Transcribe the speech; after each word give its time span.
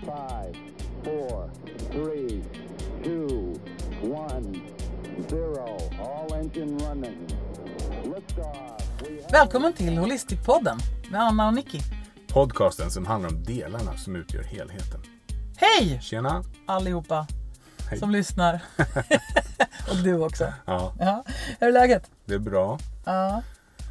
Five, 0.00 0.54
four, 1.04 1.50
three, 1.92 2.42
two, 3.04 3.54
one, 4.02 4.60
zero. 5.28 5.78
All 6.00 6.34
engine 6.34 6.78
running. 6.78 7.26
Have 8.04 9.32
Välkommen 9.32 9.72
till 9.72 9.98
Holistikpodden 9.98 10.78
med 11.10 11.20
Anna 11.20 11.46
och 11.48 11.54
Nicky. 11.54 11.80
Podcasten 12.28 12.90
som 12.90 13.06
handlar 13.06 13.30
om 13.30 13.44
delarna 13.44 13.96
som 13.96 14.16
utgör 14.16 14.42
helheten. 14.42 15.00
Hej 15.56 16.00
Tjena! 16.02 16.44
allihopa 16.66 17.26
Hej. 17.90 17.98
som 17.98 18.10
lyssnar. 18.10 18.60
och 19.90 19.96
du 20.04 20.18
också. 20.24 20.52
Ja, 20.66 20.94
Ja. 20.98 21.24
Hur 21.60 21.68
är 21.68 21.72
läget? 21.72 22.10
det 22.24 22.34
är 22.34 22.38
bra. 22.38 22.78
Ja. 23.04 23.42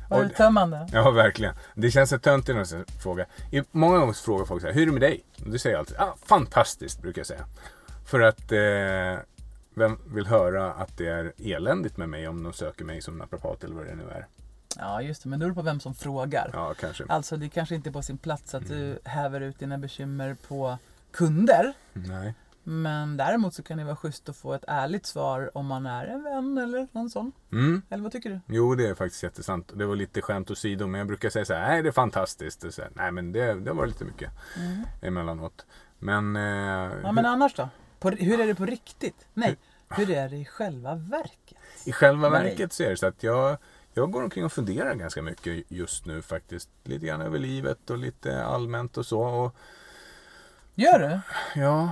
Var 0.10 0.23
det 0.23 0.30
tömmande? 0.30 0.88
Ja, 0.94 1.12
verkligen. 1.12 1.56
Det 1.75 1.92
känns 1.92 2.10
så 2.10 2.20
töntigt 2.20 2.56
när 2.56 2.78
jag 2.78 2.86
frågar. 3.04 3.28
Många 3.71 3.97
gånger 4.00 4.14
frågar 4.14 4.46
folk 4.46 4.61
så 4.61 4.68
här, 4.68 4.74
hur 4.74 4.82
är 4.82 4.86
det 4.86 4.92
med 4.92 5.01
dig? 5.01 5.24
Och 5.46 5.50
det 5.51 5.60
säger 5.60 5.78
alltid, 5.78 5.96
ah, 6.00 6.15
fantastiskt 6.25 7.01
brukar 7.01 7.20
jag 7.20 7.28
säga. 7.28 7.46
För 8.06 8.20
att 8.20 8.51
eh, 8.51 9.24
vem 9.74 10.00
vill 10.07 10.28
höra 10.28 10.74
att 10.74 10.98
det 10.98 11.07
är 11.07 11.34
eländigt 11.37 11.98
med 11.98 12.10
mig 12.10 12.28
om 12.28 12.43
de 12.43 12.54
söker 12.54 12.86
mig 12.86 13.01
som 13.01 13.18
naprapat 13.18 13.64
eller 13.64 13.75
vad 13.75 13.86
det 13.86 13.96
nu 13.96 14.04
är? 14.11 14.28
Ja, 14.78 15.01
just 15.01 15.24
det. 15.24 15.29
Men 15.29 15.39
det 15.39 15.54
på 15.54 15.61
vem 15.61 15.79
som 15.79 15.96
frågar. 15.96 16.50
Ja, 16.54 16.73
kanske. 16.79 17.04
Alltså, 17.10 17.37
det 17.37 17.50
kanske 17.50 17.76
inte 17.76 17.89
är 17.89 17.92
på 17.92 18.01
sin 18.01 18.18
plats 18.18 18.56
att 18.56 18.68
du 18.68 18.86
Mm. 18.86 18.98
häver 19.04 19.42
ut 19.42 19.60
dina 19.60 19.78
bekymmer 19.78 20.36
på 20.48 20.78
kunder. 21.12 21.73
Nej. 21.93 22.34
Men 22.64 23.18
däremot 23.18 23.54
så 23.54 23.64
kan 23.64 23.78
det 23.78 23.84
vara 23.84 23.96
schysst 23.96 24.30
att 24.30 24.36
få 24.36 24.54
ett 24.54 24.64
ärligt 24.68 25.06
svar 25.06 25.52
om 25.58 25.66
man 25.66 25.86
är 25.86 26.06
en 26.06 26.24
vän 26.24 26.58
eller 26.58 26.88
någon 26.92 27.10
sån. 27.10 27.32
Mm. 27.52 27.82
Eller 27.90 28.04
vad 28.04 28.12
tycker 28.12 28.30
du? 28.30 28.40
Jo, 28.48 28.76
det 28.76 28.88
är 28.90 28.96
faktiskt 28.96 29.24
jättesant. 29.24 29.72
Det 29.76 29.86
var 29.86 29.96
lite 29.96 30.22
skämt 30.22 30.52
åsido, 30.52 30.88
men 30.88 31.00
jag 31.00 31.08
brukar 31.08 31.30
säga 31.30 31.46
så 31.46 31.54
här, 31.54 31.68
nej 31.68 31.84
det 31.84 31.90
är 31.90 31.94
fantastiskt. 31.94 32.64
Och 32.64 32.73
så 32.73 32.82
här, 32.82 32.92
nej 32.94 33.12
men 33.12 33.32
det, 33.32 33.54
det 33.54 33.72
var 33.74 33.88
lite 33.88 34.06
mycket 34.06 34.32
emellanåt. 35.02 35.66
Men... 36.00 36.36
Eh, 36.36 36.92
Ja, 37.04 37.12
men 37.12 37.26
annars 37.26 37.54
då? 37.54 37.70
På, 38.00 38.10
hur 38.10 38.40
är 38.40 38.48
det 38.48 38.56
på 38.56 38.66
riktigt? 38.66 39.28
Nej, 39.34 39.58
hur 39.90 40.10
är 40.12 40.30
det 40.30 40.38
i 40.38 40.46
själva 40.46 40.96
verket? 40.96 41.58
I 41.86 41.92
själva 41.92 42.30
Nej. 42.30 42.44
verket 42.44 42.73
så 42.73 42.84
är 42.84 42.90
det 42.90 42.98
så 42.98 43.08
att 43.08 43.23
jag, 43.23 43.58
jag 43.94 44.12
går 44.12 44.23
omkring 44.23 44.46
och 44.46 44.52
funderar 44.54 44.94
ganska 44.96 45.22
mycket 45.22 45.64
just 45.72 46.06
nu 46.06 46.22
faktiskt. 46.22 46.70
Lite 46.84 47.06
grann 47.06 47.22
över 47.22 47.40
livet 47.40 47.90
och 47.90 47.98
lite 47.98 48.44
allmänt 48.46 48.98
och 48.98 49.06
så. 49.06 49.22
Och, 49.22 49.56
Gör 50.76 51.00
du? 51.00 51.20
ja, 51.62 51.92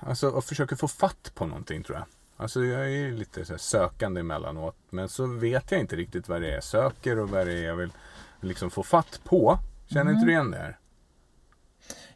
alltså 0.00 0.28
och 0.30 0.44
försöker 0.44 0.76
få 0.76 0.88
fatt 0.88 1.32
på 1.34 1.46
någonting 1.46 1.82
tror 1.82 1.98
jag. 1.98 2.06
Alltså 2.36 2.64
jag 2.64 2.92
är 2.92 3.10
lite 3.12 3.44
så 3.44 3.58
sökande 3.58 4.20
emellanåt. 4.20 4.76
Men 4.90 5.08
så 5.08 5.26
vet 5.26 5.70
jag 5.70 5.80
inte 5.80 5.96
riktigt 5.96 6.28
vad 6.28 6.40
det 6.40 6.48
är 6.50 6.54
jag 6.54 6.64
söker 6.64 7.18
och 7.18 7.30
vad 7.30 7.46
det 7.46 7.52
är 7.52 7.62
jag 7.64 7.76
vill 7.76 7.92
liksom 8.40 8.70
få 8.70 8.82
fatt 8.82 9.20
på. 9.24 9.58
Känner 9.86 10.12
inte 10.12 10.24
du 10.26 10.30
igen 10.32 10.50
det 10.50 10.58
här? 10.58 10.78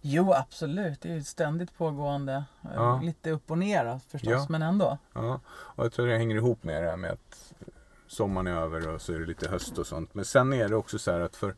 Jo, 0.01 0.33
absolut. 0.33 1.01
Det 1.01 1.09
är 1.09 1.15
ju 1.15 1.23
ständigt 1.25 1.79
pågående. 1.79 2.33
eh, 2.65 2.71
Ja. 2.75 3.01
Lite 3.03 3.31
upp 3.31 3.51
och 3.51 3.59
ner 3.59 4.01
förstås, 4.09 4.31
Ja. 4.33 4.47
men 4.49 4.63
ändå. 4.63 4.99
Ja, 5.13 5.41
och 5.47 5.85
jag 5.85 5.93
tror 5.93 6.07
det 6.07 6.17
hänger 6.19 6.37
ihop 6.37 6.63
med 6.65 6.83
det 6.83 6.91
här 6.91 6.97
med 6.97 7.11
att 7.11 7.53
sommaren 8.07 8.47
är 8.47 8.53
över 8.61 8.89
och 8.89 9.03
så 9.03 9.13
är 9.13 9.19
det 9.19 9.27
lite 9.27 9.49
höst 9.49 9.79
och 9.79 9.87
sånt. 9.87 10.15
Men 10.15 10.25
sen 10.25 10.53
är 10.53 10.69
det 10.69 10.77
också 10.77 10.99
så 10.99 11.13
här 11.13 11.21
att 11.21 11.37
för 11.37 11.55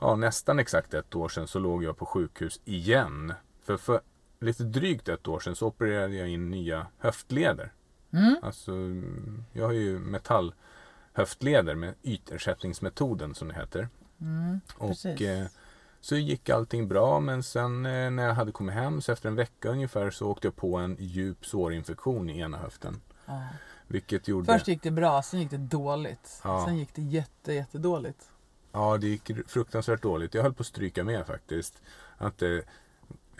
ja, 0.00 0.16
nästan 0.16 0.58
exakt 0.58 0.94
ett 0.94 1.14
år 1.14 1.28
sedan 1.28 1.48
så 1.48 1.58
låg 1.58 1.84
jag 1.84 1.96
på 1.98 2.06
sjukhus 2.06 2.60
igen. 2.64 3.32
För, 3.64 3.76
för 3.76 4.00
lite 4.40 4.62
drygt 4.64 5.08
ett 5.08 5.28
år 5.28 5.40
sedan 5.40 5.56
så 5.56 5.66
opererade 5.66 6.14
jag 6.14 6.28
in 6.28 6.50
nya 6.50 6.86
höftleder. 6.98 7.72
Mm. 8.12 8.36
Alltså, 8.42 8.72
jag 9.52 9.66
har 9.66 9.72
ju 9.72 9.98
metallhöftleder 9.98 11.74
med 11.74 11.94
ytersättningsmetoden 12.02 13.34
som 13.34 13.48
det 13.48 13.54
heter. 13.54 13.88
Mm, 14.20 14.60
Och 14.78 15.22
eh, 15.22 15.46
så 16.00 16.16
gick 16.16 16.48
allting 16.48 16.88
bra 16.88 17.20
men 17.20 17.42
sen 17.42 17.86
eh, 17.86 18.10
när 18.10 18.26
jag 18.26 18.34
hade 18.34 18.52
kommit 18.52 18.74
hem 18.74 19.00
så 19.00 19.12
efter 19.12 19.28
en 19.28 19.34
vecka 19.36 19.68
ungefär 19.70 20.10
så 20.10 20.28
åkte 20.30 20.46
jag 20.46 20.56
på 20.56 20.76
en 20.76 20.96
djup 20.98 21.46
sårinfektion 21.46 22.30
i 22.30 22.38
ena 22.40 22.58
höften. 22.58 23.00
ja. 23.26 23.42
Vilket 23.86 24.28
gjorde... 24.28 24.52
Först 24.52 24.68
gick 24.68 24.82
det 24.82 24.90
bra, 24.90 25.22
sen 25.22 25.40
gick 25.40 25.50
det 25.50 25.56
dåligt. 25.58 26.40
Ja. 26.44 26.64
Sen 26.66 26.76
gick 26.78 26.94
det 26.94 27.02
jätte, 27.02 27.52
jättedåligt. 27.52 28.30
Ja, 28.72 28.96
det 28.96 29.06
gick 29.08 29.30
fruktansvärt 29.48 30.02
dåligt. 30.02 30.34
Jag 30.34 30.42
höll 30.42 30.54
på 30.54 30.60
att 30.60 30.66
stryka 30.66 31.04
med 31.04 31.26
faktiskt. 31.26 31.82
Inte 32.22 32.48
eh, 32.48 32.62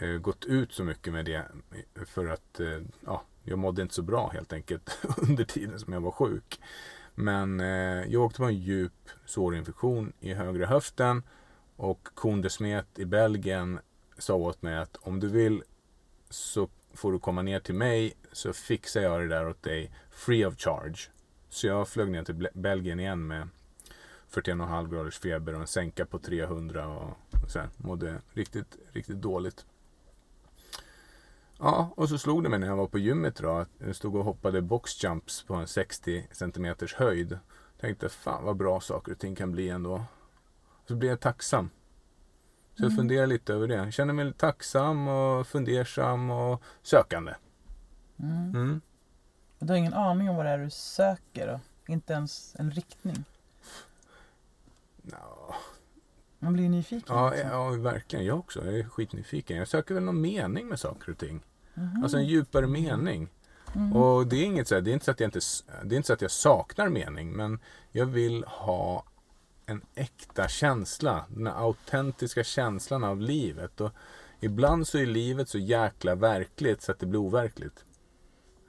Eh, 0.01 0.09
gått 0.19 0.45
ut 0.45 0.73
så 0.73 0.85
mycket 0.85 1.13
med 1.13 1.25
det 1.25 1.45
för 2.07 2.27
att 2.27 2.61
eh, 2.61 2.81
ja, 3.05 3.23
jag 3.43 3.59
mådde 3.59 3.83
inte 3.83 3.95
så 3.95 4.03
bra 4.03 4.31
helt 4.31 4.53
enkelt 4.53 4.99
under 5.17 5.45
tiden 5.45 5.79
som 5.79 5.93
jag 5.93 6.01
var 6.01 6.11
sjuk. 6.11 6.61
Men 7.15 7.61
eh, 7.61 8.05
jag 8.13 8.23
åkte 8.23 8.39
på 8.39 8.45
en 8.45 8.59
djup 8.59 9.09
sårinfektion 9.25 10.13
i 10.21 10.35
högra 10.35 10.67
höften 10.67 11.23
och 11.77 12.09
Kondesmet 12.15 12.99
i 12.99 13.05
Belgien 13.05 13.81
sa 14.19 14.35
åt 14.35 14.63
mig 14.63 14.77
att 14.77 14.97
om 14.97 15.21
du 15.21 15.29
vill 15.29 15.63
så 16.31 16.69
får 16.95 17.13
du 17.13 17.19
komma 17.19 17.43
ner 17.43 17.61
till 17.61 17.75
mig 17.75 18.13
så 18.33 18.53
fixar 18.53 19.01
jag 19.01 19.21
det 19.21 19.29
där 19.29 19.49
åt 19.49 19.63
dig 19.63 19.93
free 20.11 20.47
of 20.47 20.55
charge. 20.59 21.11
Så 21.49 21.67
jag 21.67 21.89
flög 21.89 22.11
ner 22.11 22.25
till 22.25 22.49
Belgien 22.55 23.01
igen 23.01 23.27
med 23.27 23.49
41,5 24.31 24.91
graders 24.91 25.19
feber 25.19 25.55
och 25.55 25.61
en 25.61 25.67
sänka 25.67 26.07
på 26.07 26.19
300 26.19 26.89
och 26.89 27.17
så 27.49 27.59
här, 27.59 27.69
mådde 27.77 28.21
riktigt, 28.33 28.77
riktigt 28.93 29.21
dåligt. 29.21 29.67
Ja, 31.63 31.93
och 31.97 32.09
så 32.09 32.19
slog 32.19 32.43
det 32.43 32.49
mig 32.49 32.59
när 32.59 32.67
jag 32.67 32.77
var 32.77 32.87
på 32.87 32.99
gymmet 32.99 33.37
då 33.37 33.51
att 33.51 33.69
jag 33.79 33.97
stod 33.97 34.17
och 34.17 34.25
hoppade 34.25 34.63
boxjumps 34.63 35.43
på 35.43 35.55
en 35.55 35.67
60 35.67 36.29
centimeters 36.33 36.95
höjd. 36.95 37.39
Tänkte 37.81 38.09
fan 38.09 38.45
vad 38.45 38.57
bra 38.57 38.81
saker 38.81 39.13
och 39.13 39.19
ting 39.19 39.35
kan 39.35 39.53
bli 39.53 39.69
ändå. 39.69 40.05
Så 40.89 40.97
blev 40.97 41.11
jag 41.11 41.21
tacksam. 41.21 41.71
Så 42.75 42.85
jag 42.85 42.97
funderar 42.97 43.27
lite 43.27 43.55
över 43.55 43.69
det. 43.69 43.75
Jag 43.75 43.93
känner 43.93 44.15
mig 44.15 44.33
tacksam 44.33 45.09
och 45.09 45.47
fundersam 45.47 46.31
och 46.31 46.63
sökande. 46.83 47.35
Mm. 48.19 48.51
Mm. 48.55 48.81
Du 49.59 49.69
har 49.69 49.77
ingen 49.77 49.95
aning 49.95 50.31
om 50.31 50.37
vad 50.37 50.47
det 50.47 50.51
är 50.51 50.59
du 50.59 50.71
söker 50.71 51.47
då? 51.47 51.61
Inte 51.93 52.13
ens 52.13 52.57
en 52.59 52.71
riktning? 52.71 53.25
Ja, 55.03 55.55
Man 56.39 56.53
blir 56.53 56.69
nyfiken. 56.69 57.17
Ja, 57.17 57.31
liksom. 57.31 57.51
ja, 57.51 57.71
verkligen. 57.71 58.25
Jag 58.25 58.39
också. 58.39 58.65
Jag 58.65 58.79
är 58.79 58.85
skitnyfiken. 58.85 59.57
Jag 59.57 59.69
söker 59.69 59.95
väl 59.95 60.03
någon 60.03 60.21
mening 60.21 60.69
med 60.69 60.81
saker 60.81 61.13
och 61.13 61.19
ting. 61.19 61.41
Mhm. 61.75 62.03
Alltså 62.03 62.17
en 62.17 62.27
djupare 62.27 62.67
mening. 62.67 63.29
Mm. 63.75 63.93
Och 63.93 64.27
det 64.27 64.37
är, 64.37 64.45
inget 64.45 64.69
så 64.69 64.75
här, 64.75 64.83
det 64.83 64.91
är 64.91 64.93
inte 64.93 65.05
så 65.05 65.11
att 65.11 65.21
jag 65.21 65.27
inte 65.27 65.41
det 65.85 65.95
är 65.95 65.97
inte 65.97 66.07
så 66.07 66.13
att 66.13 66.23
jag 66.23 66.31
saknar 66.31 66.89
mening. 66.89 67.33
Men 67.33 67.59
jag 67.93 68.07
vill 68.07 68.45
ha 68.45 69.05
en 69.67 69.83
äkta 69.95 70.49
känsla. 70.49 71.25
Den 71.29 71.47
här 71.47 71.55
autentiska 71.55 72.45
känslan 72.45 73.05
av 73.05 73.21
livet. 73.21 73.81
Och 73.81 73.91
ibland 74.41 74.89
så 74.89 74.99
är 74.99 75.07
livet 75.07 75.49
så 75.49 75.59
jäkla 75.59 76.15
verkligt 76.15 76.83
så 76.83 76.93
att 76.93 76.99
det 76.99 77.07
blir 77.07 77.21
overkligt. 77.21 77.85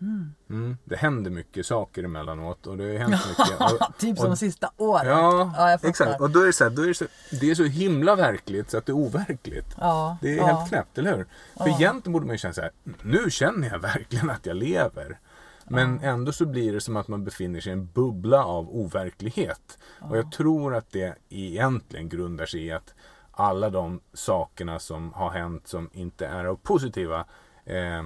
Mm. 0.01 0.33
Mm. 0.49 0.77
Det 0.83 0.95
händer 0.95 1.31
mycket 1.31 1.65
saker 1.65 2.03
emellanåt. 2.03 2.67
Och 2.67 2.77
det 2.77 2.83
har 2.83 2.97
hänt 3.09 3.25
mycket. 3.39 3.61
Och, 3.61 3.97
typ 3.97 4.17
som 4.17 4.31
och- 4.31 4.37
sista 4.37 4.71
året. 4.77 5.07
Ja, 5.07 5.53
Ja, 5.57 5.79
exakt. 5.89 6.21
Och 6.21 6.29
då 6.29 6.41
är 6.41 6.45
det 6.45 6.53
så 6.53 6.63
här, 6.63 6.71
då 6.71 6.81
är 6.81 6.87
det, 6.87 6.93
så, 6.93 7.05
det 7.41 7.51
är 7.51 7.55
så 7.55 7.63
himla 7.63 8.15
verkligt 8.15 8.69
så 8.69 8.77
att 8.77 8.85
det 8.85 8.91
är 8.91 8.95
overkligt. 8.95 9.75
Ja, 9.79 10.17
Det 10.21 10.31
är 10.33 10.37
ja. 10.37 10.45
helt 10.45 10.69
knäppt, 10.69 10.97
eller 10.97 11.17
hur? 11.17 11.25
För 11.57 11.67
Ja. 11.69 11.75
egentligen 11.77 12.13
borde 12.13 12.25
man 12.25 12.33
ju 12.33 12.37
känna 12.37 12.53
så 12.53 12.61
här, 12.61 12.71
nu 13.01 13.29
känner 13.31 13.67
jag 13.69 13.79
verkligen 13.79 14.29
att 14.29 14.45
jag 14.45 14.55
lever. 14.55 15.19
Men 15.65 15.99
ändå 15.99 16.31
så 16.31 16.45
blir 16.45 16.73
det 16.73 16.81
som 16.81 16.97
att 16.97 17.07
man 17.07 17.23
befinner 17.23 17.59
sig 17.61 17.69
i 17.69 17.73
en 17.73 17.85
bubbla 17.93 18.45
av 18.45 18.69
overklighet. 18.69 19.77
Och 19.99 20.17
jag 20.17 20.31
tror 20.31 20.75
att 20.75 20.91
det 20.91 21.15
egentligen 21.29 22.09
grundar 22.09 22.45
sig 22.45 22.65
i 22.65 22.71
att 22.71 22.93
alla 23.31 23.69
de 23.69 23.99
sakerna 24.13 24.79
som 24.79 25.13
har 25.13 25.29
hänt 25.29 25.67
som 25.67 25.89
inte 25.93 26.27
är 26.27 26.45
av 26.45 26.55
positiva 26.55 27.25
eh, 27.65 28.03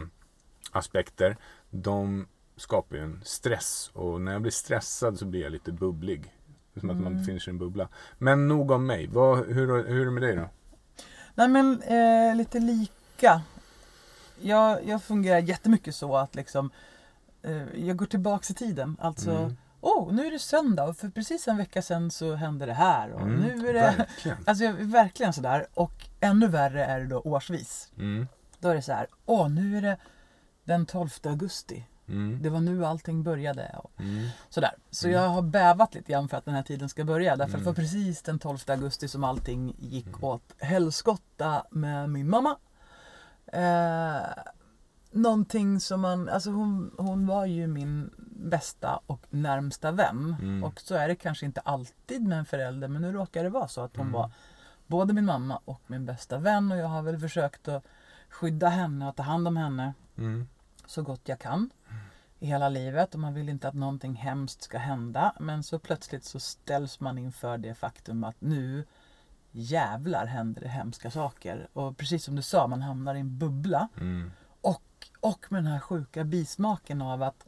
aspekter, 0.72 1.38
de 1.82 2.28
skapar 2.58 2.96
ju 2.96 3.02
en 3.04 3.22
stress. 3.24 3.90
Och 3.94 4.22
när 4.22 4.32
jag 4.32 4.42
blir 4.42 4.52
stressad 4.52 5.20
så 5.20 5.26
blir 5.26 5.42
jag 5.42 5.52
lite 5.52 5.72
bubblig. 5.72 6.32
Som 6.80 6.90
att 6.90 6.98
man 6.98 7.18
befinner 7.18 7.40
sig 7.40 7.52
i 7.52 7.54
en 7.54 7.58
bubbla. 7.58 7.88
Men 8.18 8.48
nog 8.48 8.72
om 8.72 8.86
mig. 8.86 9.08
Vad, 9.08 9.38
hur, 9.48 9.88
hur 9.88 10.02
är 10.02 10.06
det 10.06 10.12
med 10.12 10.24
dig 10.24 10.36
då? 10.36 10.50
Nej 11.36 11.48
men 11.48 11.82
eh, 11.82 12.36
lite 12.36 12.60
lika. 12.60 13.42
Jag, 14.42 14.86
jag 14.88 15.04
fungerar 15.04 15.40
jättemycket 15.40 15.96
så 15.96 16.18
att 16.18 16.36
liksom 16.36 16.70
eh, 17.42 17.64
jag 17.76 17.98
går 17.98 18.06
tillbaks 18.06 18.52
i 18.52 18.54
tiden. 18.54 18.98
Alltså, 19.00 19.32
Mm. 19.32 19.56
oh, 19.82 20.14
nu 20.14 20.26
är 20.28 20.32
det 20.32 20.40
söndag 20.40 20.84
och 20.84 20.98
för 20.98 21.10
precis 21.10 21.48
en 21.48 21.58
vecka 21.58 21.82
sedan 21.82 22.12
så 22.12 22.34
hände 22.36 22.66
det 22.66 22.74
här. 22.74 23.12
Och 23.12 23.22
Mm, 23.22 23.40
nu 23.42 23.70
är 23.70 23.74
det... 23.74 23.80
Verkligen. 23.98 24.38
Alltså 24.46 24.64
jag, 24.64 24.80
är 24.80 24.84
verkligen 24.86 25.34
sådär. 25.34 25.68
Och 25.74 26.08
ännu 26.20 26.48
värre 26.48 26.86
är 26.86 27.00
det 27.00 27.06
då 27.08 27.20
årsvis. 27.20 27.92
Mm. 27.98 28.28
Då 28.60 28.70
är 28.70 28.76
det 28.76 28.82
så 28.82 28.92
här, 28.94 29.08
åh 29.26 29.50
nu 29.50 29.78
är 29.78 29.82
det 29.82 29.98
den 30.66 30.86
12 30.86 31.10
augusti. 31.24 31.88
Mm. 32.08 32.42
Det 32.42 32.50
var 32.50 32.60
nu 32.60 32.86
allting 32.86 33.24
började. 33.24 33.76
Och 33.84 33.92
Mm. 34.00 34.28
sådär. 34.50 34.72
Så 34.92 35.10
jag 35.10 35.30
har 35.30 35.42
bävat 35.42 35.94
lite 35.96 36.12
grann 36.12 36.30
för 36.30 36.38
att 36.38 36.46
den 36.46 36.54
här 36.54 36.64
tiden 36.64 36.90
ska 36.90 37.04
börja. 37.06 37.36
Därför 37.36 37.54
att 37.58 37.60
det 37.64 37.66
var 37.66 37.72
Mm. 37.74 37.84
precis 37.84 38.22
den 38.22 38.40
12 38.40 38.58
augusti 38.68 39.08
som 39.08 39.24
allting 39.24 39.76
gick 39.80 40.24
åt 40.24 40.54
helskotta 40.60 41.64
med 41.72 42.10
min 42.10 42.30
mamma. 42.30 42.58
Eh, 43.48 44.44
någonting 45.12 45.80
som 45.80 46.02
man, 46.02 46.30
alltså 46.30 46.50
hon, 46.52 46.92
hon 46.98 47.28
var 47.28 47.46
ju 47.46 47.68
min 47.68 48.10
bästa 48.36 49.00
och 49.08 49.26
närmsta 49.30 49.92
vän. 49.92 50.36
Mm. 50.42 50.64
Och 50.64 50.80
så 50.82 50.96
är 50.96 51.08
det 51.08 51.16
kanske 51.16 51.46
inte 51.46 51.62
alltid 51.62 52.28
med 52.28 52.40
en 52.40 52.46
förälder 52.46 52.88
men 52.88 53.02
nu 53.02 53.12
råkar 53.12 53.44
det 53.44 53.50
vara 53.50 53.68
så 53.68 53.82
att 53.82 53.96
hon 53.98 54.08
Mm. 54.08 54.14
var 54.14 54.32
både 54.88 55.14
min 55.14 55.26
mamma 55.26 55.60
och 55.66 55.82
min 55.88 56.06
bästa 56.06 56.38
vän 56.38 56.72
och 56.72 56.78
jag 56.78 56.88
har 56.88 57.02
väl 57.02 57.20
försökt 57.20 57.68
att 57.68 57.84
skydda 58.30 58.70
henne 58.70 59.08
och 59.10 59.16
ta 59.16 59.24
hand 59.24 59.48
om 59.48 59.58
henne 59.58 59.94
Mm. 60.18 60.48
Så 60.88 61.02
gott 61.02 61.22
jag 61.24 61.40
kan 61.40 61.70
i 62.40 62.46
hela 62.46 62.70
livet 62.70 63.14
och 63.14 63.20
man 63.20 63.34
vill 63.34 63.50
inte 63.50 63.68
att 63.68 63.74
någonting 63.74 64.16
hemskt 64.16 64.62
ska 64.62 64.78
hända. 64.78 65.34
Men 65.40 65.64
så 65.64 65.80
plötsligt 65.80 66.24
så 66.24 66.40
ställs 66.40 67.00
man 67.00 67.18
inför 67.18 67.58
det 67.58 67.76
faktum 67.76 68.24
att 68.24 68.42
nu 68.42 68.86
jävlar 69.52 70.26
händer 70.26 70.62
det 70.62 70.68
hemska 70.68 71.12
saker. 71.12 71.68
Och 71.74 71.98
precis 71.98 72.24
som 72.24 72.36
du 72.36 72.42
sa, 72.42 72.68
man 72.68 72.82
hamnar 72.82 73.16
i 73.16 73.20
en 73.20 73.38
bubbla. 73.38 73.88
Mm. 73.98 74.32
Och, 74.62 75.08
och 75.20 75.46
med 75.50 75.64
den 75.64 75.72
här 75.72 75.80
sjuka 75.80 76.24
bismaken 76.24 77.02
av 77.02 77.24
att 77.24 77.46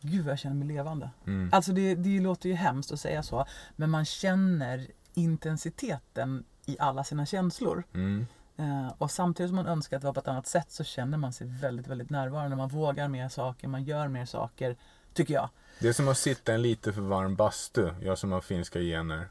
Gud 0.00 0.26
jag 0.26 0.38
känner 0.38 0.56
mig 0.56 0.68
levande. 0.68 1.10
Mm. 1.26 1.50
Alltså 1.52 1.72
det, 1.72 1.94
det 1.94 2.20
låter 2.20 2.48
ju 2.48 2.54
hemskt 2.54 2.92
att 2.92 3.00
säga 3.00 3.22
så. 3.22 3.46
Men 3.76 3.90
man 3.90 4.04
känner 4.04 4.86
intensiteten 5.14 6.44
i 6.66 6.76
alla 6.78 7.04
sina 7.04 7.26
känslor. 7.26 7.84
Mm. 7.94 8.26
Eh, 8.58 8.92
och 8.98 9.10
samtidigt 9.10 9.50
som 9.50 9.56
man 9.56 9.66
önskar 9.66 9.96
att 9.96 10.00
det 10.02 10.06
var 10.06 10.12
på 10.14 10.20
ett 10.20 10.28
annat 10.28 10.46
sätt 10.46 10.66
så 10.70 10.84
känner 10.84 11.18
man 11.18 11.32
sig 11.32 11.46
väldigt, 11.46 11.86
väldigt 11.86 12.10
närvarande. 12.10 12.56
Man 12.56 12.68
vågar 12.68 13.08
mer 13.08 13.28
saker, 13.28 13.68
man 13.68 13.84
gör 13.84 14.08
mer 14.08 14.24
saker. 14.24 14.76
Tycker 15.14 15.34
jag. 15.34 15.48
Det 15.80 15.88
är 15.88 15.92
som 15.92 16.08
att 16.08 16.18
sitta 16.18 16.52
i 16.52 16.54
en 16.54 16.62
lite 16.62 16.92
för 16.92 17.00
varm 17.00 17.36
bastu. 17.36 17.90
Jag 18.02 18.18
som 18.18 18.32
har 18.32 18.40
finska 18.40 18.80
gener. 18.80 19.28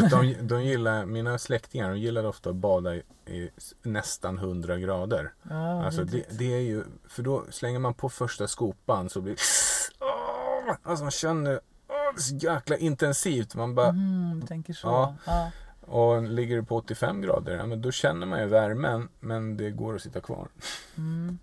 Vet, 0.00 0.10
de, 0.10 0.34
de 0.48 0.64
gillar, 0.64 1.06
mina 1.06 1.38
släktingar 1.38 1.90
de 1.90 1.98
gillade 1.98 2.28
ofta 2.28 2.50
att 2.50 2.56
bada 2.56 2.94
i, 2.94 3.02
i 3.26 3.50
nästan 3.82 4.38
100 4.38 4.76
grader. 4.78 5.32
Ja, 5.42 5.84
Alltså 5.84 6.04
det, 6.04 6.38
det 6.38 6.54
är 6.54 6.60
ju, 6.60 6.84
för 7.08 7.22
då 7.22 7.44
slänger 7.50 7.78
man 7.78 7.94
på 7.94 8.08
första 8.08 8.48
skopan 8.48 9.08
så 9.10 9.20
blir 9.20 9.36
Åh! 10.00 10.74
Alltså 10.82 11.04
man 11.04 11.10
känner 11.10 11.60
åh, 11.88 11.94
det 12.14 12.18
är 12.18 12.22
så 12.22 12.34
jäkla 12.34 12.76
intensivt. 12.76 13.54
Man 13.54 13.74
bara, 13.74 13.88
Mm, 13.88 14.42
tänker 14.46 14.72
så. 14.72 14.86
Ja. 14.88 15.14
Ja. 15.26 15.50
Och 15.86 16.22
ligger 16.22 16.56
det 16.56 16.62
på 16.62 16.76
85 16.76 17.20
grader, 17.22 17.56
ja, 17.56 17.66
men 17.66 17.82
då 17.82 17.90
känner 17.92 18.26
man 18.26 18.40
ju 18.40 18.46
värmen 18.46 19.08
men 19.20 19.56
det 19.56 19.70
går 19.70 19.94
att 19.96 20.02
sitta 20.02 20.20
kvar. 20.20 20.48
Mm. 20.96 21.38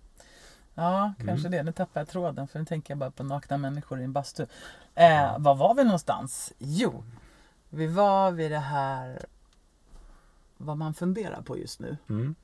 Ja, 0.74 1.12
kanske 1.16 1.48
Mm. 1.48 1.50
det. 1.50 1.62
Nu 1.62 1.72
tappar 1.72 2.00
jag 2.00 2.08
tråden 2.08 2.48
för 2.48 2.58
nu 2.58 2.64
tänker 2.64 2.90
jag 2.90 2.98
bara 2.98 3.10
på 3.10 3.22
nakna 3.22 3.56
människor 3.56 4.00
i 4.00 4.04
en 4.04 4.12
bastu. 4.12 4.46
Eh, 4.94 5.38
var 5.38 5.54
var 5.54 5.74
vi 5.74 5.84
någonstans? 5.84 6.52
Jo, 6.58 7.04
vi 7.70 7.86
var 7.86 8.30
vid 8.32 8.50
det 8.50 8.58
här 8.58 9.24
vad 10.56 10.76
man 10.76 10.94
funderar 10.94 11.42
på 11.42 11.58
just 11.58 11.80
nu. 11.80 11.96
Mm. 12.08 12.34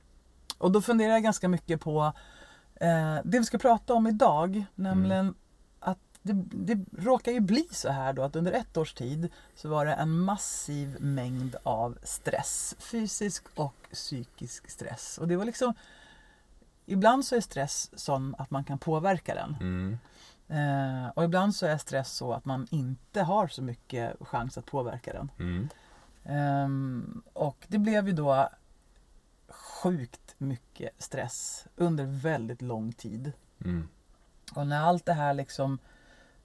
Och 0.59 0.73
då 0.73 0.81
funderar 0.83 1.13
jag 1.13 1.23
ganska 1.23 1.49
mycket 1.49 1.81
på 1.81 2.13
eh, 2.75 3.17
det 3.25 3.39
vi 3.39 3.45
ska 3.45 3.59
prata 3.59 3.95
om 3.95 4.07
idag, 4.07 4.65
nämligen 4.75 5.29
att 5.29 5.35
det, 6.33 6.75
det 6.75 6.85
råkar 6.99 7.33
ju 7.33 7.41
bli 7.41 7.69
så 7.71 7.89
här 7.89 8.13
då 8.13 8.23
att 8.23 8.37
under 8.37 8.53
ett 8.53 8.77
års 8.77 8.95
tid 8.95 9.33
så 9.55 9.69
var 9.69 9.87
det 9.87 9.93
en 9.93 10.21
massiv 10.21 10.97
mängd 11.01 11.57
av 11.63 11.99
stress. 12.03 12.77
Fysisk 12.79 13.45
och 13.55 13.89
psykisk 13.93 14.71
stress. 14.71 15.19
Och 15.19 15.29
det 15.29 15.37
var 15.37 15.45
liksom 15.45 15.75
Ibland 16.91 17.25
så 17.25 17.37
är 17.37 17.41
stress 17.41 17.91
sån 18.01 18.35
att 18.39 18.51
man 18.51 18.65
kan 18.65 18.79
påverka 18.79 19.35
den. 19.35 19.57
Mm. 19.61 19.99
Eh, 20.49 21.09
och 21.09 21.25
ibland 21.25 21.55
så 21.55 21.67
är 21.67 21.79
stress 21.79 22.13
så 22.13 22.33
att 22.33 22.45
man 22.45 22.67
inte 22.71 23.23
har 23.23 23.49
så 23.49 23.63
mycket 23.63 24.17
chans 24.21 24.59
att 24.59 24.67
påverka 24.67 25.13
den. 25.13 25.31
Mm. 25.39 25.69
Ehm, 26.25 27.23
och 27.33 27.67
det 27.69 27.79
blev 27.79 28.09
ju 28.09 28.13
då 28.13 28.49
sjukt 29.49 30.35
mycket 30.39 31.03
stress 31.03 31.67
under 31.77 32.05
väldigt 32.05 32.63
lång 32.63 32.93
tid. 32.93 33.33
Mm. 33.65 33.89
Och 34.55 34.67
när 34.67 34.81
allt 34.81 35.07
det 35.07 35.13
här 35.13 35.35
liksom 35.35 35.79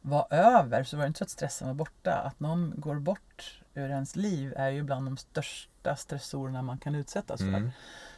var 0.06 0.28
över 0.30 0.84
så 0.84 0.98
var 0.98 1.04
det 1.04 1.08
inte 1.08 1.18
så 1.18 1.24
att 1.24 1.30
stressen 1.30 1.68
var 1.68 1.76
borta. 1.76 2.14
Att 2.14 2.40
någon 2.40 2.74
går 2.78 2.96
bort 2.96 3.62
ur 3.74 3.90
ens 3.90 4.16
liv 4.16 4.54
är 4.58 4.70
ju 4.70 4.84
bland 4.84 5.08
de 5.08 5.18
största 5.18 5.96
stressorerna 5.96 6.62
man 6.62 6.78
kan 6.78 6.96
utsättas 6.96 7.40
för. 7.40 7.48
Mm. 7.48 7.72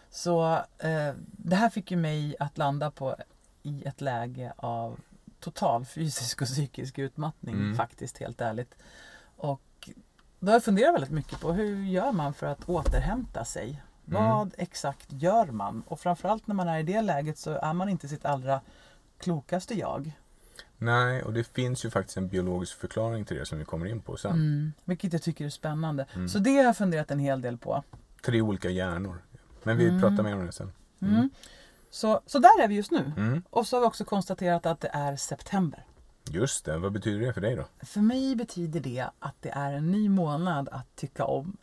Så 0.09 0.53
eh, 0.77 1.13
det 1.21 1.55
här 1.55 1.69
fick 1.69 1.91
ju 1.91 1.97
mig 1.97 2.35
att 2.39 2.57
landa 2.57 2.91
på 2.91 3.15
i 3.63 3.83
ett 3.83 4.01
läge 4.01 4.53
av 4.57 4.99
total 5.39 5.85
fysisk 5.85 6.41
och 6.41 6.47
psykisk 6.47 6.97
utmattning 6.99 7.55
Mm. 7.55 7.75
faktiskt, 7.75 8.17
helt 8.17 8.41
ärligt. 8.41 8.75
Och 9.37 9.89
då 10.39 10.47
har 10.47 10.53
jag 10.53 10.63
funderat 10.63 10.93
väldigt 10.93 11.11
mycket 11.11 11.39
på 11.39 11.53
hur 11.53 11.83
gör 11.83 12.11
man 12.11 12.33
för 12.33 12.47
att 12.47 12.69
återhämta 12.69 13.45
sig? 13.45 13.81
Mm. 14.07 14.23
Vad 14.23 14.53
exakt 14.57 15.07
gör 15.09 15.45
man? 15.45 15.83
Och 15.87 15.99
framförallt 15.99 16.47
när 16.47 16.55
man 16.55 16.67
är 16.67 16.79
i 16.79 16.83
det 16.83 17.01
läget 17.01 17.37
så 17.37 17.51
är 17.51 17.73
man 17.73 17.89
inte 17.89 18.07
sitt 18.07 18.25
allra 18.25 18.61
klokaste 19.17 19.73
jag. 19.73 20.11
Nej, 20.77 21.23
och 21.23 21.33
det 21.33 21.43
finns 21.43 21.85
ju 21.85 21.89
faktiskt 21.89 22.17
en 22.17 22.27
biologisk 22.27 22.77
förklaring 22.79 23.25
till 23.25 23.37
det 23.37 23.45
som 23.45 23.57
vi 23.59 23.65
kommer 23.65 23.85
in 23.85 24.01
på 24.01 24.17
sen. 24.17 24.31
Mm, 24.31 24.73
vilket 24.85 25.13
jag 25.13 25.21
tycker 25.21 25.45
är 25.45 25.49
spännande. 25.49 26.05
Mm. 26.13 26.29
Så 26.29 26.39
det 26.39 26.55
har 26.57 26.63
jag 26.63 26.77
funderat 26.77 27.11
en 27.11 27.19
hel 27.19 27.41
del 27.41 27.57
på. 27.57 27.83
Tre 28.25 28.41
olika 28.41 28.69
hjärnor. 28.69 29.21
Men 29.63 29.77
vi 29.77 29.87
Mm. 29.87 30.01
pratar 30.01 30.23
mer 30.23 30.35
om 30.35 30.45
det 30.45 30.51
sen. 30.51 30.71
Mm. 31.01 31.13
Mm. 31.15 31.29
Så, 31.89 32.21
så 32.25 32.39
där 32.39 32.61
är 32.63 32.67
vi 32.67 32.75
just 32.75 32.91
nu. 32.91 33.11
Mm. 33.17 33.43
Och 33.49 33.67
så 33.67 33.75
har 33.75 33.81
vi 33.81 33.87
också 33.87 34.05
konstaterat 34.05 34.65
att 34.65 34.79
det 34.81 34.89
är 34.93 35.15
september. 35.15 35.85
Just 36.29 36.65
det, 36.65 36.77
vad 36.77 36.91
betyder 36.91 37.27
det 37.27 37.33
för 37.33 37.41
dig 37.41 37.55
då? 37.55 37.65
För 37.85 37.99
mig 38.01 38.35
betyder 38.35 38.79
det 38.79 39.05
att 39.19 39.35
det 39.39 39.49
är 39.49 39.73
en 39.73 39.91
ny 39.91 40.09
månad 40.09 40.69
att 40.71 40.95
tycka 40.95 41.25
om. 41.25 41.57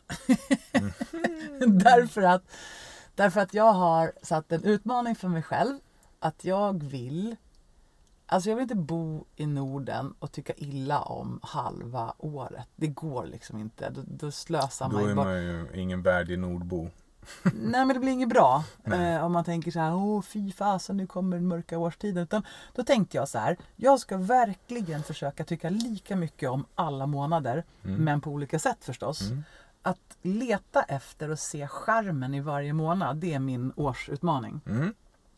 därför, 1.67 2.21
att, 2.21 2.43
därför 3.15 3.41
att 3.41 3.53
jag 3.53 3.73
har 3.73 4.11
satt 4.21 4.51
en 4.51 4.63
utmaning 4.63 5.15
för 5.15 5.27
mig 5.27 5.41
själv. 5.43 5.79
Att 6.19 6.45
jag 6.45 6.83
vill 6.83 7.35
Alltså 8.33 8.49
jag 8.49 8.55
vill 8.55 8.63
inte 8.63 8.75
bo 8.75 9.25
i 9.35 9.45
Norden 9.45 10.13
och 10.19 10.31
tycka 10.31 10.53
illa 10.53 11.01
om 11.01 11.39
halva 11.43 12.13
året. 12.17 12.67
Det 12.75 12.87
går 12.87 13.25
liksom 13.25 13.59
inte. 13.59 13.89
Då, 13.89 14.01
då 14.07 14.31
slösar 14.31 14.89
man 14.89 14.95
Då 14.95 15.01
ju 15.01 15.11
är 15.11 15.15
bort. 15.15 15.25
man 15.25 15.43
ju 15.43 15.67
ingen 15.73 16.01
värdig 16.01 16.39
nordbo. 16.39 16.89
Nej 17.43 17.85
men 17.85 17.87
det 17.87 17.99
blir 17.99 18.11
inget 18.11 18.29
bra. 18.29 18.63
Eh, 18.83 19.25
om 19.25 19.31
man 19.31 19.43
tänker 19.43 19.71
så 19.71 19.79
här, 19.79 19.95
åh 19.95 20.21
fy 20.21 20.51
fasen 20.51 20.97
nu 20.97 21.07
kommer 21.07 21.37
den 21.37 21.47
mörka 21.47 21.77
årstiden. 21.77 22.23
Utan 22.23 22.43
då 22.75 22.83
tänkte 22.83 23.17
jag 23.17 23.29
så 23.29 23.37
här, 23.37 23.57
jag 23.75 23.99
ska 23.99 24.17
verkligen 24.17 25.03
försöka 25.03 25.43
tycka 25.43 25.69
lika 25.69 26.15
mycket 26.15 26.49
om 26.49 26.65
alla 26.75 27.07
månader. 27.07 27.63
Mm. 27.83 28.03
Men 28.03 28.21
på 28.21 28.31
olika 28.31 28.59
sätt 28.59 28.77
förstås. 28.81 29.21
Mm. 29.21 29.43
Att 29.81 30.17
leta 30.21 30.83
efter 30.83 31.29
och 31.29 31.39
se 31.39 31.67
skärmen 31.67 32.33
i 32.33 32.39
varje 32.39 32.73
månad, 32.73 33.17
det 33.17 33.33
är 33.33 33.39
min 33.39 33.71
årsutmaning. 33.75 34.61
Mm. 34.65 34.93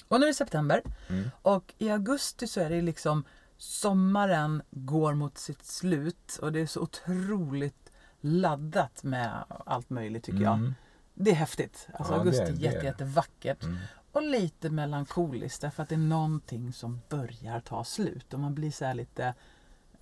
Och 0.07 0.19
nu 0.19 0.25
är 0.25 0.27
det 0.27 0.33
september. 0.33 0.81
Mm. 1.09 1.31
Och 1.41 1.73
i 1.77 1.89
augusti 1.89 2.47
så 2.47 2.59
är 2.59 2.69
det 2.69 2.81
liksom 2.81 3.23
sommaren 3.57 4.61
går 4.71 5.13
mot 5.13 5.37
sitt 5.37 5.65
slut 5.65 6.39
och 6.41 6.51
det 6.51 6.59
är 6.59 6.65
så 6.67 6.81
otroligt 6.81 7.91
laddat 8.21 9.03
med 9.03 9.43
allt 9.65 9.89
möjligt 9.89 10.23
tycker 10.23 10.39
jag. 10.43 10.53
Mm. 10.53 10.73
Det 11.13 11.31
är 11.31 11.35
häftigt. 11.35 11.87
Alltså 11.93 12.13
Ja, 12.13 12.19
augusti 12.19 12.43
är 12.43 12.51
jätte, 12.51 12.85
jättevackert. 12.85 13.63
Mm. 13.63 13.77
Och 14.11 14.23
lite 14.23 14.69
melankoliskt 14.69 15.61
därför 15.61 15.83
att 15.83 15.89
det 15.89 15.95
är 15.95 15.99
någonting 15.99 16.73
som 16.73 17.01
börjar 17.09 17.59
ta 17.59 17.83
slut. 17.83 18.33
Och 18.33 18.39
man 18.39 18.55
blir 18.55 18.71
så 18.71 18.85
här 18.85 18.93
lite, 18.93 19.33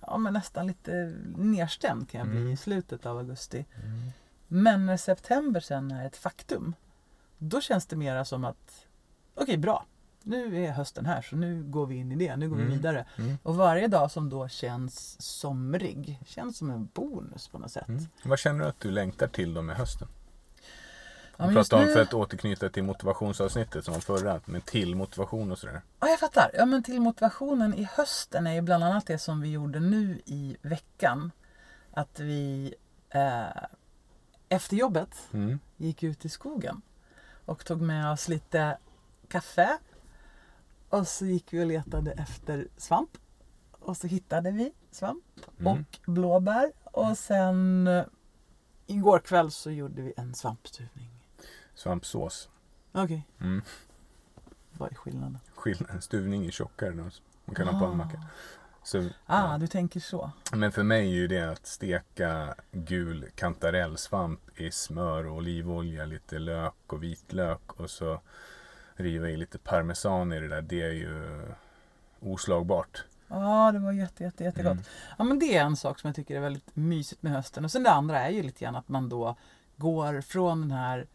ja 0.00 0.18
men 0.18 0.32
nästan 0.32 0.66
lite 0.66 1.14
nedstämd 1.36 2.10
kan 2.10 2.18
jag 2.18 2.28
bli 2.28 2.40
Mm. 2.40 2.52
i 2.52 2.56
slutet 2.56 3.06
av 3.06 3.18
augusti. 3.18 3.66
Mm. 3.84 4.10
Men 4.48 4.86
när 4.86 4.96
september 4.96 5.60
sen 5.60 5.90
är 5.90 6.06
ett 6.06 6.16
faktum, 6.16 6.74
då 7.38 7.60
känns 7.60 7.86
det 7.86 7.96
mera 7.96 8.24
som 8.24 8.44
att, 8.44 8.86
okej 9.34 9.56
bra, 9.56 9.86
nu 10.24 10.64
är 10.64 10.72
hösten 10.72 11.06
här 11.06 11.22
så 11.22 11.36
nu 11.36 11.62
går 11.62 11.86
vi 11.86 11.94
in 11.96 12.12
i 12.12 12.16
det, 12.16 12.36
nu 12.36 12.48
går 12.48 12.56
vi 12.56 12.62
Mm. 12.62 12.74
vidare. 12.74 13.06
Mm. 13.18 13.38
Och 13.42 13.56
varje 13.56 13.88
dag 13.88 14.10
som 14.10 14.30
då 14.30 14.48
känns 14.48 15.22
somrig, 15.22 16.18
känns 16.26 16.58
som 16.58 16.70
en 16.70 16.88
bonus 16.94 17.48
på 17.48 17.58
något 17.58 17.70
sätt. 17.72 17.88
Mm. 17.88 18.04
Vad 18.24 18.38
känner 18.38 18.58
du 18.60 18.66
att 18.66 18.80
du 18.80 18.90
längtar 18.90 19.26
till 19.26 19.54
då 19.54 19.62
med 19.62 19.76
hösten? 19.76 20.08
Ja, 21.36 21.46
Vi 21.46 21.54
just 21.54 21.70
pratade 21.70 21.82
om 21.82 21.88
nu- 21.88 21.94
för 21.94 22.02
att 22.02 22.14
återknyta 22.14 22.68
till 22.68 22.82
motivationsavsnittet 22.84 23.84
som 23.84 23.94
var 23.94 24.00
förra, 24.00 24.40
med 24.44 24.64
till 24.64 24.94
motivation 24.96 25.52
och 25.52 25.58
sådär. 25.58 25.80
Ja, 26.00 26.08
jag 26.08 26.18
fattar. 26.20 26.50
Ja, 26.54 26.66
men 26.66 26.82
till 26.82 27.00
motivationen 27.00 27.74
i 27.74 27.88
hösten 27.92 28.46
är 28.46 28.52
ju 28.54 28.60
bland 28.60 28.84
annat 28.84 29.06
det 29.06 29.18
som 29.18 29.40
vi 29.40 29.50
gjorde 29.52 29.80
nu 29.80 30.20
i 30.26 30.56
veckan. 30.62 31.30
Att 31.92 32.20
vi 32.20 32.74
eh, 33.10 33.42
efter 34.48 34.76
jobbet 34.76 35.28
Mm. 35.32 35.58
gick 35.76 36.02
ut 36.02 36.24
i 36.24 36.28
skogen 36.28 36.82
och 37.44 37.64
tog 37.64 37.80
med 37.80 38.12
oss 38.12 38.28
lite 38.28 38.78
kaffe. 39.28 39.78
Och 40.94 41.08
så 41.08 41.26
gick 41.26 41.52
vi 41.52 41.62
och 41.62 41.66
letade 41.66 42.12
efter 42.12 42.68
svamp. 42.76 43.10
Och 43.72 43.96
så 43.96 44.06
hittade 44.06 44.50
vi 44.50 44.72
svamp 44.90 45.24
Mm. 45.60 45.72
och 45.72 45.98
blåbär. 46.12 46.72
Och 46.84 47.18
sen 47.18 47.86
eh, 47.86 48.04
igår 48.86 49.18
kväll 49.18 49.50
så 49.50 49.70
gjorde 49.70 50.02
vi 50.02 50.12
en 50.16 50.34
svampstuvning. 50.34 51.10
Svampsås. 51.74 52.48
Okej, 52.92 53.26
Mm. 53.40 53.62
vad 54.72 54.90
är 54.92 54.94
skillnaden? 54.94 55.38
Skillnad, 55.54 56.04
stuvning 56.04 56.46
är 56.46 56.50
tjockare. 56.50 56.94
Man 57.44 57.54
kan 57.54 57.68
ha 57.68 57.78
på 57.80 57.86
en 57.86 57.96
macka. 57.96 58.22
Så, 58.82 58.98
Ah, 59.26 59.52
ja. 59.52 59.58
du 59.58 59.66
tänker 59.66 60.00
så. 60.00 60.30
Men 60.52 60.72
för 60.72 60.82
mig 60.82 61.06
är 61.08 61.12
ju 61.14 61.26
det 61.28 61.50
att 61.52 61.66
steka 61.66 62.54
gul 62.72 63.26
kantarellsvamp 63.34 64.60
i 64.60 64.70
smör 64.70 65.26
och 65.26 65.36
olivolja, 65.36 66.04
lite 66.04 66.38
lök 66.38 66.74
och 66.92 67.02
vitlök 67.02 67.72
och 67.80 67.90
så 67.90 68.20
riva 68.96 69.28
i 69.28 69.36
lite 69.36 69.58
parmesan 69.58 70.32
i 70.32 70.40
det 70.40 70.48
där. 70.48 70.62
Det 70.62 70.82
är 70.82 70.92
ju 70.92 71.42
oslagbart. 72.20 73.04
Ja, 73.28 73.72
det 73.72 73.78
var 73.78 73.92
jätte, 73.92 74.22
jätte, 74.24 74.44
jättegott. 74.44 74.72
Mm. 74.72 74.84
Ja, 75.18 75.24
men 75.24 75.38
det 75.38 75.56
är 75.56 75.64
en 75.64 75.76
sak 75.76 75.98
som 75.98 76.08
jag 76.08 76.14
tycker 76.16 76.36
är 76.36 76.40
väldigt 76.40 76.76
mysigt 76.76 77.22
med 77.22 77.32
hösten. 77.32 77.64
Och 77.64 77.70
sen 77.70 77.82
det 77.82 77.90
andra 77.90 78.20
är 78.20 78.30
ju 78.30 78.42
lite 78.42 78.64
grann 78.64 78.76
att 78.76 78.88
man 78.88 79.08
då 79.08 79.36
går 79.76 80.20
från 80.20 80.60
den 80.60 80.70
här 80.70 81.06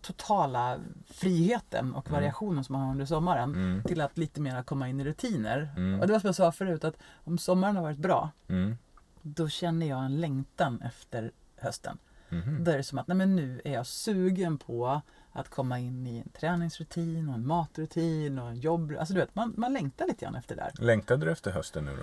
totala 0.00 0.78
friheten 1.06 1.94
och 1.94 2.06
Mm. 2.08 2.20
variationen 2.20 2.64
som 2.64 2.72
man 2.72 2.82
har 2.82 2.90
under 2.90 3.06
sommaren 3.06 3.54
Mm. 3.54 3.82
till 3.84 4.00
att 4.00 4.18
lite 4.18 4.40
mer 4.40 4.62
komma 4.62 4.88
in 4.88 5.00
i 5.00 5.04
rutiner. 5.04 5.68
Mm. 5.76 6.00
Och 6.00 6.06
det 6.06 6.12
var 6.12 6.20
som 6.20 6.28
jag 6.28 6.34
sa 6.34 6.52
förut 6.52 6.84
att 6.84 6.96
om 7.24 7.38
sommaren 7.38 7.76
har 7.76 7.82
varit 7.82 7.98
bra 7.98 8.30
Mm. 8.48 8.76
då 9.22 9.48
känner 9.48 9.86
jag 9.86 10.04
en 10.04 10.20
längtan 10.20 10.80
efter 10.82 11.32
hösten. 11.56 11.98
Mhm. 12.28 12.64
Då 12.64 12.70
är 12.70 12.76
det 12.76 12.82
som 12.82 12.98
att 12.98 13.06
nej 13.06 13.16
men 13.16 13.36
nu 13.36 13.60
är 13.64 13.72
jag 13.72 13.86
sugen 13.86 14.58
på 14.58 15.00
att 15.36 15.48
komma 15.48 15.78
in 15.78 16.06
i 16.06 16.18
en 16.18 16.28
träningsrutin 16.28 17.28
och 17.28 17.34
en 17.34 17.46
matrutin 17.46 18.38
och 18.38 18.48
en 18.48 18.56
jobb. 18.56 18.92
Alltså 18.98 19.14
du 19.14 19.20
vet, 19.20 19.34
man, 19.34 19.54
man 19.56 19.72
längtar 19.72 20.06
lite 20.06 20.24
grann 20.24 20.34
efter 20.34 20.56
det 20.56 20.62
där. 20.74 20.84
Längtade 20.84 21.26
du 21.26 21.32
efter 21.32 21.50
hösten 21.50 21.84
nu 21.84 21.96
då? 21.96 22.02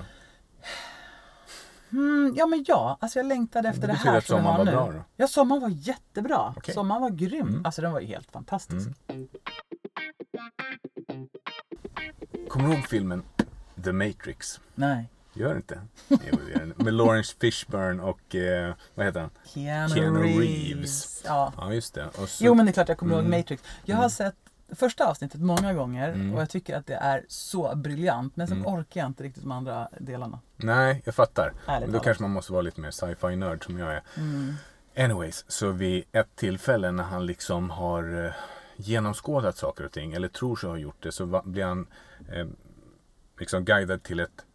Mm, 1.98 2.34
ja 2.38 2.46
men 2.46 2.66
ja, 2.68 2.98
alltså 3.02 3.20
jag 3.20 3.26
längtade 3.26 3.70
efter 3.70 3.82
Det 3.88 3.94
det, 3.94 3.98
här 4.00 4.18
att 4.18 4.26
som 4.26 4.38
sommaren 4.38 4.58
var 4.58 4.66
nu. 4.66 4.72
bra 4.72 4.92
då? 4.92 5.04
Ja, 5.18 5.28
sommaren 5.28 5.62
var 5.62 5.70
jättebra. 5.70 6.54
Okej. 6.58 6.74
Sommaren 6.74 7.02
var 7.02 7.10
grym. 7.10 7.48
Mm. 7.48 7.66
Alltså 7.66 7.82
den 7.82 7.92
var 7.92 8.00
ju 8.00 8.08
helt 8.08 8.32
fantastisk. 8.32 8.90
Mm. 9.08 9.28
Kommer 12.50 12.68
du 12.70 12.74
ihåg 12.76 12.86
filmen 12.88 13.24
The 13.84 13.92
Matrix? 13.92 14.60
Nej. 14.76 15.10
Gör 15.34 15.56
inte? 15.56 15.82
Med 16.76 16.94
Lawrence 16.94 17.36
Fishburne 17.42 18.04
och, 18.04 18.36
eh, 18.36 18.74
vad 18.96 19.06
heter 19.06 19.20
han? 19.20 19.30
Keanu, 19.46 19.94
Keanu 19.96 20.20
Reeves. 20.20 20.40
Reeves. 20.70 21.22
Ja. 21.26 21.54
Ja, 21.58 21.74
just 21.74 21.94
det. 21.94 22.10
Så, 22.28 22.44
Jo 22.46 22.54
men 22.54 22.66
det 22.66 22.70
är 22.70 22.74
klart 22.74 22.90
jag 22.90 22.98
kommer 22.98 23.16
ihåg 23.16 23.26
Mm. 23.26 23.40
Matrix. 23.40 23.64
Jag 23.86 23.96
har 23.96 24.04
Mm. 24.04 24.10
sett 24.10 24.36
första 24.76 25.08
avsnittet 25.08 25.42
många 25.42 25.74
gånger 25.74 26.10
Mm. 26.10 26.34
och 26.34 26.42
jag 26.42 26.50
tycker 26.50 26.78
att 26.78 26.86
det 26.88 26.94
är 26.96 27.26
så 27.28 27.76
briljant. 27.76 28.36
Men 28.36 28.48
sen 28.48 28.58
Mm. 28.58 28.74
orkar 28.74 29.02
jag 29.02 29.08
inte 29.08 29.24
riktigt 29.24 29.44
de 29.44 29.52
andra 29.52 29.90
delarna. 30.00 30.40
Nej, 30.56 31.02
jag 31.06 31.16
fattar. 31.16 31.54
Ärligt 31.68 31.88
Men 31.90 31.94
då 31.98 32.00
kanske 32.04 32.24
man 32.24 32.32
måste 32.32 32.52
vara 32.52 32.62
lite 32.62 32.82
mer 32.82 32.92
sci-fi 32.92 33.36
nörd 33.36 33.66
som 33.66 33.78
jag 33.80 33.94
är. 33.94 34.02
Mm. 34.18 34.54
Anyways, 34.98 35.46
så 35.48 35.70
vid 35.72 36.04
ett 36.12 36.36
tillfälle 36.36 36.92
när 36.92 37.04
han 37.04 37.26
liksom 37.26 37.70
har 37.70 38.26
eh, 38.26 38.32
genomskådat 38.76 39.58
saker 39.58 39.84
och 39.86 39.92
ting, 39.92 40.14
eller 40.14 40.28
tror 40.28 40.56
sig 40.56 40.70
ha 40.70 40.78
gjort 40.78 41.04
det, 41.04 41.12
så 41.12 41.42
blir 41.46 41.66
han 41.66 41.88
eh, 42.34 42.48
liksom 43.40 43.66
guidad 43.66 44.04
till 44.04 44.20
ett 44.20 44.46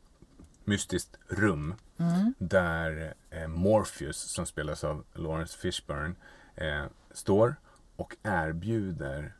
mystiskt 0.66 1.18
rum 1.28 1.74
Mm. 1.98 2.34
där 2.38 3.14
eh, 3.30 3.48
Morpheus, 3.48 4.16
som 4.16 4.46
spelas 4.46 4.84
av 4.84 5.04
Lawrence 5.14 5.58
Fishburne, 5.58 6.14
eh, 6.54 6.84
står 7.10 7.56
och 7.96 8.16
erbjuder 8.22 9.32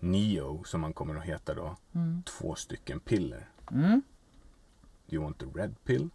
Neo, 0.00 0.64
som 0.64 0.82
han 0.82 0.92
kommer 0.92 1.14
att 1.16 1.24
heta 1.24 1.54
då, 1.54 1.76
Mm. 1.94 2.22
två 2.22 2.54
stycken 2.54 3.00
piller. 3.00 3.48
Mm. 3.70 4.02
You 5.08 5.22
want 5.22 5.38
the 5.38 5.46
red 5.46 5.74
pill 5.84 6.10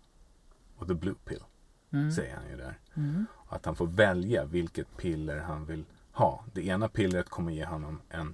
Och 0.78 0.88
the 0.88 0.94
blue 0.94 1.16
pill? 1.26 1.44
Mm. 1.92 2.12
Säger 2.12 2.36
han 2.36 2.50
ju 2.50 2.58
där. 2.58 2.80
Mm. 2.96 3.26
Att 3.50 3.66
han 3.66 3.76
får 3.76 3.88
välja 3.88 4.46
vilket 4.46 4.98
piller 4.98 5.38
han 5.40 5.66
vill 5.66 5.86
ha. 6.12 6.46
Det 6.54 6.66
ena 6.68 6.90
pillret 6.90 7.30
kommer 7.30 7.52
ge 7.52 7.66
honom 7.66 8.02
en 8.10 8.34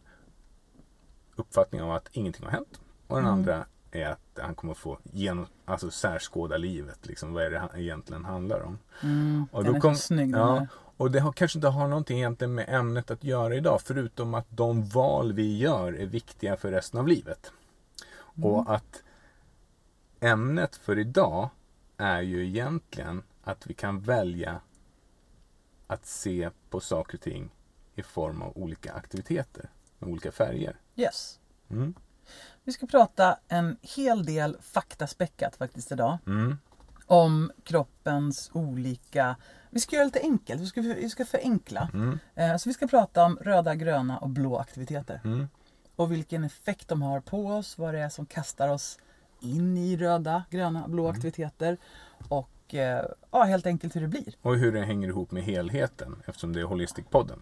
uppfattning 1.35 1.81
av 1.81 1.91
att 1.91 2.09
ingenting 2.11 2.45
har 2.45 2.51
hänt. 2.51 2.81
Och 3.07 3.15
den 3.15 3.25
Mm. 3.25 3.39
andra 3.39 3.65
är 4.01 4.09
att 4.09 4.39
han 4.43 4.55
kommer 4.55 4.73
få 4.73 4.99
genom, 5.03 5.45
alltså 5.65 5.91
särskåda 5.91 6.57
livet. 6.57 7.05
Liksom, 7.05 7.33
vad 7.33 7.43
är 7.43 7.51
det 7.51 7.59
han 7.59 7.69
egentligen 7.75 8.25
handlar 8.25 8.61
om? 8.61 8.79
Mm. 9.03 9.47
Och 9.51 9.63
Den 9.63 9.71
då 9.73 9.77
är 9.77 9.81
kom- 9.81 9.95
så 9.95 10.01
snygg 10.01 10.31
den 10.31 10.41
ja, 10.41 10.53
där. 10.53 10.67
Och 10.97 11.11
det 11.11 11.19
har, 11.19 11.31
kanske 11.31 11.57
inte 11.57 11.67
har 11.67 11.87
någonting 11.87 12.17
egentligen 12.17 12.55
med 12.55 12.65
ämnet 12.69 13.11
att 13.11 13.23
göra 13.23 13.55
idag. 13.55 13.81
Förutom 13.81 14.33
att 14.33 14.47
de 14.49 14.87
val 14.89 15.33
vi 15.33 15.57
gör 15.57 15.93
är 15.93 16.05
viktiga 16.05 16.57
för 16.57 16.71
resten 16.71 16.99
av 16.99 17.07
livet. 17.07 17.51
Mm. 18.37 18.49
Och 18.49 18.75
att 18.75 19.03
ämnet 20.19 20.75
för 20.75 20.99
idag 20.99 21.49
är 21.97 22.21
ju 22.21 22.45
egentligen 22.47 23.23
att 23.43 23.67
vi 23.67 23.73
kan 23.73 23.99
välja 23.99 24.61
att 25.87 26.05
se 26.05 26.49
på 26.69 26.79
saker 26.79 27.17
och 27.17 27.21
ting 27.21 27.49
i 27.95 28.03
form 28.03 28.41
av 28.41 28.57
olika 28.57 28.93
aktiviteter 28.93 29.69
med 29.99 30.09
olika 30.09 30.31
färger. 30.31 30.75
Yes. 30.95 31.39
Mm. 31.69 31.93
Vi 32.63 32.72
ska 32.72 32.88
prata 32.88 33.38
en 33.48 33.77
hel 33.81 34.25
del 34.25 34.57
faktaspäckat 34.62 35.55
faktiskt 35.55 35.91
idag. 35.91 36.17
Mm. 36.27 36.57
Om 37.05 37.51
kroppens 37.63 38.50
olika... 38.53 39.36
Vi 39.69 39.79
ska 39.79 39.96
göra 39.96 40.05
det 40.05 40.13
lite 40.15 40.27
enkelt. 40.27 40.62
Vi 40.62 40.65
ska, 40.65 40.81
vi 40.81 41.10
ska 41.10 41.25
förenkla. 41.25 41.89
Mm. 41.93 42.19
Eh, 42.36 42.57
Så 42.57 42.69
vi 42.69 42.74
ska 42.74 42.88
prata 42.88 43.24
om 43.24 43.38
röda, 43.41 43.75
gröna 43.75 44.17
och 44.17 44.29
blå 44.29 44.57
aktiviteter. 44.57 45.22
Mm. 45.24 45.48
Och 45.96 46.12
vilken 46.12 46.43
effekt 46.43 46.88
de 46.88 47.01
har 47.01 47.19
på 47.19 47.48
oss. 47.48 47.77
Vad 47.77 47.93
det 47.93 48.00
är 48.00 48.10
som 48.10 48.25
kastar 48.25 48.69
oss 48.69 49.00
in 49.39 49.77
i 49.77 49.98
röda, 49.98 50.43
gröna, 50.50 50.88
blå 50.88 51.03
Mm. 51.03 51.15
aktiviteter. 51.15 51.77
Och 52.29 52.75
eh, 52.75 53.05
ja, 53.31 53.43
helt 53.43 53.65
enkelt 53.65 53.96
hur 53.96 54.01
det 54.01 54.07
blir. 54.07 54.34
Och 54.41 54.55
hur 54.57 54.72
det 54.72 54.86
hänger 54.86 55.07
ihop 55.07 55.31
med 55.31 55.43
helheten 55.43 56.15
eftersom 56.25 56.53
det 56.53 56.60
är 56.60 56.65
Holistic-podden. 56.65 57.39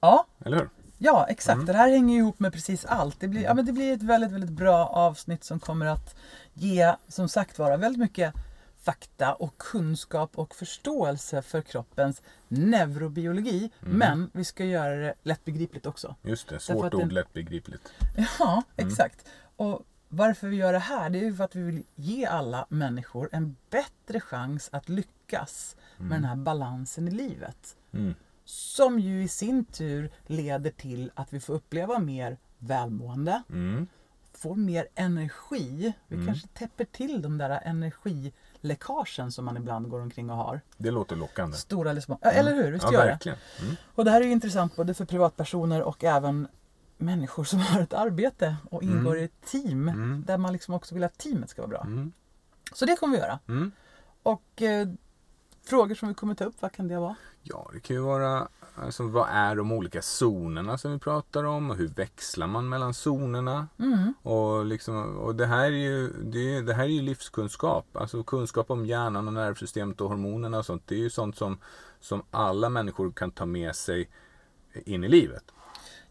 Ja, 0.00 0.26
Eller 0.44 0.56
hur? 0.56 0.68
Ja, 1.04 1.26
exakt. 1.28 1.54
Mm. 1.54 1.66
Det 1.66 1.72
här 1.72 1.88
hänger 1.88 2.18
ihop 2.18 2.40
med 2.40 2.52
precis 2.52 2.84
allt. 2.84 3.20
Det 3.20 3.28
blir, 3.28 3.42
ja, 3.42 3.54
men 3.54 3.66
det 3.66 3.72
blir 3.72 3.92
ett 3.92 4.02
väldigt, 4.02 4.30
väldigt 4.32 4.50
bra 4.50 4.86
avsnitt 4.86 5.44
som 5.44 5.60
kommer 5.60 5.86
att 5.86 6.16
ge, 6.54 6.94
som 7.08 7.28
sagt 7.28 7.58
vara, 7.58 7.76
väldigt 7.76 8.00
mycket 8.00 8.34
fakta 8.82 9.34
och 9.34 9.58
kunskap 9.58 10.30
och 10.38 10.54
förståelse 10.54 11.42
för 11.42 11.60
kroppens 11.60 12.22
neurobiologi. 12.48 13.70
Mm. 13.82 13.98
Men 13.98 14.30
vi 14.34 14.44
ska 14.44 14.64
göra 14.64 14.96
det 14.96 15.14
lättbegripligt 15.22 15.86
också. 15.86 16.16
Just 16.22 16.48
det, 16.48 16.60
svårt 16.60 16.94
ord, 16.94 17.12
lättbegripligt. 17.12 17.92
Ja, 18.38 18.62
Mm. 18.76 18.88
exakt. 18.90 19.26
Och 19.56 19.82
varför 20.08 20.48
vi 20.48 20.56
gör 20.56 20.72
det 20.72 20.78
här, 20.78 21.10
det 21.10 21.18
är 21.18 21.24
ju 21.24 21.34
för 21.34 21.44
att 21.44 21.56
vi 21.56 21.62
vill 21.62 21.82
ge 21.94 22.26
alla 22.26 22.66
människor 22.68 23.28
en 23.32 23.56
bättre 23.70 24.20
chans 24.20 24.68
att 24.72 24.88
lyckas 24.88 25.76
med 25.98 26.10
den 26.16 26.24
här 26.24 26.36
balansen 26.36 27.08
i 27.08 27.10
livet. 27.10 27.76
Mm. 28.42 28.46
Som 28.48 28.98
ju 28.98 29.22
i 29.22 29.28
sin 29.28 29.64
tur 29.64 30.10
leder 30.26 30.70
till 30.70 31.10
att 31.14 31.32
vi 31.32 31.40
får 31.40 31.54
uppleva 31.54 31.98
mer 31.98 32.38
välmående, 32.58 33.42
Mm. 33.50 33.86
får 34.34 34.56
mer 34.56 34.86
energi. 34.94 35.92
Vi 36.08 36.14
Mm. 36.16 36.26
kanske 36.26 36.48
täpper 36.48 36.84
till 36.84 37.22
de 37.22 37.38
där 37.38 37.60
energiläckagen 37.64 39.32
som 39.32 39.44
man 39.44 39.56
ibland 39.56 39.88
går 39.88 40.00
omkring 40.00 40.30
och 40.30 40.36
har. 40.36 40.60
Det 40.76 40.90
låter 40.90 41.16
lockande. 41.16 41.56
Stora 41.56 41.90
eller 41.90 42.00
små. 42.00 42.18
Ja, 42.22 42.30
Eller 42.30 42.54
hur? 42.54 42.72
Visst 42.72 42.84
ja, 42.84 42.92
gör 42.92 43.04
det? 43.04 43.10
verkligen. 43.12 43.38
Mm. 43.62 43.76
Och 43.94 44.04
det 44.04 44.10
här 44.10 44.20
är 44.20 44.24
ju 44.24 44.32
intressant 44.32 44.76
både 44.76 44.94
för 44.94 45.04
privatpersoner 45.04 45.82
och 45.82 46.04
även 46.04 46.48
människor 46.98 47.44
som 47.44 47.58
har 47.60 47.80
ett 47.80 47.92
arbete 47.94 48.56
och 48.70 48.82
ingår 48.82 49.12
Mm. 49.12 49.22
i 49.22 49.24
ett 49.24 49.46
team 49.50 49.88
Mm. 49.88 50.24
där 50.26 50.38
man 50.38 50.52
liksom 50.52 50.74
också 50.74 50.94
vill 50.94 51.04
att 51.04 51.18
teamet 51.18 51.50
ska 51.50 51.62
vara 51.62 51.68
bra. 51.70 51.80
Mm. 51.80 52.12
Så 52.74 52.84
det 52.86 52.96
kommer 52.96 53.16
vi 53.16 53.22
göra. 53.22 53.38
Mm. 53.48 53.72
Och 54.22 54.62
eh, 54.62 54.88
frågor 55.64 55.94
som 55.94 56.08
vi 56.08 56.14
kommer 56.14 56.34
ta 56.34 56.44
upp, 56.44 56.54
vad 56.60 56.72
kan 56.72 56.88
det 56.88 56.98
vara? 56.98 57.16
Ja, 57.42 57.70
det 57.72 57.80
kan 57.80 57.96
ju 57.96 58.02
vara 58.02 58.48
alltså, 58.74 59.06
vad 59.06 59.28
är 59.30 59.56
de 59.56 59.72
olika 59.72 60.00
zonerna 60.02 60.78
som 60.78 60.92
vi 60.92 60.98
pratar 60.98 61.44
om 61.44 61.70
och 61.70 61.76
hur 61.76 61.88
växlar 61.88 62.46
man 62.46 62.68
mellan 62.68 62.94
zonerna? 62.94 63.68
Mm. 63.78 64.14
Och, 64.22 64.66
liksom, 64.66 65.18
och 65.18 65.34
det, 65.34 65.46
här 65.46 65.64
är 65.64 65.70
ju, 65.70 66.08
det, 66.08 66.60
det 66.60 66.74
här 66.74 66.84
är 66.84 66.88
ju 66.88 67.02
livskunskap. 67.02 67.96
Alltså 67.96 68.22
kunskap 68.22 68.70
om 68.70 68.86
hjärnan 68.86 69.26
och 69.26 69.34
nervsystemet 69.34 70.00
och 70.00 70.08
hormonerna 70.08 70.58
och 70.58 70.66
sånt. 70.66 70.82
Det 70.86 70.94
är 70.94 70.98
ju 70.98 71.10
sånt 71.10 71.36
som, 71.36 71.58
som 72.00 72.22
alla 72.30 72.68
människor 72.68 73.12
kan 73.12 73.30
ta 73.30 73.46
med 73.46 73.76
sig 73.76 74.08
in 74.84 75.04
i 75.04 75.08
livet. 75.08 75.44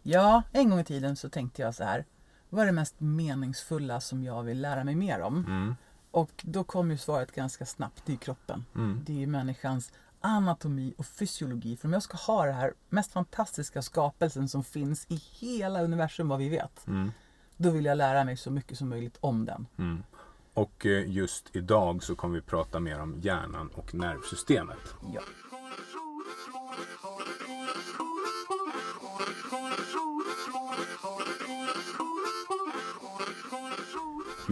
Ja, 0.01 0.43
en 0.51 0.69
gång 0.69 0.79
i 0.79 0.85
tiden 0.85 1.15
så 1.15 1.29
tänkte 1.29 1.61
jag 1.61 1.75
så 1.75 1.83
här. 1.83 2.05
Vad 2.49 2.61
är 2.61 2.65
det 2.65 2.71
mest 2.71 2.95
meningsfulla 2.97 4.01
som 4.01 4.23
jag 4.23 4.43
vill 4.43 4.61
lära 4.61 4.83
mig 4.83 4.95
mer 4.95 5.21
om? 5.21 5.45
Mm. 5.45 5.75
Och 6.11 6.31
då 6.41 6.63
kom 6.63 6.91
ju 6.91 6.97
svaret 6.97 7.31
ganska 7.31 7.65
snabbt. 7.65 8.03
Det 8.05 8.13
är 8.13 8.17
kroppen. 8.17 8.65
Mm. 8.75 9.01
Det 9.05 9.13
är 9.13 9.17
ju 9.17 9.27
människans 9.27 9.91
anatomi 10.21 10.93
och 10.97 11.05
fysiologi. 11.05 11.77
För 11.77 11.87
om 11.87 11.93
jag 11.93 12.03
ska 12.03 12.17
ha 12.17 12.45
det 12.45 12.51
här 12.51 12.73
mest 12.89 13.11
fantastiska 13.11 13.81
skapelsen 13.81 14.49
som 14.49 14.63
finns 14.63 15.05
i 15.09 15.15
hela 15.15 15.83
universum 15.83 16.27
vad 16.27 16.39
vi 16.39 16.49
vet. 16.49 16.87
Mm. 16.87 17.11
Då 17.57 17.69
vill 17.69 17.85
jag 17.85 17.97
lära 17.97 18.23
mig 18.23 18.37
så 18.37 18.51
mycket 18.51 18.77
som 18.77 18.89
möjligt 18.89 19.17
om 19.19 19.45
den. 19.45 19.67
Mm. 19.77 20.03
Och 20.53 20.85
eh, 20.85 21.11
just 21.11 21.55
idag 21.55 22.03
så 22.03 22.15
kommer 22.15 22.35
vi 22.35 22.41
prata 22.41 22.79
mer 22.79 22.99
om 22.99 23.19
hjärnan 23.21 23.69
och 23.75 23.95
nervsystemet. 23.95 24.95
Ja. 25.13 25.21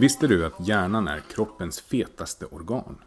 Visste 0.00 0.26
du 0.26 0.46
att 0.46 0.68
hjärnan 0.68 1.08
är 1.08 1.20
kroppens 1.20 1.80
fetaste 1.80 2.46
organ? 2.46 2.98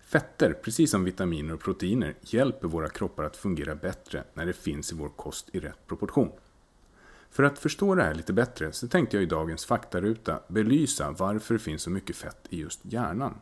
Fetter, 0.00 0.52
precis 0.52 0.90
som 0.90 1.04
vitaminer 1.04 1.54
och 1.54 1.60
proteiner, 1.60 2.14
hjälper 2.20 2.68
våra 2.68 2.88
kroppar 2.88 3.24
att 3.24 3.36
fungera 3.36 3.74
bättre 3.74 4.24
när 4.34 4.46
det 4.46 4.52
finns 4.52 4.92
i 4.92 4.94
vår 4.94 5.08
kost 5.08 5.48
i 5.52 5.60
rätt 5.60 5.86
proportion. 5.86 6.32
För 7.30 7.42
att 7.42 7.58
förstå 7.58 7.94
det 7.94 8.02
här 8.02 8.14
lite 8.14 8.32
bättre 8.32 8.72
så 8.72 8.88
tänkte 8.88 9.16
jag 9.16 9.22
i 9.22 9.26
dagens 9.26 9.64
faktaruta 9.64 10.40
belysa 10.48 11.10
varför 11.10 11.54
det 11.54 11.60
finns 11.60 11.82
så 11.82 11.90
mycket 11.90 12.16
fett 12.16 12.46
i 12.50 12.60
just 12.60 12.80
hjärnan. 12.82 13.34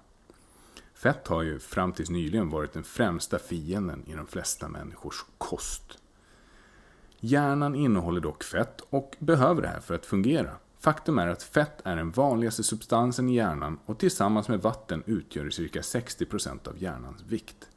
Fett 0.95 1.29
har 1.29 1.43
ju 1.43 1.59
fram 1.59 1.93
tills 1.93 2.11
nyligen 2.11 2.51
varit 2.51 2.73
den 2.73 2.85
främsta 2.85 3.39
fienden 3.39 4.05
i 4.07 4.13
de 4.13 4.27
flesta 4.27 4.69
människors 4.69 5.25
kost. 5.39 5.99
Hjärnan 7.21 7.75
innehåller 7.75 8.21
dock 8.21 8.45
fett 8.45 8.81
och 8.91 9.17
behöver 9.19 9.63
det 9.63 9.69
här 9.69 9.81
för 9.81 9.95
att 9.95 10.07
fungera. 10.07 10.51
Faktum 10.87 11.19
är 11.19 11.27
att 11.27 11.43
fett 11.43 11.81
är 11.85 11.97
den 11.97 12.11
vanligaste 12.11 12.63
substansen 12.63 13.29
i 13.29 13.35
hjärnan 13.35 13.79
och 13.87 13.99
tillsammans 13.99 14.49
med 14.49 14.63
vatten 14.63 15.03
utgör 15.07 15.45
det 15.45 15.51
cirka 15.51 15.81
60% 15.81 16.69
av 16.69 16.83
hjärnans 16.83 17.23
vikt. 17.29 17.69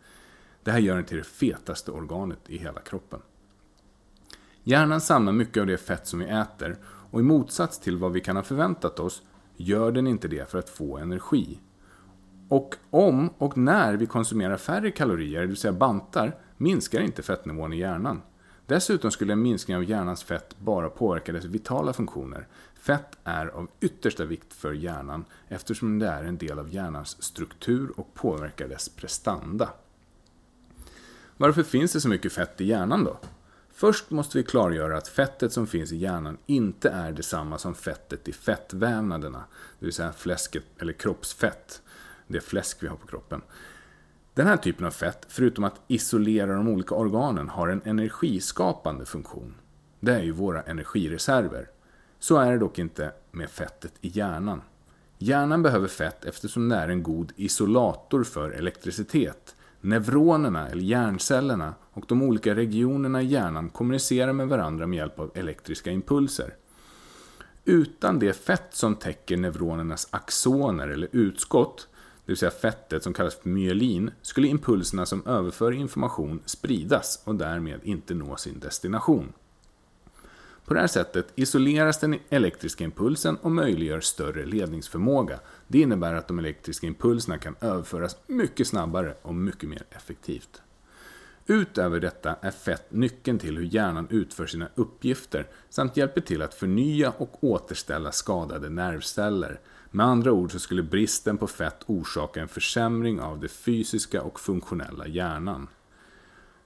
Det 0.64 0.72
här 0.72 0.80
gör 0.80 0.96
den 0.96 1.06
till 1.06 1.18
det 1.18 1.24
fetaste 1.24 1.92
organet 1.92 2.40
i 2.48 2.58
hela 2.58 2.82
kroppen. 2.82 3.20
Hjärnan 4.64 5.02
samlar 5.02 5.34
mycket 5.34 5.62
av 5.62 5.68
det 5.68 5.78
fett 5.78 6.08
som 6.08 6.20
vi 6.20 6.26
äter 6.26 6.78
och 6.84 7.20
i 7.20 7.24
motsats 7.24 7.80
till 7.80 7.98
vad 7.98 8.12
vi 8.12 8.22
kan 8.22 8.36
ha 8.36 8.44
förväntat 8.44 9.00
oss 9.00 9.22
gör 9.56 9.92
den 9.92 10.08
inte 10.08 10.28
det 10.28 10.52
för 10.52 10.60
att 10.60 10.70
få 10.70 10.98
energi. 10.98 11.60
Och 12.50 12.76
om 12.90 13.30
och 13.38 13.58
när 13.58 13.94
vi 13.94 14.06
konsumerar 14.06 14.58
färre 14.58 14.92
kalorier, 14.92 15.42
det 15.42 15.48
vill 15.48 15.58
säga 15.58 15.74
bantar, 15.74 16.38
minskar 16.58 17.02
inte 17.02 17.24
fettnivån 17.24 17.74
i 17.74 17.80
hjärnan. 17.80 18.22
Dessutom 18.70 19.12
skulle 19.12 19.34
en 19.34 19.42
minskning 19.42 19.78
av 19.78 19.84
hjärnans 19.84 20.24
fett 20.24 20.56
bara 20.60 20.90
påverka 20.90 21.32
dess 21.32 21.46
vitala 21.46 21.94
funktioner. 21.94 22.48
Fett 22.80 23.18
är 23.24 23.48
av 23.48 23.68
yttersta 23.80 24.26
vikt 24.26 24.54
för 24.54 24.74
hjärnan 24.74 25.26
eftersom 25.48 26.00
det 26.00 26.08
är 26.08 26.24
en 26.24 26.38
del 26.38 26.60
av 26.60 26.74
hjärnans 26.74 27.24
struktur 27.24 27.92
och 27.96 28.14
påverkar 28.14 28.68
dess 28.68 28.90
prestanda. 28.90 29.70
Varför 31.38 31.64
finns 31.64 31.94
det 31.94 32.02
så 32.02 32.10
mycket 32.10 32.34
fett 32.34 32.62
i 32.62 32.66
hjärnan 32.66 33.04
då? 33.04 33.20
Först 33.74 34.10
måste 34.10 34.38
vi 34.38 34.44
klargöra 34.44 34.98
att 34.98 35.08
fettet 35.08 35.54
som 35.54 35.68
finns 35.68 35.92
i 35.92 35.98
hjärnan 35.98 36.38
inte 36.46 36.90
är 36.90 37.12
detsamma 37.12 37.58
som 37.58 37.76
fettet 37.76 38.28
i 38.28 38.34
fettvävnaderna, 38.34 39.44
det 39.80 39.86
vill 39.86 39.94
säga 39.94 40.14
fläsket 40.14 40.64
eller 40.80 40.94
kroppsfett, 40.94 41.82
det 42.28 42.42
fläsk 42.42 42.84
vi 42.84 42.88
har 42.88 42.98
på 42.98 43.08
kroppen. 43.08 43.42
Den 44.40 44.48
här 44.48 44.58
typen 44.58 44.86
av 44.86 44.92
fett, 44.92 45.26
förutom 45.30 45.64
att 45.64 45.82
isolera 45.88 46.56
de 46.56 46.68
olika 46.68 46.96
organen, 46.96 47.50
har 47.50 47.68
en 47.68 47.82
energiskapande 47.86 49.06
funktion. 49.06 49.56
Det 50.00 50.12
är 50.12 50.22
ju 50.22 50.32
våra 50.32 50.62
energireserver. 50.62 51.70
Så 52.20 52.38
är 52.38 52.52
det 52.52 52.58
dock 52.58 52.80
inte 52.80 53.12
med 53.32 53.50
fettet 53.50 53.94
i 54.02 54.08
hjärnan. 54.08 54.62
Hjärnan 55.18 55.64
behöver 55.64 55.88
fett 55.88 56.26
eftersom 56.26 56.70
det 56.70 56.76
är 56.76 56.88
en 56.88 57.04
god 57.04 57.32
isolator 57.36 58.24
för 58.24 58.52
elektricitet. 58.52 59.56
Neuronerna, 59.82 60.70
eller 60.70 60.84
hjärncellerna, 60.84 61.74
och 61.94 62.06
de 62.08 62.22
olika 62.22 62.56
regionerna 62.56 63.22
i 63.22 63.26
hjärnan 63.26 63.70
kommunicerar 63.70 64.34
med 64.34 64.48
varandra 64.48 64.88
med 64.88 64.98
hjälp 64.98 65.20
av 65.20 65.32
elektriska 65.36 65.92
impulser. 65.92 66.56
Utan 67.66 68.20
det 68.20 68.34
fett 68.34 68.70
som 68.72 68.96
täcker 68.96 69.38
neuronernas 69.38 70.08
axoner 70.12 70.88
eller 70.88 71.10
utskott, 71.12 71.88
det 72.30 72.32
vill 72.32 72.38
säga 72.38 72.52
fettet 72.52 73.04
som 73.04 73.14
kallas 73.14 73.36
för 73.36 73.50
myelin, 73.50 74.12
skulle 74.22 74.48
impulserna 74.48 75.06
som 75.06 75.28
överför 75.28 75.72
information 75.72 76.40
spridas 76.46 77.22
och 77.24 77.36
därmed 77.36 77.80
inte 77.84 78.14
nå 78.14 78.36
sin 78.36 78.60
destination. 78.60 79.34
På 80.66 80.74
det 80.74 80.80
här 80.80 80.88
sättet 80.88 81.28
isoleras 81.36 82.00
den 82.00 82.20
elektriska 82.30 82.84
impulsen 82.84 83.38
och 83.42 83.52
möjliggör 83.52 84.00
större 84.00 84.46
ledningsförmåga. 84.46 85.40
Det 85.68 85.80
innebär 85.80 86.14
att 86.14 86.28
de 86.28 86.40
elektriska 86.40 86.88
impulserna 86.88 87.38
kan 87.38 87.56
överföras 87.62 88.18
mycket 88.28 88.68
snabbare 88.68 89.14
och 89.22 89.36
mycket 89.36 89.70
mer 89.70 89.84
effektivt. 89.90 90.62
Utöver 91.48 92.00
detta 92.00 92.36
är 92.42 92.52
fett 92.52 92.92
nyckeln 92.92 93.40
till 93.40 93.58
hur 93.58 93.66
hjärnan 93.66 94.08
utför 94.10 94.48
sina 94.48 94.70
uppgifter 94.76 95.48
samt 95.70 95.98
hjälper 95.98 96.22
till 96.22 96.42
att 96.42 96.54
förnya 96.54 97.12
och 97.12 97.44
återställa 97.44 98.12
skadade 98.12 98.70
nervceller. 98.70 99.60
Med 99.92 100.06
andra 100.06 100.32
ord 100.32 100.52
så 100.52 100.60
skulle 100.60 100.84
bristen 100.84 101.38
på 101.38 101.48
fett 101.48 101.84
orsaka 101.86 102.42
en 102.42 102.48
försämring 102.48 103.22
av 103.22 103.40
det 103.40 103.48
fysiska 103.48 104.22
och 104.22 104.40
funktionella 104.40 105.08
hjärnan. 105.08 105.68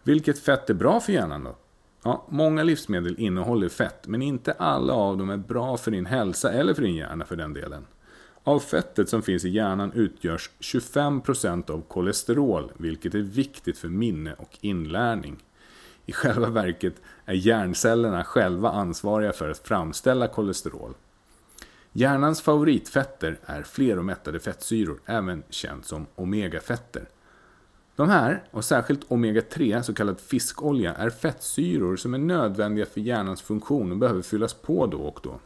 Vilket 0.03 0.39
fett 0.39 0.69
är 0.69 0.73
bra 0.73 0.99
för 0.99 1.13
hjärnan 1.13 1.43
då? 1.43 1.55
Ja, 2.03 2.25
många 2.29 2.63
livsmedel 2.63 3.19
innehåller 3.19 3.69
fett, 3.69 4.07
men 4.07 4.21
inte 4.21 4.51
alla 4.51 4.93
av 4.93 5.17
dem 5.17 5.29
är 5.29 5.37
bra 5.37 5.77
för 5.77 5.91
din 5.91 6.05
hälsa 6.05 6.51
eller 6.51 6.73
för 6.73 6.81
din 6.81 6.95
hjärna 6.95 7.25
för 7.25 7.35
den 7.35 7.53
delen. 7.53 7.85
Av 8.43 8.59
fettet 8.59 9.09
som 9.09 9.21
finns 9.21 9.45
i 9.45 9.49
hjärnan 9.49 9.91
utgörs 9.91 10.49
25% 10.59 11.71
av 11.71 11.81
kolesterol, 11.81 12.71
vilket 12.77 13.15
är 13.15 13.19
viktigt 13.19 13.77
för 13.77 13.87
minne 13.87 14.33
och 14.33 14.57
inlärning. 14.61 15.43
I 16.05 16.13
själva 16.13 16.49
verket 16.49 16.95
är 17.25 17.33
hjärncellerna 17.33 18.23
själva 18.23 18.71
ansvariga 18.71 19.33
för 19.33 19.49
att 19.49 19.67
framställa 19.67 20.27
kolesterol. 20.27 20.93
Hjärnans 21.95 22.41
favoritfetter 22.41 23.39
är 23.45 23.63
fleromättade 23.63 24.39
fettsyror, 24.39 25.01
även 25.05 25.43
känt 25.49 25.85
som 25.85 26.05
omegafetter. 26.15 27.09
De 27.95 28.09
här, 28.09 28.43
och 28.51 28.65
särskilt 28.65 29.07
omega-3, 29.09 29.81
så 29.81 29.93
kallad 29.93 30.19
fiskolja, 30.19 30.93
är 30.93 31.09
fettsyror 31.09 31.95
som 31.95 32.13
är 32.13 32.17
nödvändiga 32.17 32.85
för 32.85 33.01
hjärnans 33.01 33.41
funktion 33.41 33.91
och 33.91 33.97
behöver 33.97 34.21
fyllas 34.21 34.53
på 34.53 34.87
då 34.87 34.97
och 34.97 35.19
då. 35.23 35.39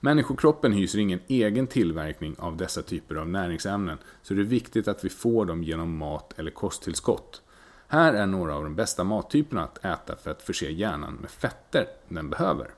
Människokroppen 0.00 0.72
hyser 0.72 0.98
ingen 0.98 1.20
egen 1.26 1.66
tillverkning 1.66 2.36
av 2.38 2.56
dessa 2.56 2.82
typer 2.82 3.14
av 3.14 3.28
näringsämnen, 3.28 3.98
så 4.22 4.34
det 4.34 4.42
är 4.42 4.44
viktigt 4.44 4.88
att 4.88 5.04
vi 5.04 5.08
får 5.08 5.46
dem 5.46 5.62
genom 5.62 5.96
mat 5.96 6.38
eller 6.38 6.50
kosttillskott. 6.50 7.42
Här 7.88 8.14
är 8.14 8.26
några 8.26 8.54
av 8.54 8.64
de 8.64 8.74
bästa 8.74 9.04
mattyperna 9.04 9.64
att 9.64 9.84
äta 9.84 10.16
för 10.16 10.30
att 10.30 10.42
förse 10.42 10.70
hjärnan 10.70 11.14
med 11.14 11.30
fetter 11.30 11.86
den 12.08 12.30
behöver. 12.30 12.70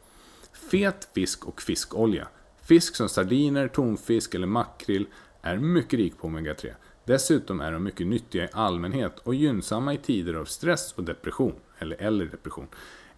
Fet 0.71 1.09
fisk 1.15 1.47
och 1.47 1.63
fiskolja. 1.63 2.29
Fisk 2.67 2.97
som 2.97 3.09
sardiner, 3.09 3.69
tonfisk 3.69 4.35
eller 4.35 4.47
makrill 4.47 5.07
är 5.43 5.57
mycket 5.57 5.99
rik 5.99 6.19
på 6.19 6.29
omega-3. 6.29 6.75
Dessutom 7.05 7.61
är 7.61 7.73
de 7.73 7.85
mycket 7.85 8.07
nyttiga 8.07 8.45
i 8.45 8.49
allmänhet 8.53 9.19
och 9.19 9.35
gynnsamma 9.35 9.95
i 9.95 9.99
tider 9.99 10.35
av 10.35 10.45
stress 10.45 10.93
och 10.93 11.05
depression, 11.05 11.55
eller, 11.79 11.97
eller 12.03 12.27
depression. 12.27 12.67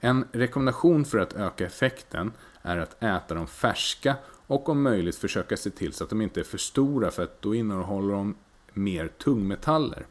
En 0.01 0.25
rekommendation 0.33 1.05
för 1.05 1.19
att 1.19 1.33
öka 1.33 1.67
effekten 1.67 2.33
är 2.63 2.77
att 2.77 3.03
äta 3.03 3.35
dem 3.35 3.47
färska 3.47 4.17
och 4.47 4.69
om 4.69 4.83
möjligt 4.83 5.17
försöka 5.17 5.57
se 5.57 5.71
till 5.71 5.93
så 5.93 6.05
att 6.05 6.11
de 6.11 6.23
inte 6.23 6.41
är 6.41 6.45
för 6.45 6.59
stora 6.59 7.11
för 7.11 7.23
att 7.23 7.43
då 7.43 7.55
innehåller 7.55 8.15
de 8.15 8.37
mer 8.73 9.09
tungmetaller. 9.09 10.07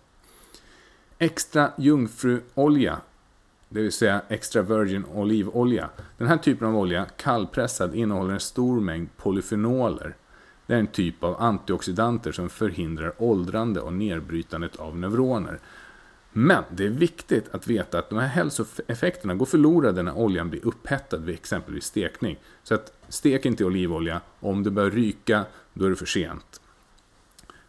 Extra 1.17 1.71
jungfruolja, 1.78 3.02
det 3.69 3.82
vill 3.82 3.91
säga 3.91 4.21
extra 4.30 4.62
virgin 4.62 5.06
olivolja. 5.06 5.89
Den 6.17 6.27
här 6.27 6.38
typen 6.38 6.67
av 6.67 6.77
olja, 6.77 7.06
kallpressad, 7.17 7.95
innehåller 7.95 8.34
en 8.34 8.39
stor 8.39 8.80
mängd 8.80 9.17
polyfenoler. 9.17 10.15
Det 10.65 10.73
är 10.73 10.80
en 10.80 10.88
typ 10.88 11.23
av 11.23 11.41
antioxidanter 11.41 12.32
som 12.32 12.49
förhindrar 12.49 13.13
åldrande 13.17 13.82
och 13.82 13.93
nedbrytandet 13.93 14.75
av 14.75 14.97
neuroner. 14.97 15.60
Men 16.34 16.63
det 16.71 16.86
är 16.86 16.89
viktigt 16.89 17.49
att 17.51 17.67
veta 17.67 17.99
att 17.99 18.10
de 18.10 18.19
här 18.19 18.27
hälsoeffekterna 18.27 19.36
går 19.36 19.45
förlorade 19.45 20.03
när 20.03 20.17
oljan 20.17 20.49
blir 20.49 20.67
upphettad 20.67 21.17
vid 21.17 21.36
exempelvis 21.36 21.86
stekning. 21.86 22.39
Så 22.63 22.75
att 22.75 22.93
stek 23.10 23.45
inte 23.45 23.65
olivolja, 23.65 24.21
om 24.39 24.63
det 24.63 24.71
börjar 24.71 24.91
ryka, 24.91 25.45
då 25.73 25.86
är 25.86 25.89
det 25.89 25.95
för 25.95 26.06
sent. 26.06 26.62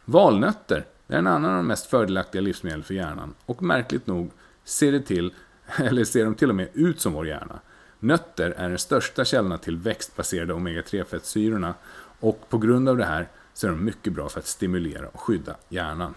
Valnötter 0.04 0.84
är 1.08 1.18
en 1.18 1.26
annan 1.26 1.50
av 1.50 1.56
de 1.56 1.66
mest 1.66 1.87
fördelaktiga 1.87 2.42
livsmedel 2.42 2.82
för 2.82 2.94
hjärnan 2.94 3.34
och 3.46 3.62
märkligt 3.62 4.06
nog 4.06 4.30
ser, 4.64 4.92
det 4.92 5.00
till, 5.00 5.32
eller 5.76 6.04
ser 6.04 6.24
de 6.24 6.35
till 6.35 6.48
och 6.48 6.54
med 6.54 6.68
ut 6.74 7.00
som 7.00 7.12
vår 7.12 7.26
hjärna. 7.26 7.61
Nötter 8.00 8.50
är 8.50 8.68
den 8.68 8.78
största 8.78 9.24
källan 9.24 9.59
till 9.59 9.76
växtbaserade 9.76 10.54
omega-3-fettsyrorna 10.54 11.74
och 12.20 12.48
på 12.48 12.59
grund 12.59 12.88
av 12.88 12.96
det 12.96 13.04
här 13.04 13.28
så 13.54 13.66
är 13.66 13.70
de 13.70 13.85
mycket 13.85 14.12
bra 14.12 14.28
för 14.28 14.40
att 14.40 14.46
stimulera 14.46 15.09
och 15.09 15.20
skydda 15.20 15.57
hjärnan. 15.68 16.14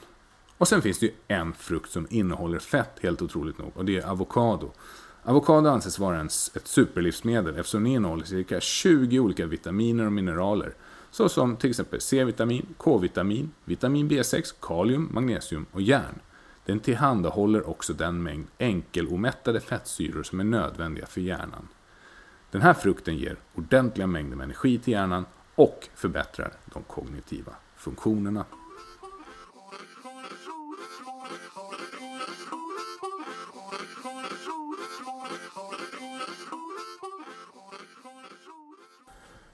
Och 0.58 0.68
sen 0.68 0.82
finns 0.82 1.00
det 1.00 1.06
ju 1.06 1.12
en 1.28 1.54
frukt 1.54 1.92
som 1.92 2.08
innehåller 2.10 2.60
fett, 2.60 3.00
helt 3.02 3.22
otroligt 3.22 3.58
nog, 3.58 3.72
och 3.76 3.86
det 3.86 3.98
är 3.98 4.08
avokado. 4.08 4.72
Avokado 5.24 5.70
anses 5.70 6.00
vara 6.00 6.20
en, 6.20 6.26
ett 6.26 6.68
superlivsmedel 6.68 7.56
eftersom 7.56 7.84
det 7.84 7.90
innehåller 7.90 8.26
cirka 8.26 8.60
20 8.62 9.20
olika 9.20 9.46
vitaminer 9.46 10.06
och 10.06 10.12
mineraler. 10.12 10.74
Såsom 11.12 11.56
till 11.56 11.70
exempel 11.70 12.02
C-vitamin, 12.02 12.66
K-vitamin, 12.78 13.52
vitamin 13.66 14.10
B6, 14.10 14.54
kalium, 14.62 15.10
magnesium 15.12 15.66
och 15.72 15.82
järn. 15.82 16.20
Den 16.66 16.80
tillhandahåller 16.80 17.70
också 17.70 17.94
den 17.94 18.24
mängd 18.24 18.48
enkelomättade 18.60 19.60
fettsyror 19.60 20.24
som 20.24 20.40
är 20.40 20.44
nödvändiga 20.44 21.06
för 21.06 21.22
hjärnan. 21.22 21.68
Den 22.52 22.62
här 22.62 22.74
frukten 22.74 23.18
ger 23.18 23.38
ordentliga 23.56 24.08
mängder 24.08 24.38
med 24.38 24.44
energi 24.44 24.80
till 24.80 24.94
hjärnan 24.94 25.26
och 25.56 25.90
förbättrar 25.96 26.54
de 26.74 26.84
kognitiva 26.84 27.52
funktionerna. 27.76 28.46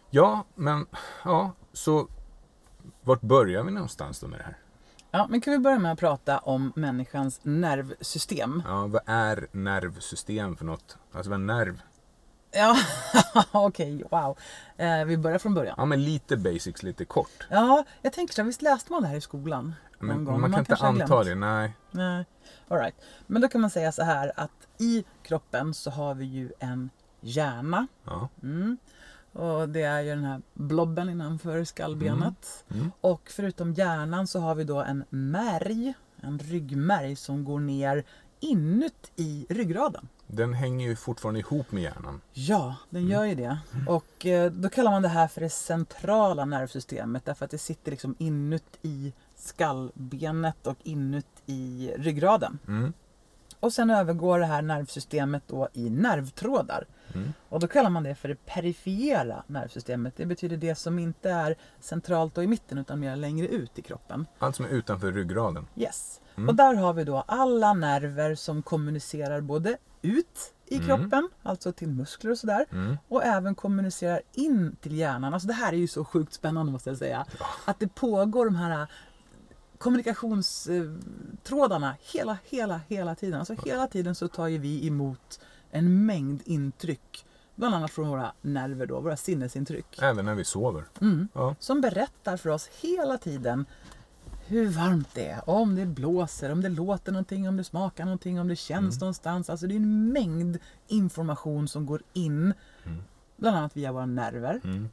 Ja, 0.10 0.46
men 0.56 0.86
ja, 1.24 1.52
så 1.74 2.08
vart 3.02 3.22
börjar 3.22 3.64
vi 3.64 3.72
någonstans 3.72 4.20
då 4.20 4.28
med 4.28 4.40
det 4.40 4.44
här? 4.44 4.58
Ja, 5.12 5.28
men 5.30 5.42
kan 5.42 5.54
vi 5.54 5.60
börja 5.60 5.80
med 5.80 5.92
att 5.92 6.00
prata 6.00 6.38
om 6.38 6.74
människans 6.76 7.40
nervsystem? 7.44 8.64
Ja, 8.66 8.88
vad 8.88 9.02
är 9.06 9.48
nervsystem 9.52 10.56
för 10.56 10.66
något? 10.66 10.98
Alltså 11.12 11.30
vad 11.30 11.40
är 11.40 11.44
nerv? 11.44 11.82
Ja, 12.52 12.78
okej, 13.52 14.04
okay, 14.06 14.22
wow. 14.22 14.38
Eh, 14.78 15.06
vi 15.06 15.18
börjar 15.18 15.38
från 15.38 15.54
början. 15.54 15.76
Ja, 15.78 15.86
men 15.86 16.04
lite 16.04 16.38
basics, 16.38 16.84
lite 16.84 17.06
kort. 17.06 17.48
Ja, 17.50 17.84
jag 18.02 18.14
tänker 18.14 18.34
så 18.34 18.42
här, 18.42 18.48
visst 18.48 18.62
läste 18.62 18.92
man 18.92 19.02
det 19.02 19.08
här 19.08 19.16
i 19.16 19.22
skolan? 19.22 19.76
Men, 20.00 20.26
gång, 20.26 20.42
man 20.42 20.52
kan 20.52 20.60
inte 20.60 20.76
anta 20.76 21.24
det, 21.24 21.36
nej. 21.36 21.74
Nej, 21.92 22.26
all 22.68 22.78
right. 22.78 22.96
Men 23.28 23.42
då 23.42 23.48
kan 23.48 23.62
man 23.62 23.70
säga 23.70 23.92
så 23.92 24.04
här 24.04 24.32
att 24.36 24.68
i 24.78 25.06
kroppen 25.24 25.74
så 25.74 25.92
har 25.92 26.16
vi 26.16 26.26
ju 26.26 26.52
en 26.60 26.90
hjärna. 27.22 27.88
Ja. 28.04 28.30
Mm. 28.44 28.78
Och 29.38 29.70
det 29.70 29.82
är 29.82 30.02
ju 30.02 30.10
den 30.10 30.24
här 30.24 30.42
blobben 30.54 31.10
innanför 31.10 31.64
skallbenet. 31.64 32.66
Mm. 32.70 32.82
Mm. 32.82 32.92
Och 33.02 33.22
förutom 33.26 33.74
hjärnan 33.74 34.28
så 34.28 34.40
har 34.40 34.56
vi 34.56 34.64
då 34.64 34.82
en 34.82 35.04
märg, 35.10 35.94
en 36.22 36.40
ryggmärg 36.40 37.16
som 37.16 37.44
går 37.44 37.60
ner 37.60 38.04
inuti 38.40 39.46
ryggraden. 39.50 40.08
Den 40.28 40.54
hänger 40.54 40.88
ju 40.88 40.96
fortfarande 40.96 41.40
ihop 41.40 41.72
med 41.72 41.84
hjärnan. 41.84 42.22
Ja, 42.34 42.76
den 42.90 43.08
gör 43.08 43.24
ju 43.24 43.36
det. 43.36 43.58
Och 43.88 44.26
eh, 44.26 44.52
då 44.52 44.70
kallar 44.70 44.92
man 44.92 45.02
det 45.02 45.08
här 45.08 45.28
för 45.28 45.42
det 45.42 45.50
centrala 45.50 46.46
nervsystemet 46.46 47.26
därför 47.26 47.46
att 47.46 47.52
det 47.52 47.58
sitter 47.58 47.92
liksom 47.92 48.16
inuti 48.18 49.14
skallbenet 49.36 50.68
och 50.68 50.78
inuti 50.84 51.94
ryggraden. 51.98 52.60
Mm. 52.68 52.94
Och 53.60 53.74
sen 53.74 53.90
övergår 53.90 54.40
det 54.40 54.46
här 54.46 54.62
nervsystemet 54.62 55.44
då 55.48 55.68
i 55.74 55.90
nervtrådar. 55.90 56.86
Mm. 57.14 57.34
Och 57.50 57.60
då 57.60 57.68
kallar 57.68 57.90
man 57.90 58.04
det 58.04 58.16
för 58.16 58.28
det 58.28 58.46
perifera 58.46 59.44
nervsystemet. 59.48 60.14
Det 60.18 60.26
betyder 60.26 60.58
det 60.58 60.76
som 60.76 61.00
inte 61.00 61.30
är 61.30 61.56
centralt 61.80 62.38
och 62.38 62.44
i 62.44 62.48
mitten 62.48 62.78
utan 62.78 63.00
mer 63.00 63.16
längre 63.16 63.48
ut 63.48 63.80
i 63.80 63.82
kroppen. 63.82 64.26
Allt 64.40 64.56
som 64.56 64.66
är 64.66 64.70
utanför 64.70 65.12
ryggraden. 65.12 65.68
Yes. 65.76 66.22
Mm. 66.36 66.50
Och 66.50 66.56
där 66.56 66.74
har 66.76 66.94
vi 66.94 67.04
då 67.04 67.24
alla 67.28 67.74
nerver 67.74 68.36
som 68.36 68.62
kommunicerar 68.62 69.42
både 69.42 69.78
ut 70.02 70.54
i 70.66 70.76
Mm. 70.76 70.88
kroppen, 70.88 71.30
alltså 71.44 71.72
till 71.72 71.88
muskler 71.88 72.32
och 72.32 72.38
sådär. 72.38 72.66
Mm. 72.72 72.98
Och 73.08 73.24
även 73.26 73.56
kommunicerar 73.56 74.22
in 74.34 74.76
till 74.82 74.96
hjärnan. 74.98 75.34
Alltså 75.34 75.48
det 75.48 75.54
här 75.54 75.74
är 75.74 75.78
ju 75.78 75.88
så 75.88 76.06
sjukt 76.06 76.34
spännande 76.34 76.72
måste 76.72 76.90
jag 76.90 76.98
säga. 76.98 77.26
Att 77.66 77.80
det 77.80 77.88
pågår 77.88 78.46
de 78.46 78.56
här 78.56 78.88
kommunikationstrådarna 79.78 81.96
hela, 82.14 82.38
hela, 82.46 82.82
hela 82.88 83.16
tiden. 83.16 83.40
Alltså 83.40 83.56
hela 83.66 83.88
tiden 83.88 84.16
så 84.16 84.28
tar 84.28 84.48
ju 84.48 84.58
vi 84.58 84.88
emot 84.88 85.40
en 85.72 86.06
mängd 86.06 86.42
intryck. 86.46 87.26
Bland 87.56 87.76
annat 87.76 87.92
från 87.92 88.08
våra 88.10 88.32
nerver 88.42 88.86
då, 88.86 89.00
våra 89.00 89.18
sinnesintryck. 89.18 90.00
Även 90.02 90.26
när 90.26 90.36
vi 90.36 90.46
sover. 90.46 90.84
Mm. 91.02 91.28
Ja. 91.34 91.56
Som 91.60 91.82
berättar 91.82 92.38
för 92.38 92.50
oss 92.50 92.70
hela 92.82 93.18
tiden 93.18 93.66
hur 94.46 94.70
varmt 94.70 95.08
det 95.14 95.28
är, 95.28 95.50
om 95.50 95.76
det 95.76 95.86
blåser, 95.86 96.52
om 96.52 96.62
det 96.62 96.70
låter 96.70 97.12
någonting, 97.12 97.50
om 97.50 97.58
det 97.58 97.64
smakar 97.64 98.06
någonting, 98.06 98.40
om 98.40 98.48
det 98.48 98.56
känns 98.56 98.96
Mm. 98.96 99.00
någonstans. 99.00 99.50
Alltså 99.50 99.68
det 99.68 99.74
är 99.74 99.80
en 99.80 100.14
mängd 100.14 100.58
information 100.88 101.68
som 101.68 101.86
går 101.86 102.02
in, 102.14 102.54
Mm. 102.84 103.04
bland 103.36 103.58
annat 103.58 103.78
via 103.78 103.92
våra 103.92 104.06
nerver. 104.06 104.62
Mm. 104.64 104.90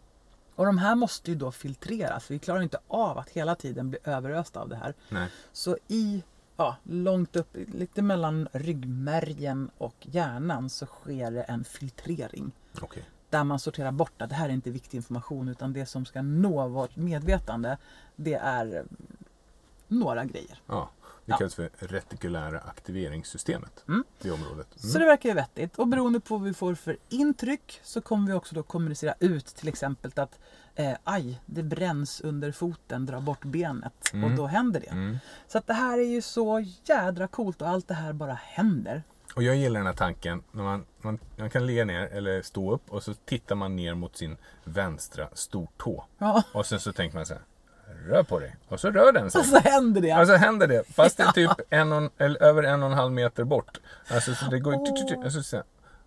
Och 0.56 0.66
de 0.66 0.78
här 0.78 0.94
måste 0.94 1.30
ju 1.30 1.36
då 1.36 1.52
filtreras, 1.52 2.30
vi 2.30 2.38
klarar 2.38 2.62
inte 2.62 2.78
av 2.88 3.18
att 3.18 3.30
hela 3.30 3.54
tiden 3.54 3.90
bli 3.90 3.98
överösta 4.04 4.60
av 4.60 4.68
det 4.68 4.76
här. 4.76 4.94
Nej. 5.08 5.28
Så 5.52 5.78
i, 5.88 6.22
ja, 6.56 6.76
långt 6.82 7.36
upp, 7.36 7.56
lite 7.72 8.02
mellan 8.02 8.48
ryggmärgen 8.52 9.70
och 9.78 9.96
hjärnan 10.00 10.70
så 10.70 10.86
sker 10.86 11.30
det 11.30 11.42
en 11.42 11.64
filtrering. 11.64 12.52
Okej. 12.80 13.04
Där 13.30 13.44
man 13.44 13.58
sorterar 13.58 13.92
bort 13.92 14.22
att 14.22 14.28
det 14.28 14.34
här 14.34 14.48
är 14.48 14.52
inte 14.52 14.70
viktig 14.70 14.96
information 14.96 15.48
utan 15.48 15.72
det 15.72 15.86
som 15.86 16.04
ska 16.04 16.22
nå 16.22 16.68
vårt 16.68 16.96
medvetande 16.96 17.78
det 18.16 18.34
är 18.34 18.84
några 19.88 20.24
grejer. 20.24 20.60
Ja. 20.66 20.90
Det 21.26 21.32
Ja. 21.32 21.36
kallas 21.36 21.54
för 21.54 21.70
retikulära 21.78 22.60
aktiveringssystemet. 22.60 23.84
Mm. 23.88 24.04
Det 24.22 24.30
området. 24.30 24.68
Så 24.76 24.98
det 24.98 25.04
verkar 25.04 25.28
ju 25.28 25.34
vettigt. 25.34 25.76
Och 25.78 25.88
beroende 25.88 26.20
på 26.20 26.36
vad 26.38 26.46
vi 26.46 26.54
får 26.54 26.74
för 26.74 26.96
intryck 27.08 27.80
så 27.82 28.00
kommer 28.00 28.26
vi 28.26 28.32
också 28.32 28.54
då 28.54 28.62
kommunicera 28.62 29.14
ut 29.20 29.46
till 29.46 29.68
exempel 29.68 30.10
att 30.16 30.38
eh, 30.74 30.92
aj, 31.04 31.40
det 31.46 31.62
bränns 31.62 32.20
under 32.20 32.52
foten, 32.52 33.06
dra 33.06 33.20
bort 33.20 33.44
benet 33.44 33.92
Mm. 34.12 34.24
och 34.30 34.36
då 34.36 34.46
händer 34.46 34.80
det. 34.80 34.86
Mm. 34.86 35.18
Så 35.48 35.58
att 35.58 35.66
det 35.66 35.74
här 35.74 35.98
är 35.98 36.02
ju 36.06 36.22
så 36.22 36.64
jädra 36.84 37.28
coolt 37.28 37.62
och 37.62 37.68
allt 37.68 37.88
det 37.88 37.94
här 37.94 38.12
bara 38.12 38.34
händer. 38.42 39.02
Och 39.36 39.42
jag 39.42 39.56
gillar 39.56 39.80
den 39.80 39.86
här 39.86 39.94
tanken 39.94 40.42
när 40.52 40.62
man, 40.62 40.84
man, 41.00 41.18
man 41.36 41.50
kan 41.50 41.66
ligga 41.66 41.84
ner 41.84 42.06
eller 42.06 42.42
stå 42.42 42.72
upp 42.72 42.90
och 42.90 43.02
så 43.02 43.14
tittar 43.14 43.54
man 43.54 43.76
ner 43.76 43.94
mot 43.94 44.16
sin 44.16 44.36
vänstra 44.64 45.28
stortå. 45.32 46.04
Ja, 46.18 46.42
Och 46.52 46.66
sen 46.66 46.80
så 46.80 46.92
tänker 46.92 47.16
man 47.16 47.26
så 47.26 47.34
här. 47.34 47.42
Rör 48.06 48.22
på 48.22 48.38
dig. 48.40 48.56
Och 48.68 48.80
så 48.80 48.90
rör 48.90 49.12
den 49.12 49.30
sig. 49.30 49.38
och 49.38 49.46
så 49.46 49.58
händer 49.58 50.00
det. 50.00 50.20
Och 50.20 50.26
så 50.26 50.34
händer 50.34 50.66
det. 50.66 50.84
Fast 50.94 51.16
det 51.16 51.22
är 51.22 51.32
typ 51.32 51.50
en 51.70 51.92
och, 51.92 52.12
eller 52.18 52.42
över 52.42 52.62
en 52.62 52.82
och 52.82 52.88
en 52.90 52.94
halv 52.98 53.12
meter 53.12 53.44
bort. 53.44 53.80
Alltså 54.08 54.34
så 54.34 54.44
det 54.46 54.58
går 54.60 54.74
ju... 54.74 55.24
Alltså, 55.24 55.42
så, 55.42 55.62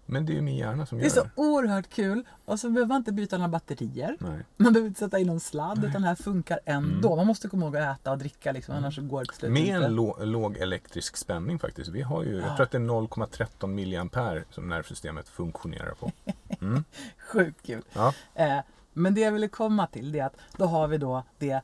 men 0.05 0.25
det 0.25 0.31
är 0.33 0.35
ju 0.35 0.41
min 0.41 0.55
hjärna 0.55 0.85
som 0.85 0.97
Det 0.97 1.03
gör 1.03 1.09
är 1.11 1.13
så 1.15 1.23
det. 1.23 1.29
oerhört 1.35 1.89
kul. 1.89 2.23
Och 2.45 2.59
så 2.59 2.69
behöver 2.69 2.87
man 2.87 2.97
inte 2.97 3.11
byta 3.11 3.37
några 3.37 3.49
batterier. 3.49 4.17
Nej. 4.19 4.39
Man 4.57 4.73
behöver 4.73 4.87
inte 4.87 4.99
sätta 4.99 5.19
in 5.19 5.27
någon 5.27 5.39
sladd 5.39 5.83
utan 5.85 6.01
det 6.01 6.07
här 6.07 6.15
funkar 6.15 6.59
ändå. 6.65 7.15
Man 7.15 7.27
måste 7.27 7.47
komma 7.47 7.65
ihåg 7.65 7.77
att 7.77 7.99
äta 7.99 8.11
och 8.11 8.17
dricka 8.17 8.51
liksom, 8.51 8.75
annars 8.75 8.95
så 8.95 9.01
går 9.01 9.19
det 9.19 9.25
till 9.25 9.35
slut 9.35 9.51
Med 9.51 9.61
inte. 9.61 9.85
en 9.85 9.95
lå, 9.95 10.17
låg 10.23 10.57
elektrisk 10.57 11.17
spänning 11.17 11.59
faktiskt. 11.59 11.89
Vi 11.89 12.01
har 12.01 12.23
ju, 12.23 12.35
jag 12.41 12.55
tror 12.55 12.63
att 12.63 12.71
det 12.71 12.77
är 12.77 12.81
0,13 12.81 13.67
milliampere 13.67 14.43
som 14.51 14.69
nervsystemet 14.69 15.29
funktionerar 15.29 15.93
på. 15.99 16.11
Sjukt 17.31 17.65
kul. 17.65 17.81
Ja. 17.93 18.13
Eh, 18.35 18.57
men 18.97 19.13
det 19.13 19.21
jag 19.21 19.31
ville 19.31 19.47
komma 19.47 19.87
till 19.87 20.11
det 20.11 20.19
är 20.19 20.25
att 20.25 20.37
då 20.57 20.65
har 20.65 20.87
vi 20.87 20.97
då 20.97 21.23
det 21.37 21.61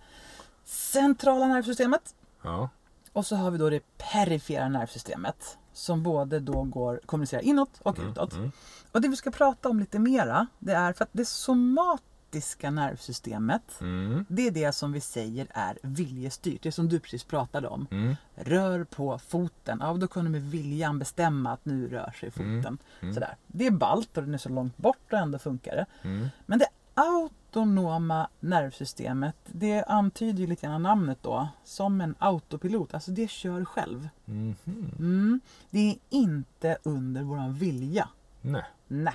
centrala 0.65 1.47
nervsystemet 1.47 2.15
Ja. 2.43 2.69
och 3.13 3.25
så 3.25 3.35
har 3.35 3.51
vi 3.51 3.57
då 3.57 3.69
det 3.69 3.97
perifera 3.97 4.69
nervsystemet 4.69 5.57
som 5.73 6.03
både 6.03 6.39
då 6.39 6.63
går 6.63 6.99
kommunicerar 7.05 7.41
inåt 7.41 7.79
och 7.83 7.97
utåt. 8.09 8.33
mm. 8.33 8.51
Och 8.91 9.01
det 9.01 9.07
vi 9.07 9.15
ska 9.15 9.31
prata 9.31 9.69
om 9.69 9.79
lite 9.79 9.99
mera 9.99 10.47
det 10.59 10.73
är 10.73 10.93
för 10.93 11.03
att 11.03 11.09
det 11.11 11.25
somatiska 11.25 12.71
nervsystemet 12.71 13.81
Mm. 13.81 14.25
det 14.29 14.47
är 14.47 14.51
det 14.51 14.71
som 14.71 14.91
vi 14.91 15.01
säger 15.01 15.47
är 15.49 15.77
viljestyrt. 15.81 16.63
Det 16.63 16.71
som 16.71 16.89
du 16.89 16.99
precis 16.99 17.23
pratade 17.23 17.67
om. 17.67 17.87
Mm. 17.91 18.15
Rör 18.35 18.83
på 18.83 19.19
foten. 19.19 19.77
Ja, 19.81 19.93
då 19.93 20.07
kunde 20.07 20.29
med 20.31 20.41
viljan 20.51 20.99
bestämma 20.99 21.51
att 21.51 21.65
nu 21.65 21.87
rör 21.87 22.11
sig 22.19 22.31
foten. 22.31 22.77
Mm. 23.01 23.13
Sådär. 23.13 23.35
Det 23.47 23.67
är 23.67 23.71
ballt 23.71 24.17
och 24.17 24.23
den 24.23 24.33
är 24.33 24.37
så 24.37 24.49
långt 24.49 24.77
bort 24.77 25.13
och 25.13 25.19
ändå 25.19 25.39
funkar 25.39 25.75
det. 25.75 25.85
Mm. 26.09 26.27
Men 26.45 26.59
det 26.59 26.67
autonoma 26.93 28.29
nervsystemet, 28.39 29.35
det 29.45 29.83
antyder 29.83 30.39
ju 30.39 30.47
lite 30.47 30.67
grann 30.67 30.83
namnet 30.83 31.17
då. 31.21 31.47
Som 31.63 32.01
en 32.01 32.15
autopilot. 32.19 32.93
Alltså 32.93 33.11
det 33.11 33.29
kör 33.29 33.65
själv. 33.65 34.09
Mhm. 34.25 34.55
Mm. 34.99 35.41
Det 35.69 35.89
är 35.91 35.95
inte 36.09 36.77
under 36.83 37.21
våran 37.23 37.53
vilja. 37.53 38.09
Nej. 38.41 38.63
Nej. 38.87 39.13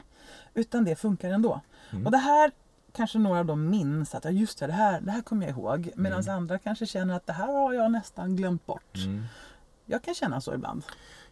Utan 0.54 0.84
det 0.84 0.96
funkar 0.96 1.30
ändå. 1.30 1.60
Mm. 1.90 2.06
Och 2.06 2.12
det 2.12 2.18
här 2.18 2.50
kanske 2.92 3.18
några 3.18 3.44
då 3.44 3.54
minns 3.56 4.14
att 4.14 4.24
ja, 4.24 4.30
just 4.30 4.58
det, 4.58 4.66
det 4.66 4.72
här, 4.72 5.00
det 5.00 5.10
här 5.10 5.22
kommer 5.22 5.46
jag 5.46 5.56
ihåg. 5.56 5.90
Medan 5.96 6.20
Mm. 6.22 6.34
andra 6.36 6.58
kanske 6.58 6.86
känner 6.86 7.14
att 7.16 7.26
det 7.26 7.32
här 7.32 7.46
har 7.52 7.72
jag 7.72 7.92
nästan 7.92 8.36
glömt 8.36 8.66
bort. 8.66 8.96
Mm. 8.96 9.24
Jag 9.86 10.02
kan 10.02 10.14
känna 10.14 10.40
så 10.40 10.54
ibland. 10.54 10.82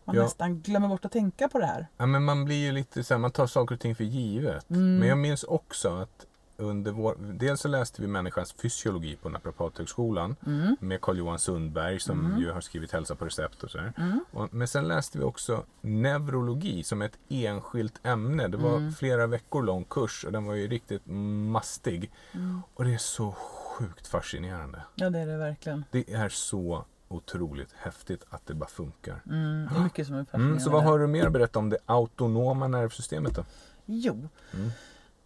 Man 0.05 0.17
Ja. 0.17 0.23
nästan 0.23 0.61
glömmer 0.61 0.89
bort 0.89 1.05
att 1.05 1.13
tänka 1.13 1.49
på 1.49 1.59
det 1.59 1.67
här. 1.67 1.87
Ja, 1.97 2.07
men 2.07 2.25
man 2.25 2.45
blir 2.45 2.57
ju 2.57 2.73
lite 2.73 3.05
så 3.05 3.15
här, 3.15 3.19
man 3.19 3.31
tar 3.31 3.47
saker 3.47 3.75
och 3.75 3.81
ting 3.81 3.95
för 3.95 4.05
givet. 4.05 4.71
Mm. 4.71 4.99
Men 4.99 5.09
jag 5.09 5.19
minns 5.19 5.45
också 5.45 5.97
att 5.97 6.26
under 6.59 6.93
vår, 6.93 7.17
dels 7.21 7.61
så 7.61 7.69
läste 7.69 8.03
vi 8.03 8.09
människans 8.09 8.53
fysiologi 8.53 9.17
på 9.17 9.29
Naprapathögskolan 9.29 10.37
Mm. 10.47 10.77
med 10.81 11.01
Carl-Johan 11.01 11.39
Sundberg 11.39 12.01
som 12.01 12.27
Mm. 12.27 12.39
ju 12.41 12.51
har 12.51 12.61
skrivit 12.61 12.93
Hälsa 12.93 13.15
på 13.15 13.25
recept 13.25 13.63
och 13.63 13.71
sådär. 13.71 13.93
Mm. 13.97 14.25
Och, 14.31 14.55
men 14.55 14.69
sen 14.69 14.89
läste 14.89 15.19
vi 15.19 15.25
också 15.25 15.65
neurologi 15.81 16.83
som 16.83 17.03
ett 17.03 17.19
enskilt 17.29 18.01
ämne. 18.07 18.49
Det 18.49 18.57
var 18.57 18.77
Mm. 18.77 18.93
flera 18.93 19.27
veckor 19.27 19.63
lång 19.63 19.85
kurs 19.85 20.25
och 20.25 20.33
den 20.33 20.45
var 20.45 20.55
ju 20.55 20.69
riktigt 20.69 21.03
mastig. 21.07 22.11
Mm. 22.33 22.63
Och 22.75 22.85
det 22.85 22.95
är 22.95 22.99
så 22.99 23.33
sjukt 23.33 24.07
fascinerande. 24.07 24.83
Ja, 24.95 25.11
det 25.11 25.19
är 25.19 25.27
det 25.27 25.37
verkligen. 25.37 25.85
Det 25.91 26.13
är 26.13 26.29
så 26.29 26.85
otroligt 27.09 27.73
häftigt 27.77 28.25
att 28.31 28.47
det 28.47 28.55
bara 28.55 28.69
funkar. 28.69 29.23
Mm. 29.27 29.69
Det 29.73 29.79
är 29.81 29.85
mycket 29.85 30.07
som 30.07 30.17
är 30.17 30.25
fascinerande. 30.25 30.53
Mm, 30.53 30.61
så 30.61 30.71
vad 30.71 30.85
har 30.85 30.99
du 30.99 31.07
mer 31.07 31.27
att 31.27 31.33
berätta 31.33 31.59
om 31.59 31.71
det 31.71 31.79
autonoma 31.87 32.69
nervsystemet 32.69 33.35
då? 33.35 33.45
Jo. 33.87 34.29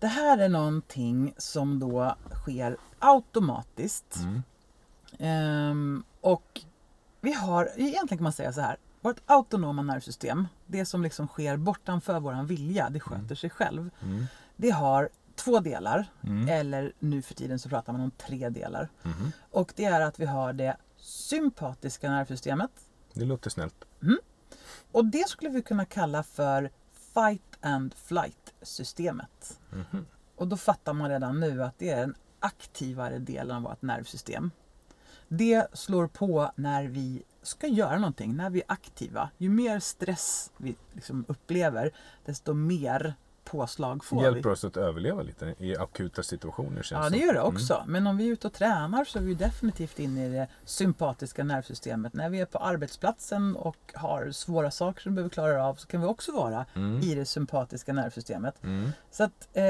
Det 0.01 0.07
här 0.07 0.39
är 0.39 0.49
någonting 0.49 1.35
som 1.37 1.79
då 1.79 2.15
sker 2.35 2.77
automatiskt. 2.99 4.17
Mm. 4.17 4.43
Ehm, 5.19 6.05
och 6.21 6.61
vi 7.21 7.33
har, 7.33 7.65
egentligen 7.77 8.19
kan 8.19 8.23
man 8.23 8.33
säga 8.33 8.53
så 8.53 8.61
här. 8.61 8.77
Vårt 9.01 9.21
autonoma 9.27 9.83
nervsystem, 9.83 10.49
det 10.67 10.85
som 10.87 11.03
liksom 11.03 11.27
sker 11.29 11.57
bortanför 11.57 12.21
våran 12.21 12.47
vilja, 12.47 12.91
det 12.91 13.01
sköter 13.01 13.35
sig 13.35 13.51
själv. 13.51 13.91
Mm. 14.03 14.27
Det 14.57 14.71
har 14.71 15.09
två 15.35 15.61
delar, 15.61 16.07
Mm. 16.23 16.49
eller 16.49 16.93
nu 16.99 17.23
för 17.23 17.35
tiden 17.35 17.59
så 17.59 17.69
pratar 17.69 17.93
man 17.93 18.03
om 18.03 18.11
tre 18.11 18.49
delar. 18.49 18.89
Mhm. 19.03 19.33
Och 19.51 19.73
det 19.77 19.85
är 19.85 20.01
att 20.01 20.21
vi 20.21 20.27
har 20.27 20.53
det 20.53 20.77
sympatiska 20.97 22.11
nervsystemet. 22.11 22.71
Det 23.13 23.25
låter 23.25 23.51
snällt. 23.51 23.85
Och 24.93 25.05
det 25.05 25.29
skulle 25.29 25.51
vi 25.51 25.63
kunna 25.63 25.85
kalla 25.85 26.23
för 26.23 26.71
fight 27.15 27.59
and 27.61 27.95
flight 27.95 28.55
systemet. 28.63 29.61
Mhm. 29.71 30.07
Och 30.37 30.49
då 30.49 30.57
fattar 30.57 30.93
man 30.93 31.11
redan 31.11 31.41
nu 31.41 31.63
att 31.63 31.79
det 31.79 31.91
är 31.91 32.01
den 32.01 32.15
aktivare 32.41 33.19
delen 33.19 33.57
av 33.57 33.63
vårt 33.63 33.83
nervsystem. 33.83 34.51
Det 35.29 35.67
slår 35.73 36.07
på 36.07 36.53
när 36.55 36.85
vi 36.85 37.23
ska 37.43 37.67
göra 37.67 37.99
någonting, 37.99 38.37
när 38.37 38.51
vi 38.51 38.61
är 38.61 38.73
aktiva. 38.73 39.31
Ju 39.39 39.49
mer 39.49 39.81
stress 39.81 40.51
vi 40.57 40.77
liksom 40.93 41.25
upplever, 41.29 41.91
desto 42.25 42.55
mer 42.55 43.15
påslag 43.51 44.05
får 44.05 44.17
vi. 44.17 44.23
Hjälper 44.23 44.51
oss 44.51 44.65
att 44.65 44.77
överleva 44.77 45.23
lite 45.23 45.55
i 45.59 45.77
akuta 45.77 46.23
situationer 46.23 46.83
känns 46.83 47.05
Ja, 47.05 47.11
det 47.11 47.17
gör 47.19 47.35
det 47.35 47.41
också. 47.41 47.85
Men 47.87 48.07
om 48.07 48.17
vi 48.17 48.29
är 48.29 48.33
ute 48.33 48.47
och 48.47 48.53
tränar 48.53 49.05
så 49.05 49.19
är 49.19 49.23
vi 49.23 49.35
definitivt 49.35 49.99
inne 49.99 50.27
i 50.27 50.29
det 50.29 50.49
sympatiska 50.65 51.45
nervsystemet. 51.45 52.13
När 52.13 52.29
vi 52.31 52.41
är 52.41 52.47
på 52.47 52.59
arbetsplatsen 52.59 53.57
och 53.57 53.77
har 53.95 54.31
svåra 54.31 54.71
saker 54.71 55.03
som 55.03 55.13
vi 55.13 55.15
behöver 55.15 55.31
klara 55.31 55.67
av 55.67 55.75
så 55.75 55.87
kan 55.87 56.01
vi 56.01 56.07
också 56.07 56.33
vara 56.33 56.67
Mm. 56.75 57.01
i 57.01 57.15
det 57.15 57.25
sympatiska 57.27 57.93
nervsystemet. 57.93 58.63
Mm. 58.65 58.91
Så 59.11 59.25
att, 59.25 59.49
eh, 59.53 59.65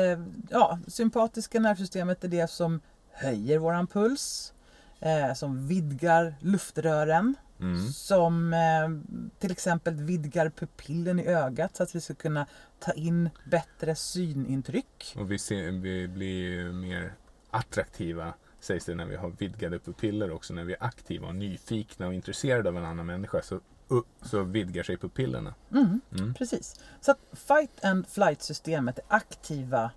ja, 0.51 0.79
sympatiska 0.87 1.61
nervsystemet 1.61 2.25
är 2.25 2.29
det 2.29 2.51
som 2.51 2.81
höjer 3.13 3.59
våran 3.59 3.87
puls, 3.87 4.53
eh, 5.01 5.35
som 5.35 5.67
vidgar 5.69 6.35
luftrören, 6.41 7.35
Mm. 7.61 7.89
som 7.93 8.53
eh, 8.53 9.15
till 9.39 9.53
exempel 9.53 9.95
vidgar 9.95 10.51
pupillen 10.51 11.21
i 11.21 11.27
ögat 11.27 11.77
så 11.77 11.83
att 11.83 11.95
vi 11.95 12.01
ska 12.01 12.15
kunna 12.15 12.47
ta 12.79 12.93
in 12.93 13.31
bättre 13.51 13.95
synintryck. 13.95 15.15
Och 15.17 15.31
vi, 15.31 15.39
ser, 15.39 15.71
vi 15.71 16.09
blir 16.09 16.73
mer 16.73 17.15
attraktiva 17.51 18.35
sägs 18.61 18.85
det 18.85 18.95
när 18.95 19.05
vi 19.05 19.17
har 19.17 19.31
vidgade 19.31 19.79
pupiller 19.79 20.31
också. 20.31 20.55
När 20.55 20.65
vi 20.65 20.73
är 20.73 20.85
aktiva 20.85 21.29
och 21.29 21.35
nyfikna 21.35 22.07
och 22.07 22.15
intresserade 22.15 22.69
av 22.69 22.77
en 22.77 22.85
annan 22.85 23.07
människa 23.07 23.43
så, 23.43 23.55
uh, 23.55 24.03
så 24.23 24.43
vidgar 24.43 24.83
sig 24.83 24.97
pupillerna. 24.97 25.55
Mm, 25.73 26.01
Mm. 26.13 26.35
Precis. 26.35 26.81
Så 27.01 27.11
att 27.11 27.19
fight 27.33 27.85
and 27.85 28.09
flight 28.09 28.43
systemet 28.43 28.99
är 28.99 29.05
aktiva 29.09 29.91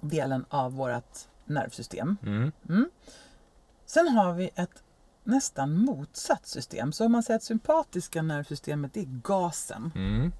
delen 0.00 0.44
av 0.48 0.72
vårt 0.72 1.18
nervsystem. 1.44 2.16
Mm. 2.22 2.90
Sen 3.86 4.08
har 4.08 4.32
vi 4.32 4.50
ett 4.54 4.82
nästan 5.24 5.74
motsatt 5.78 6.46
system. 6.46 6.92
Så 6.92 7.06
om 7.06 7.12
man 7.12 7.22
säger 7.22 7.36
att 7.36 7.42
sympatiska 7.42 8.22
nervsystemet 8.22 8.96
är 8.96 9.04
gasen, 9.04 9.92
Mm. 9.94 10.32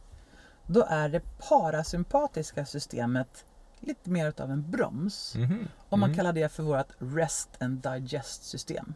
då 0.67 0.85
är 0.89 1.09
det 1.09 1.21
parasympatiska 1.49 2.67
systemet 2.67 3.45
lite 3.81 4.11
mer 4.11 4.29
utav 4.29 4.51
en 4.51 4.71
broms. 4.71 5.35
Mhm. 5.35 5.69
Och 5.89 5.99
man 5.99 6.09
Mm. 6.11 6.17
kallar 6.17 6.33
det 6.33 6.49
för 6.53 6.63
vårt 6.63 6.93
rest 6.99 7.49
and 7.63 7.79
digest 7.83 8.45
system. 8.45 8.95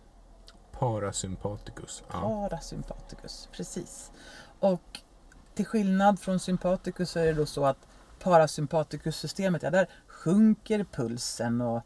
Parasympaticus. 0.72 2.02
Ja. 2.12 2.20
Parasympaticus, 2.20 3.48
precis. 3.52 4.10
Och 4.60 5.00
till 5.54 5.66
skillnad 5.66 6.20
från 6.20 6.40
sympaticus 6.40 7.10
så 7.10 7.18
är 7.18 7.26
det 7.26 7.32
då 7.32 7.46
så 7.46 7.64
att 7.66 7.86
parasympaticus-systemet, 8.22 9.62
ja 9.62 9.70
där 9.70 9.88
sjunker 10.06 10.84
pulsen 10.92 11.60
och, 11.60 11.82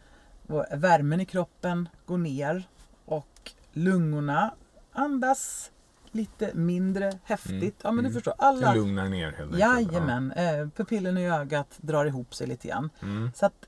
och 0.48 0.64
värmen 0.72 1.20
i 1.20 1.24
kroppen 1.26 1.88
går 2.06 2.18
ner 2.18 2.68
och 3.04 3.52
lungorna 3.72 4.54
andas 4.92 5.70
lite 6.12 6.54
mindre 6.54 7.12
häftigt. 7.24 7.62
Mm, 7.62 7.72
Ja 7.82 7.92
men 7.92 8.04
du 8.04 8.10
mm. 8.10 8.12
förstår, 8.12 8.34
Det 8.38 8.44
alla 8.44 8.74
lugnar 8.74 9.08
ner 9.08 9.32
helt 9.32 9.40
enkelt. 9.40 9.60
Jajamän, 9.60 10.32
eh, 10.32 10.68
pupillen 10.68 11.18
i 11.18 11.30
ögat 11.30 11.68
drar 11.76 12.04
ihop 12.04 12.34
sig 12.34 12.46
lite 12.46 12.68
grann. 12.68 12.90
Ja. 13.00 13.06
Mm. 13.06 13.30
Så 13.34 13.46
att 13.46 13.66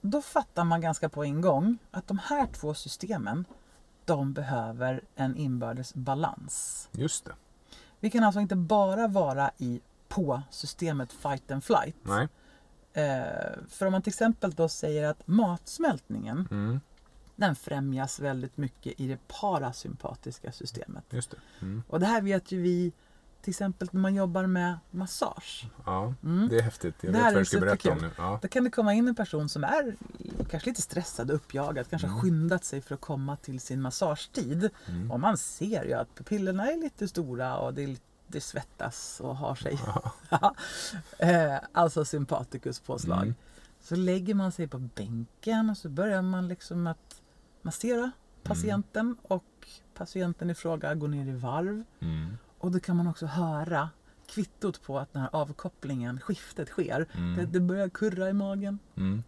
då 0.00 0.22
fattar 0.22 0.64
man 0.64 0.80
ganska 0.80 1.08
på 1.08 1.24
en 1.24 1.40
gång 1.40 1.78
att 1.90 2.08
de 2.08 2.18
här 2.18 2.46
två 2.46 2.74
systemen 2.74 3.44
de 4.04 4.32
behöver 4.32 5.00
en 5.14 5.36
inbördes 5.36 5.94
balans. 5.94 6.88
Just 6.92 7.24
det. 7.24 7.32
Vi 8.00 8.10
kan 8.10 8.24
alltså 8.24 8.40
inte 8.40 8.56
bara 8.56 9.08
vara 9.08 9.50
i 9.58 9.80
på 10.08 10.42
systemet 10.50 11.12
fight 11.12 11.50
and 11.50 11.64
flight. 11.64 11.96
Nej. 12.02 12.28
Eh, 12.92 13.58
för 13.68 13.86
om 13.86 13.92
man 13.92 14.02
till 14.02 14.10
exempel 14.10 14.50
då 14.50 14.68
säger 14.68 15.08
att 15.08 15.26
matsmältningen 15.26 16.48
Mm. 16.50 16.80
Den 17.36 17.54
främjas 17.56 18.20
väldigt 18.20 18.56
mycket 18.56 19.00
i 19.00 19.06
det 19.08 19.18
parasympatiska 19.40 20.52
systemet. 20.52 21.04
Just 21.10 21.30
det. 21.30 21.36
Mm. 21.62 21.82
Och 21.88 22.00
det 22.00 22.06
här 22.06 22.22
vet 22.22 22.52
ju 22.52 22.62
vi 22.62 22.92
till 23.42 23.50
exempel 23.50 23.88
när 23.92 24.00
man 24.00 24.14
jobbar 24.14 24.46
med 24.46 24.78
massage. 24.90 25.66
Ja, 25.86 26.14
Mm. 26.22 26.48
det 26.48 26.58
är 26.58 26.62
häftigt. 26.62 26.94
Jag 27.00 27.12
Det 27.12 27.18
vet 27.18 27.32
vad 27.32 27.40
du 27.42 27.44
ska 27.44 27.60
berätta 27.60 27.92
om 27.92 27.98
nu. 27.98 28.10
Ja. 28.18 28.38
Då 28.42 28.48
kan 28.48 28.64
det 28.64 28.70
komma 28.70 28.94
in 28.94 29.08
en 29.08 29.14
person 29.14 29.48
som 29.48 29.64
är 29.64 29.96
kanske 30.50 30.70
lite 30.70 30.82
stressad 30.82 31.30
och 31.30 31.36
uppjagad, 31.36 31.90
kanske 31.90 32.06
Mm. 32.06 32.14
har 32.16 32.22
skyndat 32.22 32.64
sig 32.64 32.80
för 32.80 32.94
att 32.94 33.00
komma 33.00 33.36
till 33.36 33.60
sin 33.60 33.80
massagetid. 33.82 34.70
Mm. 34.88 35.10
Och 35.10 35.20
man 35.20 35.36
ser 35.38 35.84
ju 35.84 35.92
att 35.92 36.14
pupillerna 36.14 36.70
är 36.72 36.76
lite 36.82 37.08
stora 37.08 37.56
och 37.56 37.74
det, 37.74 37.82
är, 37.84 37.96
det 38.26 38.40
svettas 38.40 39.20
och 39.20 39.36
har 39.36 39.54
sig. 39.54 39.78
eh, 41.18 41.56
alltså 41.72 42.04
sympaticus 42.04 42.80
påslag. 42.80 43.22
Mm. 43.22 43.34
Så 43.82 43.96
lägger 43.96 44.34
man 44.34 44.52
sig 44.52 44.68
på 44.68 44.78
bänken 44.78 45.70
och 45.70 45.76
så 45.76 45.88
börjar 45.88 46.22
man 46.22 46.48
liksom 46.48 46.86
att 46.86 47.03
massera 47.64 48.10
patienten 48.42 49.16
och 49.22 49.44
patienten 49.94 50.50
i 50.50 50.54
fråga 50.54 50.94
går 50.94 51.08
ner 51.08 51.26
i 51.26 51.32
varv. 51.36 51.84
Mm. 52.00 52.38
Och 52.58 52.70
då 52.70 52.80
kan 52.80 52.96
man 52.96 53.06
också 53.06 53.26
höra 53.26 53.90
kvittot 54.26 54.82
på 54.82 54.98
att 54.98 55.12
den 55.12 55.22
här 55.22 55.30
avkopplingen, 55.32 56.20
skiftet 56.20 56.68
sker. 56.68 57.06
Mm. 57.12 57.36
Det, 57.36 57.46
det 57.46 57.60
börjar 57.60 57.88
kurra 57.88 58.28
i 58.28 58.32
magen. 58.32 58.78
Mm. 58.96 59.22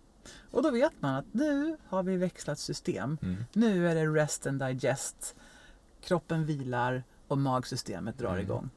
Och 0.51 0.62
då 0.62 0.70
vet 0.70 0.92
man 1.01 1.14
att 1.14 1.25
nu 1.33 1.77
har 1.88 2.03
vi 2.03 2.16
växlat 2.16 2.59
system. 2.59 3.18
Mm. 3.22 3.44
Nu 3.53 3.88
är 3.88 3.94
det 3.94 4.07
rest 4.07 4.46
and 4.46 4.61
digest. 4.61 5.35
Kroppen 6.01 6.46
vilar 6.46 7.05
och 7.29 7.38
magsystemet 7.38 8.18
drar 8.18 8.33
Mm. 8.33 8.40
igång. 8.44 8.70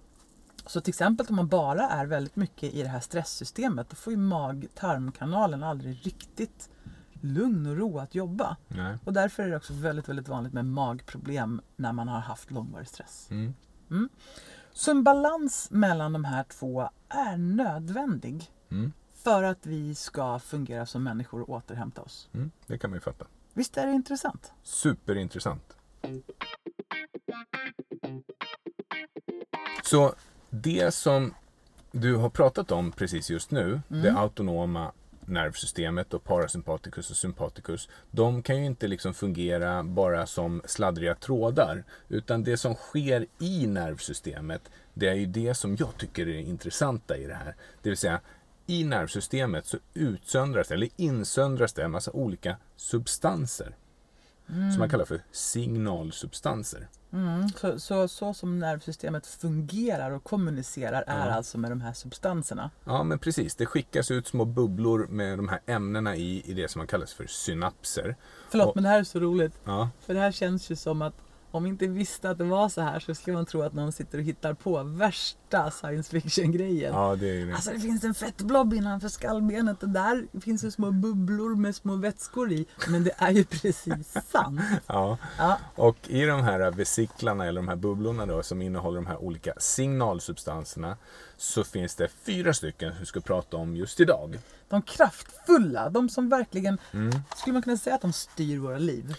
Så 0.65 0.81
till 0.81 0.91
exempel 0.91 1.25
om 1.29 1.35
man 1.35 1.47
bara 1.47 1.89
är 1.89 2.05
väldigt 2.05 2.35
mycket 2.35 2.73
i 2.73 2.83
det 2.83 2.89
här 2.89 2.99
stresssystemet 2.99 3.89
då 3.89 3.95
får 3.95 4.13
ju 4.13 4.17
mag-tarmkanalen 4.17 5.63
aldrig 5.63 6.05
riktigt 6.05 6.69
lugn 7.21 7.65
och 7.65 7.77
ro 7.77 7.99
att 7.99 8.15
jobba. 8.15 8.57
Nej. 8.67 8.97
Och 9.03 9.13
därför 9.13 9.43
är 9.43 9.49
det 9.49 9.55
också 9.57 9.73
väldigt, 9.73 10.09
väldigt 10.09 10.27
vanligt 10.27 10.53
med 10.53 10.65
magproblem 10.65 11.61
när 11.75 11.93
man 11.93 12.07
har 12.07 12.19
haft 12.19 12.51
långvarig 12.51 12.87
stress. 12.87 13.27
Mm. 13.31 14.09
Så 14.73 14.91
en 14.91 15.03
balans 15.03 15.67
mellan 15.71 16.13
de 16.13 16.23
här 16.25 16.43
två 16.43 16.89
är 17.09 17.37
nödvändig 17.37 18.51
Mm. 18.71 18.91
för 19.13 19.43
att 19.43 19.65
vi 19.65 19.95
ska 19.95 20.39
fungera 20.39 20.85
som 20.85 21.03
människor 21.03 21.41
och 21.41 21.49
återhämta 21.49 22.01
oss. 22.01 22.29
Mm. 22.33 22.51
Det 22.67 22.77
kan 22.77 22.89
man 22.89 22.97
ju 22.97 23.01
fatta. 23.01 23.25
Visst 23.53 23.77
är 23.77 23.85
det 23.87 23.91
intressant? 23.93 24.53
Superintressant. 24.63 25.77
Så 29.83 30.13
det 30.49 30.93
som 30.93 31.33
du 31.91 32.15
har 32.15 32.29
pratat 32.29 32.71
om 32.71 32.91
precis 32.91 33.29
just 33.29 33.51
nu, 33.51 33.81
det 33.87 34.11
autonoma 34.13 34.91
nervsystemet 35.29 36.13
och 36.13 36.23
parasympaticus 36.23 37.09
och 37.11 37.17
sympaticus, 37.17 37.89
de 38.11 38.43
kan 38.43 38.57
ju 38.57 38.65
inte 38.65 38.87
liksom 38.87 39.13
fungera 39.13 39.83
bara 39.83 40.25
som 40.25 40.61
sladdriga 40.65 41.15
trådar. 41.15 41.83
Utan 42.09 42.43
det 42.43 42.57
som 42.57 42.75
sker 42.75 43.25
i 43.39 43.67
nervsystemet, 43.67 44.61
det 44.93 45.07
är 45.07 45.13
ju 45.13 45.25
det 45.25 45.53
som 45.53 45.75
jag 45.75 45.97
tycker 45.97 46.21
är 46.21 46.33
det 46.33 46.41
intressanta 46.41 47.17
i 47.17 47.25
det 47.25 47.33
här. 47.33 47.55
Det 47.81 47.89
vill 47.89 47.97
säga, 47.97 48.21
i 48.65 48.83
nervsystemet 48.83 49.65
så 49.65 49.77
utsöndras 49.93 50.71
eller 50.71 50.89
insöndras 50.95 51.73
det 51.73 51.83
en 51.83 51.91
massa 51.91 52.11
olika 52.11 52.57
substanser. 52.75 53.75
Som 54.49 54.79
man 54.79 54.89
kallar 54.89 55.05
för 55.05 55.21
signalsubstanser. 55.31 56.87
Mm. 57.13 57.49
Så, 57.49 57.79
så, 57.79 58.07
så 58.07 58.33
som 58.33 58.59
nervsystemet 58.59 59.27
fungerar 59.27 60.11
och 60.11 60.23
kommunicerar 60.23 61.03
är 61.07 61.27
Ja. 61.27 61.33
alltså 61.33 61.57
med 61.57 61.71
de 61.71 61.81
här 61.81 61.93
substanserna. 61.93 62.71
Ja, 62.85 63.03
men 63.03 63.19
precis. 63.19 63.55
Det 63.55 63.65
skickas 63.65 64.11
ut 64.11 64.27
små 64.27 64.45
bubblor 64.45 65.07
med 65.09 65.37
de 65.39 65.47
här 65.47 65.59
ämnena 65.65 66.15
i, 66.15 66.43
i 66.45 66.53
det 66.53 66.71
som 66.71 66.79
man 66.79 66.87
kallas 66.87 67.13
för 67.13 67.27
synapser. 67.27 68.15
Förlåt, 68.49 68.67
Och- 68.67 68.75
men 68.75 68.83
det 68.83 68.89
här 68.89 68.99
är 68.99 69.03
så 69.03 69.19
roligt. 69.19 69.53
Ja, 69.65 69.89
För 70.05 70.13
det 70.13 70.19
här 70.19 70.31
känns 70.31 70.69
ju 70.71 70.75
som 70.75 71.01
att 71.01 71.13
om 71.51 71.63
vi 71.63 71.69
inte 71.69 71.87
visste 71.87 72.29
att 72.29 72.37
det 72.37 72.43
var 72.43 72.69
så 72.69 72.81
här 72.81 72.99
så 72.99 73.15
skulle 73.15 73.35
man 73.37 73.45
tro 73.45 73.61
att 73.61 73.73
någon 73.73 73.91
sitter 73.91 74.17
och 74.17 74.23
hittar 74.23 74.53
på 74.53 74.83
värsta 74.83 75.71
science 75.71 76.11
fiction-grejen. 76.11 76.93
ja 76.93 77.15
det 77.15 77.41
är 77.41 77.45
det. 77.45 77.53
Alltså 77.53 77.71
det 77.71 77.79
finns 77.79 78.03
en 78.03 78.13
fettblob 78.13 78.73
innanför 78.73 79.07
skallbenet 79.09 79.83
och 79.83 79.89
där 79.89 80.27
finns 80.41 80.61
det 80.61 80.71
små 80.71 80.91
bubblor 80.91 81.55
med 81.55 81.75
små 81.75 81.95
vätskor 81.95 82.51
i. 82.51 82.65
Men 82.87 83.03
det 83.03 83.11
är 83.17 83.31
ju 83.31 83.43
precis 83.43 84.13
sant. 84.31 84.61
Ja. 84.87 85.17
Ja, 85.37 85.57
Och 85.75 85.97
i 86.07 86.25
de 86.25 86.41
här 86.43 86.71
vesiklarna, 86.71 87.45
eller 87.45 87.61
de 87.61 87.67
här 87.67 87.75
bubblorna 87.75 88.25
då, 88.25 88.43
som 88.43 88.61
innehåller 88.61 88.95
de 88.95 89.05
här 89.07 89.17
olika 89.23 89.53
signalsubstanserna, 89.57 90.97
så 91.37 91.63
finns 91.63 91.95
det 91.95 92.07
fyra 92.23 92.53
stycken 92.53 92.91
som 92.91 92.99
vi 92.99 93.05
ska 93.05 93.19
prata 93.19 93.57
om 93.57 93.75
just 93.75 93.99
idag. 93.99 94.39
de 94.69 94.81
kraftfulla, 94.81 95.89
de 95.89 96.09
som 96.09 96.29
verkligen, 96.29 96.77
Mm. 96.93 97.11
skulle 97.35 97.53
man 97.53 97.61
kunna 97.61 97.77
säga 97.77 97.95
att 97.95 98.01
de 98.01 98.13
styr 98.13 98.57
våra 98.57 98.77
liv? 98.77 99.15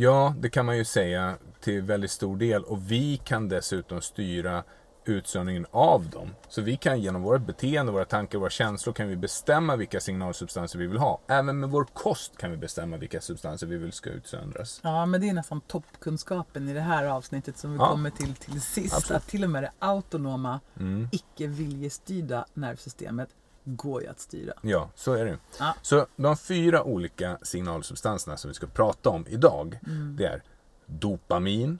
Ja, 0.00 0.34
det 0.38 0.50
kan 0.50 0.66
man 0.66 0.76
ju 0.76 0.84
säga 0.84 1.34
till 1.60 1.82
väldigt 1.82 2.10
stor 2.10 2.36
del. 2.36 2.64
Och 2.64 2.90
vi 2.90 3.16
kan 3.24 3.48
dessutom 3.48 4.00
styra 4.02 4.64
utsöndringen 5.04 5.66
av 5.70 6.10
dem. 6.10 6.28
Så 6.48 6.62
vi 6.62 6.76
kan 6.76 7.00
genom 7.00 7.22
vårt 7.22 7.46
beteende, 7.46 7.92
våra 7.92 8.04
tankar, 8.04 8.38
våra 8.38 8.50
känslor 8.50 8.92
kan 8.94 9.08
vi 9.08 9.16
bestämma 9.16 9.76
vilka 9.76 10.00
signalsubstanser 10.00 10.78
vi 10.78 10.86
vill 10.86 10.98
ha. 10.98 11.20
Även 11.28 11.60
med 11.60 11.70
vår 11.70 11.84
kost 11.84 12.36
kan 12.38 12.50
vi 12.50 12.56
bestämma 12.56 12.96
vilka 12.96 13.20
substanser 13.20 13.66
vi 13.66 13.76
vill 13.76 13.92
ska 13.92 14.10
utsöndras. 14.10 14.80
Ja, 14.82 15.06
men 15.06 15.20
det 15.20 15.28
är 15.28 15.32
nästan 15.34 15.60
toppkunskapen 15.60 16.68
i 16.68 16.74
det 16.74 16.80
här 16.80 17.04
avsnittet 17.04 17.58
som 17.58 17.72
vi 17.72 17.78
Ja. 17.78 17.90
kommer 17.90 18.10
till 18.10 18.34
till 18.34 18.60
sist. 18.60 18.94
Absolut. 18.94 19.22
Att 19.22 19.28
till 19.28 19.44
och 19.44 19.50
med 19.50 19.62
det 19.62 19.70
autonoma, 19.78 20.60
Mm. 20.80 21.08
icke 21.12 21.46
viljestyrda 21.46 22.46
nervsystemet 22.54 23.28
går 23.76 24.02
ju 24.02 24.08
att 24.08 24.20
styra. 24.20 24.52
Ja, 24.62 24.90
så 24.94 25.12
är 25.12 25.24
det. 25.24 25.38
Ja. 25.58 25.74
Så 25.82 26.06
de 26.16 26.36
fyra 26.36 26.82
olika 26.84 27.38
signalsubstanserna 27.42 28.36
som 28.36 28.48
vi 28.48 28.54
ska 28.54 28.66
prata 28.66 29.10
om 29.10 29.24
idag, 29.28 29.78
det 30.16 30.24
är 30.24 30.42
dopamin, 30.86 31.78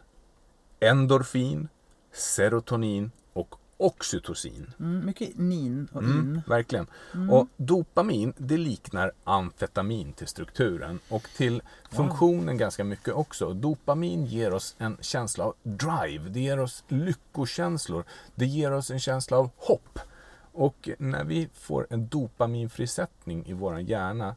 endorfin, 0.81 1.69
serotonin 2.13 3.11
och 3.33 3.55
oxytocin. 3.77 4.73
Mm, 4.79 5.07
mycket 5.07 5.39
nin 5.39 5.89
och 5.93 6.03
Mm, 6.03 6.19
in. 6.19 6.43
verkligen. 6.47 6.87
Och 7.31 7.49
dopamin, 7.57 8.33
det 8.37 8.57
liknar 8.57 9.13
amfetamin 9.25 10.13
till 10.13 10.27
strukturen 10.27 10.99
och 11.09 11.29
till 11.37 11.63
funktionen 11.91 12.59
ganska 12.59 12.85
mycket 12.85 13.15
också. 13.15 13.53
Dopamin 13.55 14.25
ger 14.27 14.53
oss 14.55 14.75
en 14.79 14.97
känsla 15.01 15.45
av 15.45 15.55
drive, 15.63 16.29
det 16.29 16.41
ger 16.41 16.59
oss 16.61 16.85
lyckokänslor, 16.89 18.05
det 18.35 18.47
ger 18.47 18.73
oss 18.73 18.91
en 18.91 19.01
känsla 19.01 19.37
av 19.39 19.51
hopp. 19.57 19.99
Och 20.59 20.89
när 20.99 21.25
vi 21.25 21.49
får 21.55 21.87
en 21.91 22.09
dopaminfrisättning 22.09 23.47
i 23.47 23.53
vår 23.53 23.81
hjärna, 23.81 24.37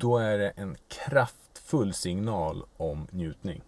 då 0.00 0.18
är 0.18 0.38
det 0.38 0.50
en 0.50 0.76
kraftfull 0.88 1.94
signal 1.94 2.62
om 2.76 3.06
njutning. 3.10 3.62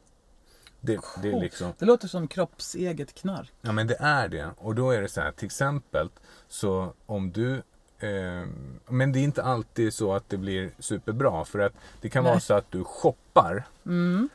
Det, 0.81 1.01
det 1.23 1.29
är 1.29 1.41
liksom, 1.41 1.73
Det 1.79 1.85
låter 1.87 2.09
som 2.09 2.29
kroppseget 2.29 3.15
knark. 3.15 3.53
ja 3.61 3.73
men 3.73 3.87
det 3.87 3.97
är 4.01 4.29
det. 4.29 4.51
Och 4.59 4.75
då 4.75 4.91
är 4.91 5.03
det 5.03 5.09
så 5.09 5.21
här, 5.21 5.33
till 5.33 5.47
exempel, 5.47 6.09
så 6.49 6.93
om 7.07 7.33
du 7.33 7.55
eh, 7.99 8.47
men 8.89 9.13
det 9.13 9.19
är 9.19 9.25
inte 9.25 9.43
alltid 9.43 9.95
så 9.95 10.13
att 10.15 10.29
det 10.29 10.37
blir 10.37 10.71
superbra. 10.79 11.45
För 11.45 11.59
att 11.59 11.73
det 12.01 12.09
kan 12.09 12.23
Nej. 12.25 12.31
vara 12.33 12.41
så 12.41 12.55
att 12.55 12.71
du 12.71 12.85
shoppar 12.85 13.65
Mm. 13.87 14.29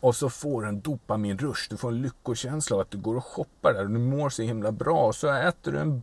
och 0.00 0.16
så 0.16 0.30
får 0.30 0.62
du 0.62 0.68
en 0.68 0.80
dopaminrush. 0.80 1.66
Du 1.70 1.76
får 1.76 1.88
en 1.88 2.02
lyckokänsla 2.02 2.76
av 2.76 2.80
att 2.80 2.90
du 2.90 2.98
går 2.98 3.16
och 3.16 3.24
shoppar 3.26 3.72
där 3.72 3.84
och 3.84 3.90
du 3.90 3.98
mår 3.98 4.30
så 4.30 4.42
himla 4.42 4.72
bra. 4.72 5.06
Och 5.06 5.14
så 5.16 5.28
äter 5.32 5.72
du 5.72 5.78
en, 5.78 6.02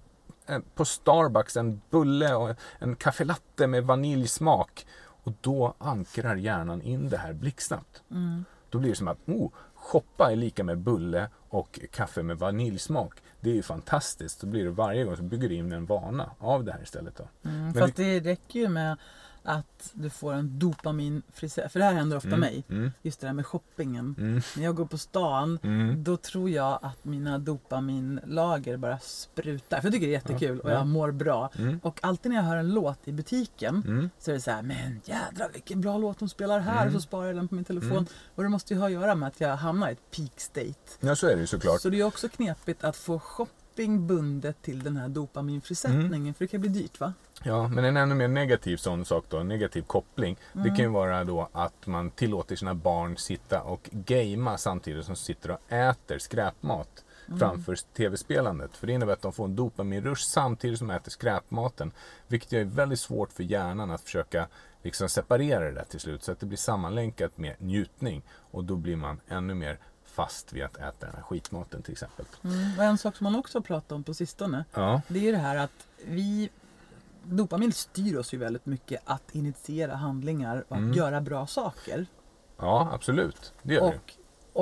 på 0.75 0.85
Starbucks 0.85 1.57
en 1.57 1.81
bulle 1.89 2.35
och 2.35 2.55
en 2.79 2.95
caffè 2.95 3.23
latte 3.23 3.67
med 3.67 3.83
vaniljsmak. 3.83 4.85
Och 5.23 5.33
då 5.41 5.75
ankrar 5.77 6.35
hjärnan 6.35 6.81
in 6.81 7.09
det 7.09 7.17
här 7.17 7.33
blixtsnabbt. 7.33 8.03
Mm. 8.11 8.45
Då 8.69 8.79
blir 8.79 8.89
det 8.89 8.95
som 8.95 9.07
att 9.07 9.29
oh, 9.29 9.51
shoppa 9.75 10.31
är 10.31 10.35
lika 10.35 10.63
med 10.63 10.77
bulle 10.77 11.29
och 11.49 11.79
kaffe 11.91 12.23
med 12.23 12.39
vaniljsmak. 12.39 13.13
Det 13.39 13.49
är 13.49 13.53
ju 13.53 13.63
fantastiskt. 13.63 14.41
Då 14.41 14.47
blir 14.47 14.63
det 14.63 14.69
varje 14.69 15.03
gång 15.03 15.17
så 15.17 15.23
bygger 15.23 15.49
du 15.49 15.55
in 15.55 15.71
en 15.71 15.85
vana 15.85 16.31
av 16.39 16.63
det 16.63 16.71
här 16.71 16.83
istället. 16.83 17.15
Då. 17.15 17.49
Mm, 17.49 17.73
fast 17.73 17.95
det 17.95 18.19
räcker 18.19 18.59
ju 18.59 18.69
med 18.69 18.97
att 19.45 19.91
du 19.93 20.09
får 20.09 20.33
en 20.33 20.59
dopaminfrisering. 20.59 21.69
För 21.69 21.79
det 21.79 21.85
här 21.85 21.93
händer 21.93 22.17
ofta 22.17 22.27
Mm, 22.27 22.39
mig. 22.39 22.63
Mm, 22.69 22.91
Just 23.01 23.19
det 23.21 23.27
där 23.27 23.33
med 23.33 23.45
shoppingen. 23.45 24.15
mm, 24.17 24.41
När 24.57 24.63
jag 24.63 24.75
går 24.75 24.85
på 24.85 24.97
stan 24.97 25.59
mm. 25.63 26.03
Då 26.03 26.17
tror 26.17 26.49
jag 26.49 26.79
att 26.81 27.05
mina 27.05 27.37
dopaminlager 27.39 28.77
bara 28.77 28.99
sprutar. 28.99 29.77
För 29.81 29.87
jag 29.87 29.93
tycker 29.93 30.07
det 30.07 30.11
är 30.11 30.17
jättekul 30.17 30.59
och 30.59 30.69
Ja. 30.69 30.73
jag 30.73 30.87
mår 30.87 31.11
bra. 31.11 31.49
Mm. 31.57 31.79
Och 31.83 31.99
alltid 32.03 32.31
när 32.31 32.35
jag 32.37 32.43
hör 32.43 32.57
en 32.57 32.69
låt 32.73 33.07
i 33.07 33.11
butiken 33.11 33.83
Mm. 33.87 34.09
så 34.19 34.31
är 34.31 34.35
det 34.35 34.41
så 34.41 34.51
här, 34.51 34.61
men 34.61 35.01
jädrar 35.05 35.49
vilken 35.53 35.81
bra 35.81 35.97
låt 35.97 36.19
de 36.19 36.29
spelar 36.29 36.59
här. 36.59 36.85
Och 36.87 36.91
så 36.93 37.01
sparar 37.01 37.25
jag 37.27 37.35
den 37.35 37.47
på 37.47 37.55
min 37.55 37.65
telefon. 37.65 38.07
Och 38.35 38.43
det 38.43 38.49
måste 38.49 38.73
ju 38.73 38.79
ha 38.79 38.85
att 38.87 38.91
göra 38.93 39.15
med 39.15 39.27
att 39.27 39.39
jag 39.41 39.55
hamnar 39.57 39.89
i 39.89 39.91
ett 39.91 40.11
peak 40.11 40.39
state. 40.39 40.73
Ja, 40.99 41.15
så 41.15 41.27
är 41.27 41.35
det 41.35 41.41
ju 41.41 41.47
såklart. 41.47 41.81
Så 41.81 41.89
det 41.89 41.99
är 41.99 42.03
också 42.03 42.29
knepigt 42.29 42.83
att 42.83 42.95
få 42.95 43.19
shopping 43.19 44.07
bundet 44.07 44.61
till 44.61 44.83
den 44.83 44.97
här 44.97 45.07
dopaminfrisättningen. 45.09 46.33
För 46.33 46.45
det 46.45 46.47
kan 46.47 46.61
bli 46.61 46.69
dyrt 46.69 46.99
va? 46.99 47.13
Ja, 47.43 47.67
men 47.67 47.85
en 47.85 47.97
ännu 47.97 48.15
mer 48.15 48.27
negativ 48.27 48.77
sån 48.77 49.05
sak 49.05 49.25
då, 49.29 49.37
en 49.37 49.47
negativ 49.47 49.81
koppling. 49.81 50.37
Det 50.53 50.59
Mm. 50.59 50.75
kan 50.75 50.85
ju 50.85 50.91
vara 50.91 51.23
då 51.23 51.49
att 51.51 51.87
man 51.87 52.09
tillåter 52.09 52.55
sina 52.55 52.73
barn 52.73 53.17
sitta 53.17 53.61
och 53.61 53.89
gamea 53.91 54.57
samtidigt 54.57 55.05
som 55.05 55.15
sitter 55.15 55.51
och 55.51 55.71
äter 55.73 56.17
skräpmat 56.19 57.03
Mm. 57.27 57.39
framför 57.39 57.75
tv-spelandet. 57.93 58.77
För 58.77 58.87
det 58.87 58.93
innebär 58.93 59.13
att 59.13 59.21
de 59.21 59.33
får 59.33 59.45
en 59.45 59.55
dopaminrush 59.55 60.21
samtidigt 60.25 60.79
som 60.79 60.87
de 60.87 60.93
äter 60.93 61.11
skräpmaten. 61.11 61.91
Vilket 62.27 62.51
gör 62.51 62.59
det 62.59 62.65
väldigt 62.65 62.99
svårt 62.99 63.31
för 63.33 63.43
hjärnan 63.43 63.91
att 63.91 64.01
försöka 64.01 64.47
liksom 64.83 65.09
separera 65.09 65.59
det 65.65 65.71
där 65.71 65.83
till 65.89 65.99
slut. 65.99 66.23
Så 66.23 66.31
att 66.31 66.39
det 66.39 66.45
blir 66.45 66.57
sammanlänkat 66.57 67.37
med 67.37 67.55
njutning. 67.59 68.21
Och 68.51 68.63
då 68.63 68.75
blir 68.75 68.95
man 68.95 69.19
ännu 69.27 69.53
mer 69.53 69.77
fast 70.03 70.53
vid 70.53 70.63
att 70.63 70.77
äta 70.77 71.05
den 71.05 71.15
här 71.15 71.21
skitmaten 71.23 71.81
till 71.81 71.91
exempel. 71.91 72.25
Mm. 72.43 72.77
Och 72.77 72.83
en 72.83 72.97
sak 72.97 73.15
som 73.15 73.23
man 73.23 73.35
också 73.35 73.57
har 73.57 73.63
pratat 73.63 73.91
om 73.91 74.03
på 74.03 74.13
sistone. 74.13 74.65
Ja, 74.73 75.01
Det 75.07 75.19
är 75.19 75.23
ju 75.23 75.31
det 75.31 75.37
här 75.37 75.55
att 75.57 75.87
vi 76.05 76.49
Dopamin 77.29 77.71
styr 77.71 78.17
oss 78.17 78.33
ju 78.33 78.37
väldigt 78.37 78.65
mycket 78.65 79.01
att 79.05 79.35
initiera 79.35 79.95
handlingar 79.95 80.65
och 80.67 80.75
att 80.75 80.81
Mm. 80.81 80.93
göra 80.93 81.21
bra 81.21 81.47
saker. 81.47 82.05
ja 82.57 82.89
absolut. 82.93 83.53
Det 83.63 83.73
gör 83.73 83.81
det. 83.81 83.87
Och, 83.87 84.13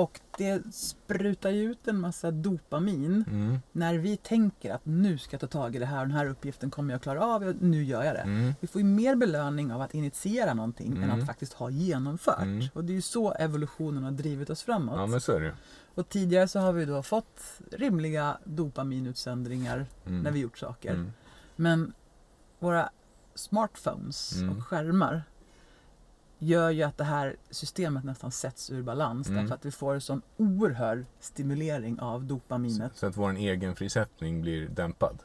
och 0.02 0.20
det 0.38 0.74
sprutar 0.74 1.50
ju 1.50 1.70
ut 1.70 1.88
en 1.88 2.00
massa 2.00 2.30
dopamin 2.30 3.24
Mm. 3.30 3.58
när 3.72 3.94
vi 3.98 4.16
tänker 4.16 4.74
att 4.74 4.80
nu 4.86 5.18
ska 5.18 5.34
jag 5.34 5.40
ta 5.40 5.46
tag 5.46 5.76
i 5.76 5.78
det 5.78 5.86
här 5.86 6.00
och 6.00 6.06
den 6.08 6.16
här 6.16 6.26
uppgiften 6.26 6.70
kommer 6.70 6.94
jag 6.94 7.02
klara 7.02 7.24
av 7.24 7.42
och 7.42 7.54
nu 7.60 7.84
gör 7.84 8.04
jag 8.04 8.14
det. 8.14 8.20
Mm. 8.20 8.54
Vi 8.60 8.66
får 8.66 8.80
ju 8.80 8.86
mer 8.86 9.14
belöning 9.16 9.72
av 9.72 9.80
att 9.80 9.94
initiera 9.94 10.54
någonting 10.54 10.96
än 10.96 11.02
Mm. 11.02 11.20
att 11.20 11.26
faktiskt 11.26 11.52
ha 11.52 11.70
genomfört. 11.70 12.42
Mm. 12.42 12.66
Och 12.74 12.84
det 12.84 12.92
är 12.92 12.94
ju 12.94 13.02
så 13.02 13.32
evolutionen 13.32 14.04
har 14.04 14.10
drivit 14.10 14.50
oss 14.50 14.62
framåt. 14.62 14.94
Ja, 14.98 15.06
men 15.06 15.20
så 15.20 15.32
är 15.32 15.40
det. 15.40 15.54
Och 15.94 16.08
tidigare 16.08 16.48
så 16.48 16.58
har 16.58 16.72
vi 16.72 16.84
då 16.84 17.02
fått 17.02 17.40
rimliga 17.72 18.38
dopaminutsöndringar 18.44 19.86
Mm. 20.06 20.22
när 20.22 20.30
vi 20.30 20.40
gjort 20.40 20.58
saker. 20.58 20.90
Mm. 20.90 21.12
Men 21.56 21.92
våra 22.64 22.90
smartphones 23.34 24.32
Mm. 24.40 24.56
och 24.56 24.66
skärmar 24.66 25.22
gör 26.38 26.70
ju 26.70 26.82
att 26.82 26.98
det 26.98 27.04
här 27.04 27.36
systemet 27.50 28.04
nästan 28.04 28.30
sätts 28.30 28.70
ur 28.70 28.82
balans 28.82 29.28
Mm. 29.28 29.40
därför 29.40 29.54
att 29.54 29.64
vi 29.64 29.70
får 29.70 29.94
en 29.94 30.00
sån 30.00 30.22
oerhörd 30.36 31.06
stimulering 31.20 32.00
av 32.00 32.24
dopaminet. 32.24 32.92
Så 32.94 33.06
att 33.06 33.16
vår 33.16 33.32
egen 33.36 33.76
frisättning 33.76 34.42
blir 34.42 34.68
dämpad. 34.68 35.18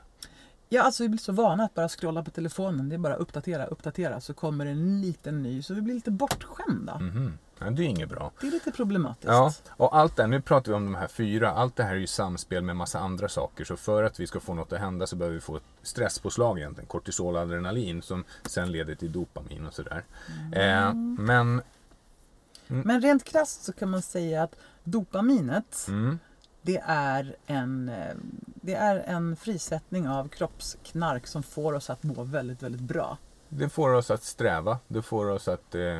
Ja, 0.70 0.84
alltså 0.84 1.04
vi 1.04 1.10
blir 1.10 1.20
så 1.20 1.32
vana 1.32 1.64
att 1.64 1.74
bara 1.74 1.90
scrolla 1.90 2.24
på 2.24 2.32
telefonen. 2.32 2.90
Det 2.90 2.96
är 2.96 2.98
bara 3.00 3.16
uppdatera, 3.16 3.66
uppdatera 3.66 4.22
så 4.22 4.34
kommer 4.34 4.66
en 4.66 5.02
liten 5.02 5.44
ny 5.44 5.62
så 5.64 5.74
vi 5.74 5.82
blir 5.82 5.94
lite 5.96 6.12
bortskämda. 6.12 7.00
Mhm. 7.00 7.38
Ja, 7.60 7.70
det 7.70 7.84
är 7.84 7.88
inget 7.88 8.10
bra. 8.10 8.32
Det 8.42 8.48
är 8.48 8.52
lite 8.52 8.72
problematiskt. 8.72 9.28
Ja, 9.28 9.54
och 9.70 9.98
allt 9.98 10.16
det 10.16 10.24
här, 10.24 10.28
nu 10.28 10.42
pratar 10.42 10.72
vi 10.72 10.78
om 10.78 10.86
de 10.86 10.96
här 10.96 11.08
fyra, 11.08 11.52
allt 11.52 11.76
det 11.76 11.84
här 11.84 11.92
är 11.92 12.00
ju 12.00 12.08
samspel 12.08 12.64
med 12.64 12.76
massa 12.76 13.00
andra 13.00 13.30
saker. 13.30 13.66
Så 13.66 13.78
för 13.78 14.04
att 14.04 14.20
vi 14.20 14.28
ska 14.28 14.40
få 14.40 14.54
något 14.54 14.74
att 14.74 14.80
hända 14.80 15.08
så 15.08 15.16
behöver 15.16 15.36
vi 15.36 15.42
få 15.42 15.58
ett 15.58 15.64
stresspåslag 15.82 16.60
egentligen, 16.60 16.88
kortisol 16.88 17.36
och 17.36 17.42
adrenalin 17.42 18.02
som 18.02 18.24
sen 18.46 18.72
leder 18.72 18.96
till 18.96 19.12
dopamin 19.12 19.68
och 19.68 19.74
sådär. 19.74 20.04
Eh, 20.52 20.94
men, 21.18 21.62
Men 22.68 23.02
rent 23.02 23.24
krasst 23.24 23.64
så 23.64 23.74
kan 23.74 23.90
man 23.90 24.02
säga 24.02 24.44
att 24.44 24.56
dopaminet 24.84 25.86
mm, 25.88 26.20
det 26.62 26.82
är, 26.86 27.36
en, 27.46 27.90
eh, 27.90 28.16
det 28.46 28.74
är 28.74 28.96
en 28.96 29.36
frisättning 29.36 30.10
av 30.10 30.28
kroppsknark 30.28 31.28
som 31.28 31.44
får 31.44 31.74
oss 31.74 31.90
att 31.90 32.04
må 32.04 32.24
väldigt, 32.24 32.64
väldigt 32.64 32.82
bra. 32.82 33.18
det 33.50 33.70
får 33.70 33.94
oss 33.94 34.12
att 34.12 34.24
sträva, 34.24 34.80
det 34.88 35.02
får 35.02 35.30
oss 35.30 35.48
att 35.48 35.76
eh, 35.76 36.00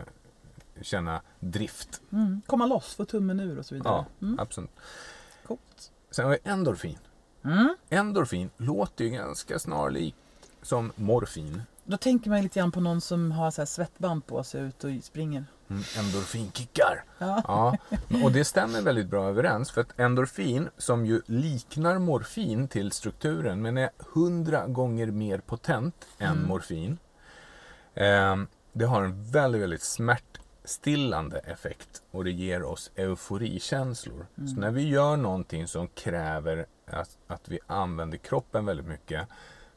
känna 0.82 1.22
drift. 1.40 2.02
Mm. 2.12 2.42
Komma 2.48 2.66
loss, 2.66 2.96
få 2.96 3.06
tummen 3.06 3.40
ur 3.40 3.60
och 3.60 3.66
så 3.66 3.76
vidare. 3.76 3.94
Ja, 4.20 4.26
Mm. 4.28 4.40
absolut. 4.40 4.72
Coolt. 5.48 5.92
Sen 6.12 6.26
har 6.26 6.32
vi 6.32 6.38
endorfin. 6.52 6.98
Mm. 7.44 7.76
Endorfin 7.90 8.50
låter 8.58 9.06
ju 9.06 9.10
ganska 9.12 9.60
snarlikt 9.60 10.18
som 10.62 10.92
morfin. 10.96 11.62
Då 11.84 11.98
tänker 11.98 12.30
man 12.30 12.42
lite 12.42 12.60
grann 12.60 12.72
på 12.72 12.80
någon 12.82 13.02
som 13.02 13.32
har 13.32 13.52
så 13.52 13.62
här 13.62 13.66
svettband 13.66 14.26
på 14.26 14.44
sig 14.44 14.62
ut 14.62 14.84
och 14.84 14.90
springer. 15.04 15.46
Mm, 15.70 15.84
endorfinkickar. 15.98 17.04
Ja. 17.18 17.44
Ja, 17.48 17.78
och 18.24 18.32
det 18.32 18.46
stämmer 18.46 18.82
väldigt 18.82 19.08
bra 19.08 19.30
överens. 19.30 19.72
För 19.72 19.82
att 19.82 20.00
endorfin, 20.00 20.70
som 20.78 21.06
ju 21.06 21.22
liknar 21.26 22.00
morfin 22.00 22.68
till 22.68 22.92
strukturen, 22.92 23.62
men 23.62 23.78
är 23.78 23.90
hundra 24.14 24.68
gånger 24.68 25.08
mer 25.12 25.40
potent 25.40 26.08
än 26.18 26.32
Mm. 26.38 26.48
morfin. 26.48 26.98
Eh, 27.94 28.36
det 28.74 28.86
har 28.86 29.04
en 29.04 29.24
väldigt, 29.32 29.62
väldigt 29.62 29.82
smärtstillande 30.70 31.40
effekt 31.40 32.02
och 32.12 32.24
det 32.24 32.32
ger 32.32 32.64
oss 32.64 32.92
euforikänslor. 32.96 34.26
Mm. 34.38 34.48
Så 34.48 34.60
när 34.60 34.72
vi 34.72 34.88
gör 34.88 35.18
någonting 35.18 35.68
som 35.68 35.88
kräver 35.88 36.66
att, 36.86 37.18
att 37.28 37.50
vi 37.50 37.60
använder 37.68 38.18
kroppen 38.18 38.66
väldigt 38.66 38.86
mycket 38.86 39.28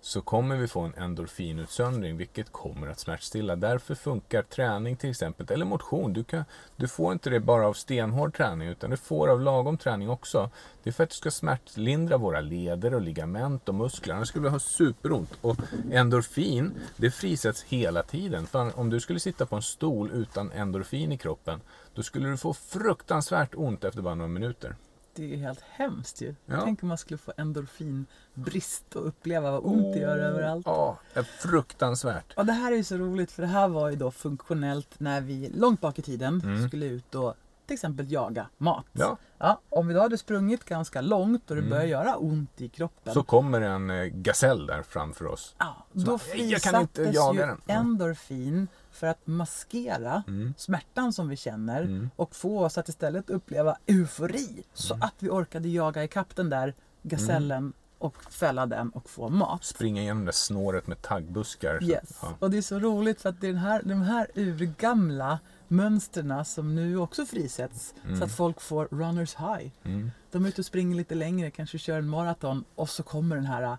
så 0.05 0.21
kommer 0.21 0.57
vi 0.57 0.69
få 0.69 0.81
en 0.81 0.95
endorfinutsöndring 0.95 2.17
vilket 2.17 2.53
kommer 2.53 2.89
att 2.89 2.99
smärtstilla. 2.99 3.57
Därför 3.57 3.95
funkar 3.95 4.43
träning 4.43 4.97
till 4.97 5.11
exempel, 5.11 5.47
eller 5.51 5.65
motion. 5.65 6.13
Du, 6.13 6.25
kan, 6.25 6.45
du 6.77 6.89
får 6.89 7.13
inte 7.13 7.31
det 7.31 7.41
bara 7.41 7.67
av 7.67 7.73
stenhård 7.73 8.37
träning 8.37 8.69
utan 8.69 8.91
du 8.91 8.97
får 8.97 9.29
av 9.29 9.41
lagom 9.41 9.79
träning 9.79 10.11
också. 10.11 10.51
Det 10.83 10.91
är 10.91 10.95
för 10.95 11.05
att 11.05 11.11
du 11.11 11.17
ska 11.17 11.31
smärtlindra 11.31 12.17
våra 12.17 12.41
leder 12.41 12.95
och 12.95 13.01
ligament 13.01 13.69
och 13.69 13.75
muskler. 13.75 14.15
Annars 14.15 14.29
skulle 14.29 14.43
vi 14.43 14.51
ha 14.51 14.59
superont. 14.59 15.31
Och 15.41 15.57
endorfin, 15.93 16.73
det 16.97 17.11
frisätts 17.11 17.63
hela 17.63 18.03
tiden. 18.03 18.47
För 18.47 18.79
om 18.79 18.91
du 18.91 19.01
skulle 19.01 19.21
sitta 19.21 19.47
på 19.47 19.57
en 19.57 19.63
stol 19.63 20.11
utan 20.11 20.53
endorfin 20.53 21.13
i 21.13 21.19
kroppen 21.19 21.61
då 21.95 22.03
skulle 22.03 22.29
du 22.29 22.37
få 22.37 22.55
fruktansvärt 22.55 23.55
ont 23.55 23.85
efter 23.85 24.03
bara 24.03 24.15
några 24.15 24.29
minuter. 24.29 24.77
Det 25.15 25.35
är 25.35 25.37
helt 25.37 25.61
hemskt 25.61 26.21
ju. 26.21 26.35
Ja. 26.47 26.61
Tänk 26.65 26.83
om 26.83 26.89
man 26.89 26.99
skulle 26.99 27.19
få 27.19 27.33
endorfinbrist 27.37 28.97
och 28.97 29.07
uppleva 29.09 29.51
vad 29.51 29.61
ont 29.65 29.93
det 29.95 29.99
gör 29.99 30.19
överallt. 30.19 30.67
Ja, 30.67 30.99
är 31.15 31.23
fruktansvärt. 31.23 32.33
Och 32.37 32.47
det 32.47 32.53
här 32.53 32.73
är 32.73 32.77
ju 32.77 32.85
så 32.85 32.97
roligt 32.97 33.33
för 33.33 33.43
det 33.43 33.49
här 33.49 33.69
var 33.69 33.91
ju 33.91 33.97
då 33.97 34.11
funktionellt 34.11 35.01
när 35.01 35.21
vi 35.21 35.49
långt 35.55 35.81
bak 35.81 35.99
i 35.99 36.03
tiden 36.03 36.41
Mm. 36.45 36.69
skulle 36.69 36.87
ut 36.87 37.15
och 37.15 37.35
till 37.67 37.75
exempel 37.75 38.13
jaga 38.13 38.47
mat. 38.59 38.87
Ja. 38.93 39.17
Ja, 39.39 39.61
om 39.69 39.87
vi 39.89 39.95
då 39.95 40.01
hade 40.01 40.19
sprungit 40.19 40.65
ganska 40.65 41.01
långt 41.01 41.51
och 41.51 41.57
det 41.57 41.61
Mm. 41.63 41.71
börjar 41.71 41.85
göra 41.85 42.17
ont 42.17 42.61
i 42.61 42.69
kroppen. 42.69 43.15
Så 43.15 43.23
kommer 43.23 43.61
en 43.61 43.91
eh, 43.91 44.05
gasell 44.05 44.67
där 44.67 44.83
framför 44.83 45.27
oss. 45.27 45.55
ja, 45.59 45.87
då 45.93 46.05
bara, 46.05 46.19
"Nej, 46.35 46.51
jag 46.51 46.61
kan 46.63 46.81
inte 46.81 46.95
frisattes 46.95 47.15
jaga 47.15 47.41
ju 47.41 47.47
den." 47.47 47.61
Ja. 47.67 47.75
endorfin 47.75 48.69
för 48.93 49.07
att 49.07 49.27
maskera 49.27 50.23
Mm. 50.29 50.55
smärtan 50.57 51.13
som 51.13 51.29
vi 51.29 51.37
känner 51.37 51.83
Mm. 51.83 52.11
och 52.17 52.37
få 52.37 52.65
oss 52.65 52.79
att 52.79 52.89
istället 52.89 53.31
uppleva 53.31 53.77
eufori. 53.87 54.63
Så 54.75 54.95
Mm. 54.95 55.07
att 55.07 55.15
vi 55.19 55.29
orkade 55.31 55.69
jaga 55.69 56.05
ikapp 56.05 56.37
den 56.37 56.51
där 56.51 56.75
gasellen 57.03 57.73
och 57.99 58.33
fälla 58.33 58.67
den 58.67 58.91
och 58.91 59.11
få 59.11 59.29
mat. 59.29 59.65
Springa 59.65 60.03
igenom 60.03 60.25
det 60.25 60.33
snåret 60.33 60.87
med 60.87 61.03
taggbuskar. 61.03 61.83
Yes. 61.85 62.19
Ja. 62.23 62.29
Och 62.39 62.51
det 62.51 62.59
är 62.59 62.63
så 62.63 62.79
roligt 62.79 63.21
för 63.21 63.29
att 63.29 63.41
det 63.41 63.47
är 63.47 63.53
den 63.53 63.61
här, 63.63 63.83
de 63.85 64.03
här 64.03 64.27
urgamla 64.35 65.39
mönstren 65.69 66.45
som 66.45 66.75
nu 66.75 66.97
också 66.99 67.27
frisätts. 67.27 67.95
Mm. 68.05 68.19
Så 68.19 68.25
att 68.25 68.33
folk 68.37 68.61
får 68.61 68.89
runners 68.91 69.35
high. 69.37 69.71
Mm. 69.85 70.11
De 70.31 70.45
är 70.45 70.49
ute 70.49 70.61
och 70.61 70.65
springer 70.67 70.97
lite 70.97 71.15
längre, 71.15 71.51
kanske 71.51 71.79
kör 71.79 71.99
en 71.99 72.09
maraton 72.09 72.65
och 72.75 72.91
så 72.91 73.03
kommer 73.03 73.37
den 73.37 73.47
här 73.47 73.77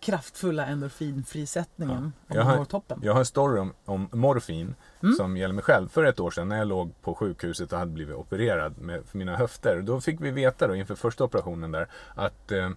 kraftfulla 0.00 0.66
endorfinfrisättningen 0.66 2.12
Ja. 2.26 2.34
Jag 2.34 2.46
om 2.46 2.58
har- 2.58 2.64
toppen. 2.64 3.00
Jag 3.02 3.12
har 3.12 3.18
en 3.20 3.24
story 3.26 3.60
om, 3.60 3.74
om 3.84 4.08
morfin 4.12 4.74
Mm. 5.02 5.14
som 5.14 5.36
gäller 5.36 5.54
mig 5.54 5.64
själv. 5.64 5.88
För 5.88 6.04
ett 6.04 6.20
år 6.20 6.30
sedan 6.30 6.48
när 6.48 6.58
jag 6.58 6.68
låg 6.68 6.92
på 7.02 7.14
sjukhuset 7.14 7.72
och 7.72 7.78
hade 7.78 7.90
blivit 7.90 8.16
opererad 8.16 8.78
med, 8.78 9.04
för 9.06 9.18
mina 9.18 9.36
höfter. 9.36 9.82
Då 9.82 10.00
fick 10.00 10.20
vi 10.20 10.30
veta 10.30 10.66
då 10.66 10.74
inför 10.74 10.94
första 10.94 11.24
operationen 11.24 11.72
där 11.72 11.88
att 12.14 12.52
eh, 12.52 12.70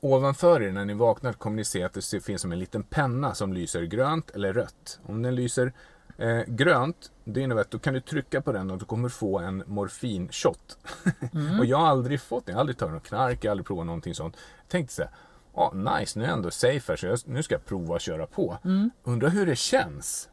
ovanför 0.00 0.62
er 0.62 0.72
när 0.72 0.84
ni 0.84 0.94
vaknar 0.94 1.32
kommer 1.32 1.56
ni 1.56 1.64
se 1.64 1.82
att 1.82 1.92
det 1.92 2.20
finns 2.24 2.42
som 2.42 2.52
en 2.52 2.58
liten 2.58 2.82
penna 2.82 3.34
som 3.34 3.52
lyser 3.52 3.82
grönt 3.82 4.30
eller 4.30 4.52
rött. 4.52 5.00
Om 5.06 5.22
den 5.22 5.34
lyser 5.34 5.72
eh, 6.18 6.40
grönt, 6.46 7.10
det 7.24 7.40
innebär 7.40 7.60
att 7.62 7.70
då 7.70 7.78
kan 7.78 7.94
du 7.94 8.00
trycka 8.00 8.40
på 8.42 8.52
den 8.52 8.70
och 8.70 8.78
du 8.78 8.84
kommer 8.84 9.08
få 9.08 9.38
en 9.38 9.62
morfinshot. 9.66 10.78
och 11.58 11.64
jag 11.66 11.76
har 11.78 11.86
aldrig 11.86 12.20
fått 12.20 12.46
det. 12.46 12.52
Jag 12.52 12.56
har 12.56 12.60
aldrig 12.60 12.78
tagit 12.78 12.94
något 12.94 13.02
knark, 13.06 13.44
jag 13.44 13.48
har 13.48 13.52
aldrig 13.52 13.66
provat 13.66 13.86
någonting 13.86 14.14
sånt. 14.14 14.36
Jag 14.62 14.68
tänkte 14.68 14.94
så 14.94 15.02
här, 15.02 15.10
Ja, 15.54 15.72
nice, 15.74 16.18
nu 16.18 16.24
är 16.24 16.28
jag 16.28 16.36
ändå 16.36 16.50
safe 16.50 16.92
här 16.92 16.96
så 16.96 17.06
jag, 17.06 17.18
nu 17.24 17.42
ska 17.42 17.54
jag 17.54 17.64
prova 17.64 17.96
att 17.96 18.02
köra 18.02 18.26
på. 18.26 18.58
Undrar 19.02 19.28
hur 19.28 19.46
det 19.46 19.56
känns. 19.56 20.28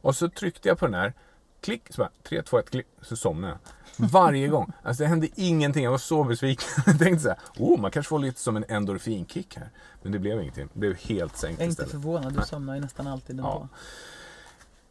Och 0.00 0.16
så 0.16 0.28
tryckte 0.28 0.68
jag 0.68 0.78
på 0.78 0.86
den 0.86 0.94
här. 0.94 1.12
Klick, 1.60 1.92
så 1.92 1.98
bara 2.00 2.10
3, 2.22 2.42
2, 2.42 2.58
1, 2.58 2.70
klick. 2.70 2.86
Så 3.02 3.16
somnade 3.16 3.52
jag. 3.96 4.08
Varje 4.08 4.48
gång. 4.48 4.72
Alltså 4.82 5.02
det 5.02 5.08
hände 5.08 5.28
ingenting. 5.34 5.84
Jag 5.84 5.90
var 5.90 5.98
så 5.98 6.24
besviken. 6.24 6.68
Jag 6.86 6.98
tänkte 6.98 7.22
så 7.22 7.28
här, 7.28 7.38
oh, 7.58 7.80
man 7.80 7.90
kanske 7.90 8.08
får 8.08 8.18
lite 8.18 8.40
som 8.40 8.56
en 8.56 8.64
endorfinkick 8.68 9.56
här. 9.56 9.70
Men 10.02 10.12
det 10.12 10.18
blev 10.18 10.40
ingenting. 10.40 10.68
Det 10.72 10.78
blev 10.78 10.94
helt 10.96 11.36
sänkt 11.36 11.58
Jag 11.58 11.64
är 11.66 11.70
inte 11.70 11.82
istället. 11.82 11.90
förvånad, 11.90 12.32
du 12.32 12.36
Nej. 12.38 12.46
somnar 12.46 12.74
ju 12.74 12.80
nästan 12.80 13.06
alltid 13.06 13.36
ändå. 13.38 13.68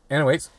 Ja. 0.08 0.16
Anyways, 0.16 0.52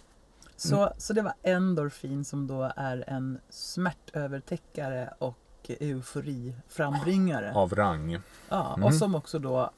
Så, 0.57 0.93
så 0.99 1.13
det 1.13 1.23
var 1.23 1.35
endorfin 1.43 2.25
som 2.25 2.47
då 2.47 2.73
är 2.77 3.05
en 3.07 3.39
smärtövertäckare 3.51 5.15
och 5.19 5.39
euforiframbringare. 5.75 7.53
av 7.55 7.75
rang. 7.75 8.19
Ja, 8.49 8.73
Mm. 8.75 8.85
och 8.87 8.95
som 8.95 9.15
också 9.15 9.39
då 9.39 9.71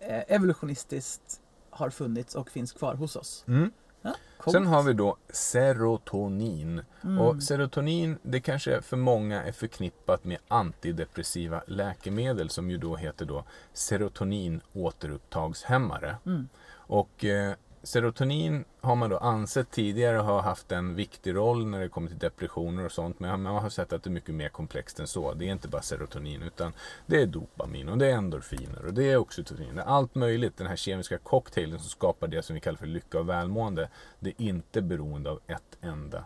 eh, 0.00 0.22
evolutionistiskt 0.34 1.40
har 1.70 1.90
funnits 1.90 2.34
och 2.34 2.50
finns 2.50 2.72
kvar 2.72 2.94
hos 2.94 3.16
oss. 3.16 3.44
Mm. 3.48 3.72
Ja. 4.02 4.14
Sen 4.52 4.66
har 4.66 4.82
vi 4.82 4.92
då 4.92 5.16
serotonin. 5.32 6.82
Mm. 7.04 7.18
Och 7.20 7.42
serotonin, 7.42 8.18
det 8.22 8.40
kanske 8.40 8.82
för 8.82 8.96
många 8.96 9.42
är 9.42 9.52
förknippat 9.52 10.24
med 10.24 10.38
antidepressiva 10.48 11.62
läkemedel 11.66 12.50
som 12.50 12.70
ju 12.70 12.78
då 12.78 12.96
heter 12.96 13.24
då 13.26 13.44
serotonin 13.72 14.60
återupptagshämmare. 14.72 16.16
Mm. 16.26 16.48
Och 16.72 17.24
eh, 17.24 17.54
serotonin 17.82 18.64
har 18.80 18.96
man 18.96 19.10
då 19.10 19.18
ansett 19.18 19.70
tidigare 19.70 20.16
ha 20.16 20.40
haft 20.40 20.72
en 20.72 20.94
viktig 20.94 21.34
roll 21.34 21.66
när 21.66 21.80
det 21.80 21.88
kommer 21.88 22.08
till 22.08 22.18
depressioner 22.18 22.84
och 22.84 22.92
sånt. 22.92 23.20
Men 23.20 23.42
man 23.42 23.62
har 23.62 23.70
sett 23.70 23.92
att 23.92 24.02
det 24.02 24.10
är 24.10 24.12
mycket 24.12 24.34
mer 24.34 24.48
komplext 24.48 25.00
än 25.00 25.06
så. 25.06 25.34
Det 25.34 25.48
är 25.48 25.52
inte 25.52 25.68
bara 25.68 25.82
serotonin 25.82 26.42
utan 26.42 26.72
det 27.06 27.22
är 27.22 27.26
dopamin 27.26 27.88
och 27.88 27.98
det 27.98 28.06
är 28.06 28.16
endorfiner 28.16 28.84
och 28.86 28.94
det 28.94 29.10
är 29.10 29.16
oxytocin. 29.16 29.74
Det 29.74 29.82
är 29.82 29.86
allt 29.86 30.14
möjligt. 30.14 30.56
Den 30.56 30.66
här 30.66 30.76
kemiska 30.76 31.18
cocktailen 31.18 31.78
som 31.78 31.88
skapar 31.88 32.28
det 32.28 32.42
som 32.42 32.54
vi 32.54 32.60
kallar 32.60 32.78
för 32.78 32.86
lycka 32.86 33.18
och 33.18 33.28
välmående. 33.28 33.88
Det 34.20 34.30
är 34.30 34.42
inte 34.42 34.82
beroende 34.82 35.30
av 35.30 35.40
ett 35.46 35.78
enda 35.80 36.24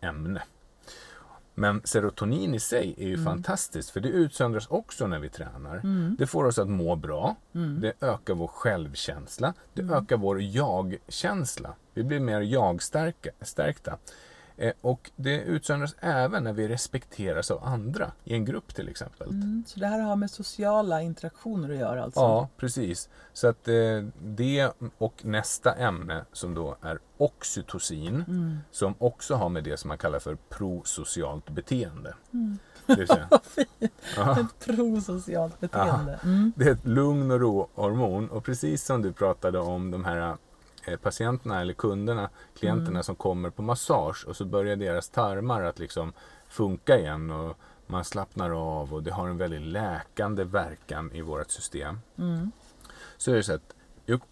ämne. 0.00 0.42
Men 1.58 1.80
serotonin 1.84 2.54
i 2.54 2.60
sig 2.60 2.94
är 2.98 3.06
ju 3.06 3.24
fantastiskt 3.24 3.90
för 3.90 4.00
det 4.00 4.08
utsöndras 4.08 4.66
också 4.66 5.06
när 5.06 5.18
vi 5.18 5.28
tränar. 5.28 5.80
Det 6.18 6.26
får 6.26 6.44
oss 6.44 6.58
att 6.58 6.68
må 6.68 6.96
bra. 6.96 7.36
Det 7.80 7.92
ökar 8.00 8.34
vår 8.34 8.46
självkänsla. 8.46 9.54
Det 9.74 9.82
ökar 9.82 10.16
vår 10.16 10.42
jag-känsla. 10.42 11.74
Vi 11.94 12.02
blir 12.02 12.20
mer 12.20 12.40
jag-stärkta. 12.40 13.98
Eh, 14.58 14.72
och 14.80 15.10
det 15.16 15.40
utsöndras 15.42 15.94
även 16.00 16.44
när 16.44 16.52
vi 16.52 16.68
respekteras 16.68 17.50
av 17.50 17.64
andra 17.64 18.12
i 18.24 18.34
en 18.34 18.44
grupp 18.44 18.74
till 18.74 18.88
exempel. 18.88 19.28
Mm, 19.28 19.64
så 19.66 19.80
det 19.80 19.86
här 19.86 20.00
har 20.00 20.16
med 20.16 20.30
sociala 20.30 21.02
interaktioner 21.02 21.70
att 21.70 21.76
göra 21.76 22.02
alltså? 22.02 22.20
Ja, 22.20 22.48
precis. 22.56 23.08
Så 23.32 23.48
att 23.48 23.68
eh, 23.68 23.74
det 24.24 24.70
och 24.98 25.24
nästa 25.24 25.74
ämne 25.74 26.24
som 26.32 26.54
då 26.54 26.76
är 26.82 26.98
oxytocin 27.18 28.24
Mm. 28.28 28.58
som 28.70 28.94
också 28.98 29.34
har 29.34 29.48
med 29.48 29.64
det 29.64 29.76
som 29.76 29.88
man 29.88 29.98
kallar 29.98 30.18
för 30.18 30.34
prosocialt 30.48 31.50
beteende. 31.50 32.14
Mm. 32.32 32.58
Säga, 32.86 33.28
Ja. 34.16 34.40
Ett 34.40 34.66
prosocialt 34.66 35.60
beteende. 35.60 36.20
Mm. 36.24 36.52
det 36.56 36.64
är 36.64 36.72
ett 36.72 36.86
lugn 36.86 37.30
och 37.30 37.40
ro-hormon 37.40 38.28
och 38.28 38.44
precis 38.44 38.84
som 38.84 39.02
du 39.02 39.12
pratade 39.12 39.58
om 39.58 39.90
de 39.90 40.04
här 40.04 40.36
patienterna 41.02 41.60
eller 41.60 41.74
kunderna, 41.74 42.30
klienterna 42.58 42.90
Mm. 42.90 43.02
som 43.02 43.16
kommer 43.16 43.50
på 43.50 43.62
massage 43.62 44.24
och 44.28 44.36
så 44.36 44.44
börjar 44.44 44.76
deras 44.76 45.08
tarmar 45.08 45.62
att 45.62 45.78
liksom 45.78 46.12
funka 46.48 46.98
igen 46.98 47.30
och 47.30 47.58
man 47.86 48.04
slappnar 48.04 48.50
av 48.50 48.94
och 48.94 49.02
det 49.02 49.10
har 49.12 49.28
en 49.28 49.38
väldigt 49.38 49.62
läkande 49.62 50.44
verkan 50.44 51.12
i 51.12 51.20
vårt 51.22 51.50
system. 51.50 52.00
Mm. 52.18 52.50
så 53.16 53.30
är 53.30 53.34
det 53.36 53.42
så 53.42 53.52
att 53.54 53.74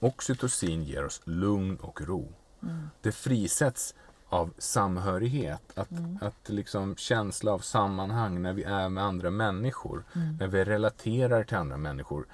oxytocin 0.00 0.82
ger 0.84 1.04
oss 1.04 1.20
lugn 1.24 1.76
och 1.76 2.00
ro. 2.00 2.32
Mm. 2.62 2.90
Det 3.00 3.12
frisätts 3.12 3.94
av 4.28 4.50
samhörighet, 4.58 5.62
att, 5.74 5.90
Mm. 5.90 6.18
att 6.20 6.48
liksom 6.48 6.96
känsla 6.96 7.52
av 7.52 7.58
sammanhang 7.58 8.42
när 8.42 8.52
vi 8.52 8.62
är 8.62 8.88
med 8.88 9.04
andra 9.04 9.30
människor, 9.30 10.04
Mm. 10.16 10.36
när 10.40 10.46
vi 10.46 10.64
relaterar 10.64 11.44
till 11.44 11.56
andra 11.56 11.76
människor. 11.76 12.26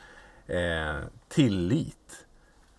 Eh, 0.47 0.97
tillit, 1.29 2.27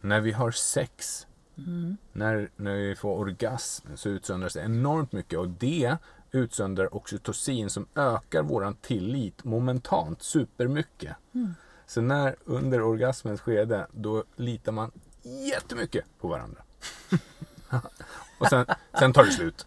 när 0.02 0.20
vi 0.20 0.32
har 0.32 0.52
sex, 0.52 1.28
Mm. 1.58 1.98
när, 2.14 2.50
när 2.56 2.76
vi 2.76 2.96
får 2.96 3.18
orgasm 3.18 3.88
så 3.96 4.10
utsöndras 4.10 4.54
det 4.54 4.62
enormt 4.62 5.12
mycket 5.12 5.40
och 5.40 5.50
det 5.50 5.98
utsöndrar 6.32 6.96
oxytocin 6.96 7.70
som 7.70 7.88
ökar 7.96 8.44
våran 8.44 8.74
tillit 8.74 9.44
momentant 9.44 10.24
supermycket. 10.24 11.16
Mm. 11.34 11.56
Så 11.88 12.02
när 12.02 12.36
under 12.46 12.82
orgasmens 12.82 13.42
skede 13.42 13.88
då 13.92 14.24
litar 14.36 14.72
man 14.72 14.92
jättemycket 15.24 16.06
på 16.20 16.28
varandra. 16.28 16.62
och 18.38 18.48
sen, 18.48 18.66
sen 19.00 19.14
tar 19.14 19.24
det 19.24 19.32
slut. 19.32 19.66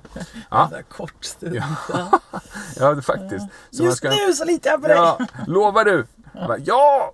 Ja, 0.50 0.70
kort 0.88 1.24
stund. 1.24 1.54
Ja. 1.54 2.20
Ja. 2.76 3.00
faktiskt. 3.02 3.46
Så 3.70 3.84
Just 3.84 3.96
ska, 3.96 4.10
nu 4.10 4.32
så 4.32 4.44
litar 4.44 4.70
jag 4.70 4.82
på 4.82 4.88
dig! 4.88 4.96
ja, 4.96 5.18
lovar 5.46 5.84
du? 5.84 6.06
Ja! 6.32 6.56
ja! 6.58 7.12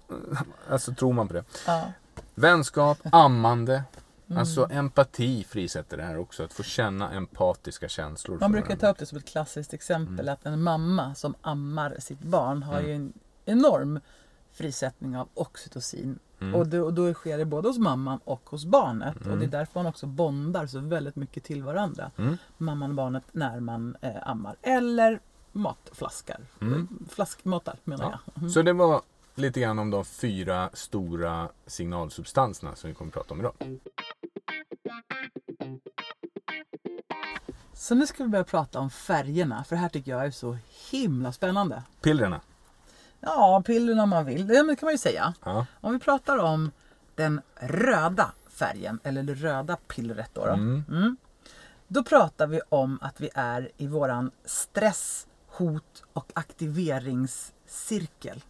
Alltså 0.71 0.95
tror 0.95 1.13
man 1.13 1.29
på 1.29 1.35
det. 1.35 1.45
Ja. 1.67 1.93
Vänskap, 2.35 2.99
ammande. 3.13 3.83
Mm. 4.31 4.41
Alltså 4.41 4.69
empati 4.71 5.45
frisätter 5.45 5.97
det 5.97 6.03
här 6.03 6.19
också. 6.19 6.43
Att 6.45 6.53
få 6.53 6.63
känna 6.63 7.11
empatiska 7.11 7.89
känslor. 7.89 8.39
Man 8.41 8.53
brukar 8.53 8.77
ta 8.77 8.89
upp 8.91 8.99
det 8.99 9.07
som 9.07 9.19
ett 9.19 9.25
klassiskt 9.29 9.75
exempel 9.75 10.21
Mm. 10.29 10.33
att 10.33 10.47
en 10.47 10.63
mamma 10.63 11.15
som 11.15 11.35
ammar 11.43 11.97
sitt 11.99 12.21
barn 12.23 12.63
har 12.63 12.81
ju 12.81 12.95
en 12.95 13.13
enorm 13.45 14.01
frisättning 14.53 15.17
av 15.17 15.29
oxytocin. 15.35 16.19
Mm. 16.41 16.55
Och, 16.55 16.67
då, 16.67 16.85
och 16.85 16.95
då 16.95 17.15
sker 17.15 17.39
det 17.39 17.45
både 17.45 17.69
hos 17.69 17.79
mamman 17.79 18.19
och 18.25 18.51
hos 18.51 18.65
barnet. 18.65 19.17
Och 19.17 19.27
Mm. 19.27 19.39
det 19.39 19.45
är 19.45 19.51
därför 19.51 19.81
man 19.81 19.87
också 19.87 20.07
bondar 20.07 20.67
så 20.67 20.79
väldigt 20.81 21.17
mycket 21.17 21.45
till 21.45 21.63
varandra. 21.63 22.11
Mm. 22.17 22.37
Mamman 22.59 22.91
och 22.91 22.97
barnet 22.97 23.25
när 23.33 23.61
man 23.61 23.97
eh, 24.01 24.29
ammar. 24.29 24.57
Eller 24.63 25.21
matflaskar. 25.53 26.41
Mm. 26.61 26.89
Flaskmatar 27.09 27.77
menar 27.85 28.05
Ja. 28.05 28.19
jag. 28.27 28.39
Mm. 28.39 28.51
Så 28.51 28.63
det 28.63 28.73
var 28.73 29.03
lite 29.35 29.61
grann 29.61 29.79
om 29.79 29.91
de 29.91 30.05
fyra 30.05 30.71
stora 30.73 31.49
signalsubstanserna 31.67 32.75
som 32.77 32.89
vi 32.91 32.95
kommer 32.95 33.09
att 33.11 33.15
prata 33.15 33.35
om 33.35 33.41
idag. 33.41 33.55
Så 37.75 37.95
nu 37.95 38.07
ska 38.07 38.23
vi 38.23 38.29
börja 38.29 38.45
prata 38.45 38.79
om 38.79 38.91
färgerna. 38.91 39.65
För 39.65 39.77
det 39.77 39.83
här 39.83 39.89
tycker 39.89 40.11
jag 40.11 40.27
är 40.27 40.31
så 40.31 40.59
himla 40.91 41.33
spännande. 41.33 41.83
Pillerna. 42.01 42.41
Ja, 43.21 43.63
pillerna 43.67 44.03
om 44.03 44.09
man 44.09 44.25
vill. 44.25 44.47
Det 44.47 44.55
kan 44.55 44.77
man 44.83 44.93
ju 44.95 44.99
säga. 44.99 45.35
Ja. 45.45 45.67
Om 45.81 45.93
vi 45.93 45.99
pratar 45.99 46.39
om 46.39 46.71
den 47.15 47.41
röda 47.57 48.33
färgen, 48.51 49.01
eller 49.03 49.23
det 49.23 49.35
röda 49.35 49.77
pillret 49.77 50.31
då. 50.35 50.47
Då, 50.47 50.53
Mm. 50.53 50.85
mm. 50.89 51.17
då 51.89 52.05
pratar 52.05 52.47
vi 52.47 52.61
om 52.69 52.99
att 53.03 53.21
vi 53.21 53.31
är 53.35 53.71
i 53.77 53.87
våran 53.87 54.31
stress, 54.45 55.27
hot 55.47 56.03
och 56.13 56.31
aktiveringscirkel. 56.35 58.43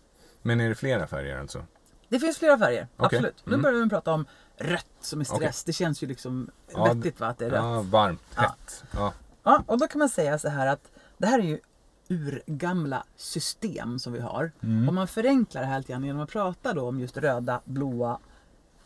Men 0.43 0.61
är 0.61 0.69
det 0.69 0.75
flera 0.75 1.07
färger 1.07 1.39
alltså? 1.39 1.65
Det 2.09 2.19
finns 2.21 2.39
flera 2.39 2.59
färger, 2.59 2.89
Okej. 2.97 3.17
absolut. 3.19 3.43
Nu 3.47 3.51
Mm. 3.53 3.63
börjar 3.63 3.85
vi 3.85 3.89
prata 3.91 4.13
om 4.13 4.27
rött 4.57 4.87
som 5.01 5.21
är 5.21 5.25
stress. 5.25 5.39
Okej. 5.39 5.53
Det 5.67 5.73
känns 5.73 6.03
ju 6.03 6.07
liksom 6.07 6.51
Ja, 6.73 6.85
vettigt 6.85 7.21
va, 7.21 7.27
att 7.27 7.39
det 7.39 7.47
är 7.47 7.51
rött. 7.51 7.59
Ja, 7.63 7.83
varmt, 7.83 8.23
Ja. 8.35 8.43
hett. 8.43 8.85
Ja. 8.91 9.13
Ja, 9.43 9.63
och 9.67 9.79
då 9.79 9.87
kan 9.87 9.99
man 9.99 10.09
säga 10.09 10.39
så 10.39 10.49
här 10.49 10.67
att 10.67 10.91
det 11.19 11.27
här 11.27 11.39
är 11.39 11.43
ju 11.43 11.59
urgamla 12.09 13.05
system 13.17 13.99
som 13.99 14.13
vi 14.13 14.21
har. 14.21 14.53
Om 14.63 14.95
man 14.95 15.09
förenklar 15.09 15.61
det 15.63 15.67
här 15.69 15.79
lite 15.79 15.93
grann 15.93 16.05
genom 16.05 16.23
att 16.23 16.31
prata 16.31 16.73
då 16.75 16.89
om 16.89 17.01
just 17.01 17.17
röda, 17.17 17.61
blåa, 17.65 18.19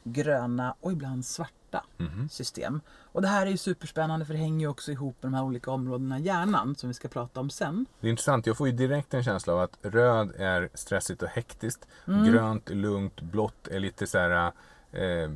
gröna 0.05 0.74
och 0.80 0.92
ibland 0.92 1.26
svarta 1.26 1.52
Mhm. 1.97 2.29
system. 2.29 2.81
Och 3.12 3.22
det 3.22 3.29
här 3.29 3.47
är 3.47 3.51
ju 3.51 3.57
superspännande 3.57 4.27
för 4.27 4.35
det 4.35 4.41
hänger 4.41 4.61
ju 4.61 4.68
också 4.68 4.93
ihop 4.93 5.16
med 5.22 5.33
de 5.33 5.37
här 5.37 5.45
olika 5.45 5.70
områdena 5.70 6.18
i 6.18 6.22
hjärnan 6.22 6.75
som 6.77 6.89
vi 6.89 6.95
ska 6.95 7.09
prata 7.09 7.41
om 7.41 7.51
sen. 7.51 7.87
Det 8.01 8.07
är 8.07 8.11
intressant. 8.11 8.47
Jag 8.47 8.57
får 8.57 8.66
ju 8.68 8.72
direkt 8.72 9.14
en 9.14 9.25
känsla 9.25 9.53
av 9.53 9.61
att 9.61 9.79
röd 9.83 10.33
är 10.39 10.68
stressigt 10.75 11.22
och 11.22 11.29
hektiskt. 11.29 11.87
Mm. 12.09 12.25
Grönt 12.33 12.70
är 12.70 12.75
lugnt. 12.75 13.20
Blått 13.20 13.68
är 13.68 13.81
lite 13.81 14.07
så 14.07 14.18
här 14.18 14.53
eh, 14.93 15.31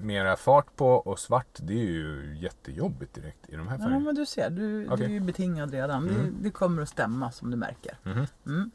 mera 0.00 0.36
fart 0.36 0.76
på. 0.76 0.88
Och 0.90 1.18
svart 1.18 1.56
det 1.56 1.72
är 1.72 1.84
ju 1.86 2.36
jättejobbigt 2.40 3.14
direkt 3.14 3.48
i 3.48 3.56
de 3.56 3.68
här 3.68 3.76
Ja, 3.78 3.82
färgerna. 3.84 4.04
men 4.04 4.14
du 4.14 4.26
ser, 4.26 4.50
du, 4.50 4.86
du 4.96 5.04
är 5.04 5.08
ju 5.08 5.20
betingad 5.20 5.70
redan. 5.70 6.06
Det, 6.06 6.14
Mm. 6.14 6.36
det 6.42 6.50
kommer 6.50 6.82
att 6.82 6.88
stämma 6.88 7.30
som 7.32 7.50
du 7.50 7.56
märker. 7.56 7.98
Mhm. 8.02 8.26
Mm. 8.46 8.70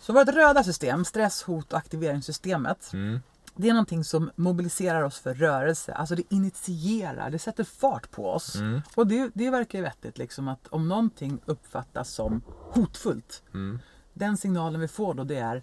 Så 0.00 0.12
vårt 0.12 0.28
röda 0.28 0.64
system, 0.64 1.04
stress, 1.04 1.42
hot 1.42 1.72
och 1.72 1.78
aktiveringssystemet. 1.78 2.90
Mm. 2.92 3.20
Det 3.56 3.68
är 3.68 3.72
någonting 3.72 4.04
som 4.04 4.30
mobiliserar 4.36 5.02
oss 5.02 5.18
för 5.18 5.34
rörelse. 5.34 5.92
Alltså 5.92 6.14
det 6.14 6.34
initierar, 6.34 7.30
det 7.30 7.38
sätter 7.38 7.64
fart 7.64 8.10
på 8.10 8.30
oss. 8.30 8.56
Mm. 8.56 8.80
Och 8.94 9.06
det, 9.06 9.30
det 9.34 9.50
verkar 9.50 9.78
ju 9.78 9.84
vettigt 9.84 10.18
liksom 10.18 10.48
att 10.48 10.68
om 10.68 10.88
någonting 10.88 11.40
uppfattas 11.44 12.10
som 12.10 12.42
hotfullt. 12.46 13.42
Mm. 13.54 13.78
Den 14.12 14.36
signalen 14.36 14.80
vi 14.80 14.88
får 14.88 15.14
då 15.14 15.24
det 15.24 15.38
är 15.38 15.62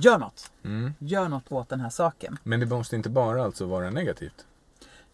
Gör 0.00 0.18
något! 0.18 0.52
Mm. 0.64 0.94
Gör 0.98 1.28
något 1.28 1.52
åt 1.52 1.68
den 1.68 1.80
här 1.80 1.90
saken. 1.90 2.38
Men 2.42 2.60
det 2.60 2.66
måste 2.66 2.96
inte 2.96 3.10
bara 3.10 3.44
alltså 3.44 3.66
vara 3.66 3.90
negativt? 3.90 4.46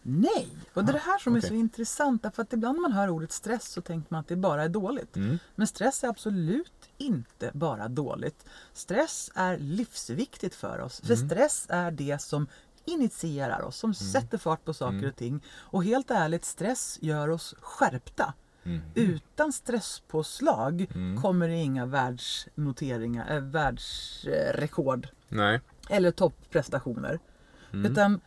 Nej! 0.07 0.47
Och 0.73 0.85
det 0.85 0.91
är 0.91 0.93
det 0.93 0.99
här 0.99 1.17
som 1.17 1.35
är 1.35 1.39
okej. 1.39 1.49
så 1.49 1.53
intressant. 1.55 2.23
Därför 2.23 2.41
att 2.41 2.53
ibland 2.53 2.75
när 2.75 2.81
man 2.81 2.91
hör 2.91 3.09
ordet 3.09 3.31
stress 3.31 3.67
så 3.71 3.81
tänker 3.81 4.13
man 4.13 4.19
att 4.19 4.27
det 4.27 4.35
bara 4.35 4.63
är 4.63 4.69
dåligt. 4.69 5.15
Mm. 5.15 5.39
Men 5.55 5.67
stress 5.67 6.03
är 6.03 6.07
absolut 6.07 6.89
inte 6.97 7.51
bara 7.53 7.87
dåligt. 7.87 8.45
Stress 8.73 9.31
är 9.35 9.57
livsviktigt 9.57 10.55
för 10.55 10.79
oss. 10.79 10.99
För 11.01 11.13
Mm. 11.15 11.29
stress 11.29 11.65
är 11.69 11.91
det 11.91 12.21
som 12.21 12.47
initierar 12.85 13.61
oss, 13.61 13.77
som 13.77 13.93
sätter 13.93 14.37
fart 14.37 14.65
på 14.65 14.73
saker 14.73 14.97
Mm. 14.97 15.09
och 15.09 15.15
ting. 15.15 15.43
Och 15.55 15.83
helt 15.83 16.11
ärligt, 16.11 16.45
stress 16.45 16.97
gör 17.01 17.29
oss 17.29 17.55
skärpta. 17.61 18.33
Mm. 18.63 18.81
Utan 18.95 19.53
stresspåslag 19.53 20.87
Mm. 20.95 21.21
kommer 21.21 21.47
det 21.47 21.55
inga 21.55 21.85
världsnoteringar, 21.85 23.35
äh, 23.35 23.41
världsrekord 23.41 25.07
Nej. 25.29 25.61
eller 25.89 26.11
topprestationer. 26.11 27.19
Mm. 27.73 27.91
Utan 27.91 28.21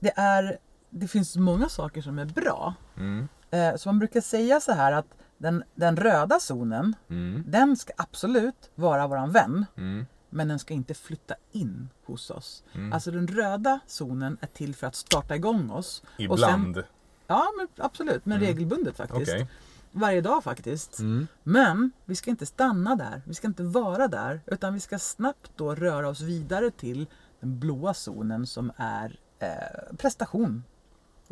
det, 0.00 0.12
är, 0.16 0.58
det 0.94 1.08
finns 1.08 1.36
många 1.36 1.68
saker 1.68 2.02
som 2.02 2.18
är 2.18 2.24
bra. 2.24 2.74
Mm. 2.96 3.28
Eh, 3.50 3.76
Så 3.76 3.88
man 3.88 3.98
brukar 3.98 4.20
säga 4.20 4.60
så 4.60 4.72
här 4.72 4.92
att 4.92 5.06
den, 5.38 5.64
den 5.74 5.96
röda 5.96 6.40
zonen, 6.40 6.96
Mm. 7.10 7.44
den 7.46 7.76
ska 7.76 7.92
absolut 7.96 8.70
vara 8.74 9.06
våran 9.06 9.32
vän. 9.32 9.66
Mm. 9.76 10.06
Men 10.30 10.48
den 10.48 10.58
ska 10.58 10.74
inte 10.74 10.94
flytta 10.94 11.34
in 11.52 11.88
hos 12.06 12.30
oss. 12.30 12.64
Mm. 12.72 12.92
Alltså 12.92 13.10
den 13.10 13.28
röda 13.28 13.80
zonen 13.86 14.38
är 14.40 14.46
till 14.46 14.74
för 14.74 14.86
att 14.86 14.94
starta 14.94 15.36
igång 15.36 15.70
oss. 15.70 16.02
Ibland. 16.18 16.74
Sen, 16.74 16.84
ja, 17.26 17.44
men 17.58 17.68
absolut. 17.86 18.26
Men 18.26 18.36
Mm. 18.36 18.46
regelbundet 18.48 18.96
faktiskt. 18.96 19.32
Okej. 19.32 19.46
Varje 19.92 20.20
dag 20.20 20.44
faktiskt. 20.44 20.98
Mm. 20.98 21.26
Men 21.42 21.90
vi 22.04 22.16
ska 22.16 22.30
inte 22.30 22.46
stanna 22.46 22.96
där. 22.96 23.22
Vi 23.26 23.34
ska 23.34 23.46
inte 23.46 23.62
vara 23.62 24.08
där. 24.08 24.40
Utan 24.46 24.74
vi 24.74 24.80
ska 24.80 24.98
snabbt 24.98 25.50
då 25.56 25.74
röra 25.74 26.08
oss 26.08 26.20
vidare 26.20 26.70
till 26.70 27.06
den 27.40 27.58
blåa 27.60 27.94
zonen 27.94 28.46
som 28.46 28.72
är 28.76 29.18
eh, 29.38 29.96
prestation. 29.96 30.64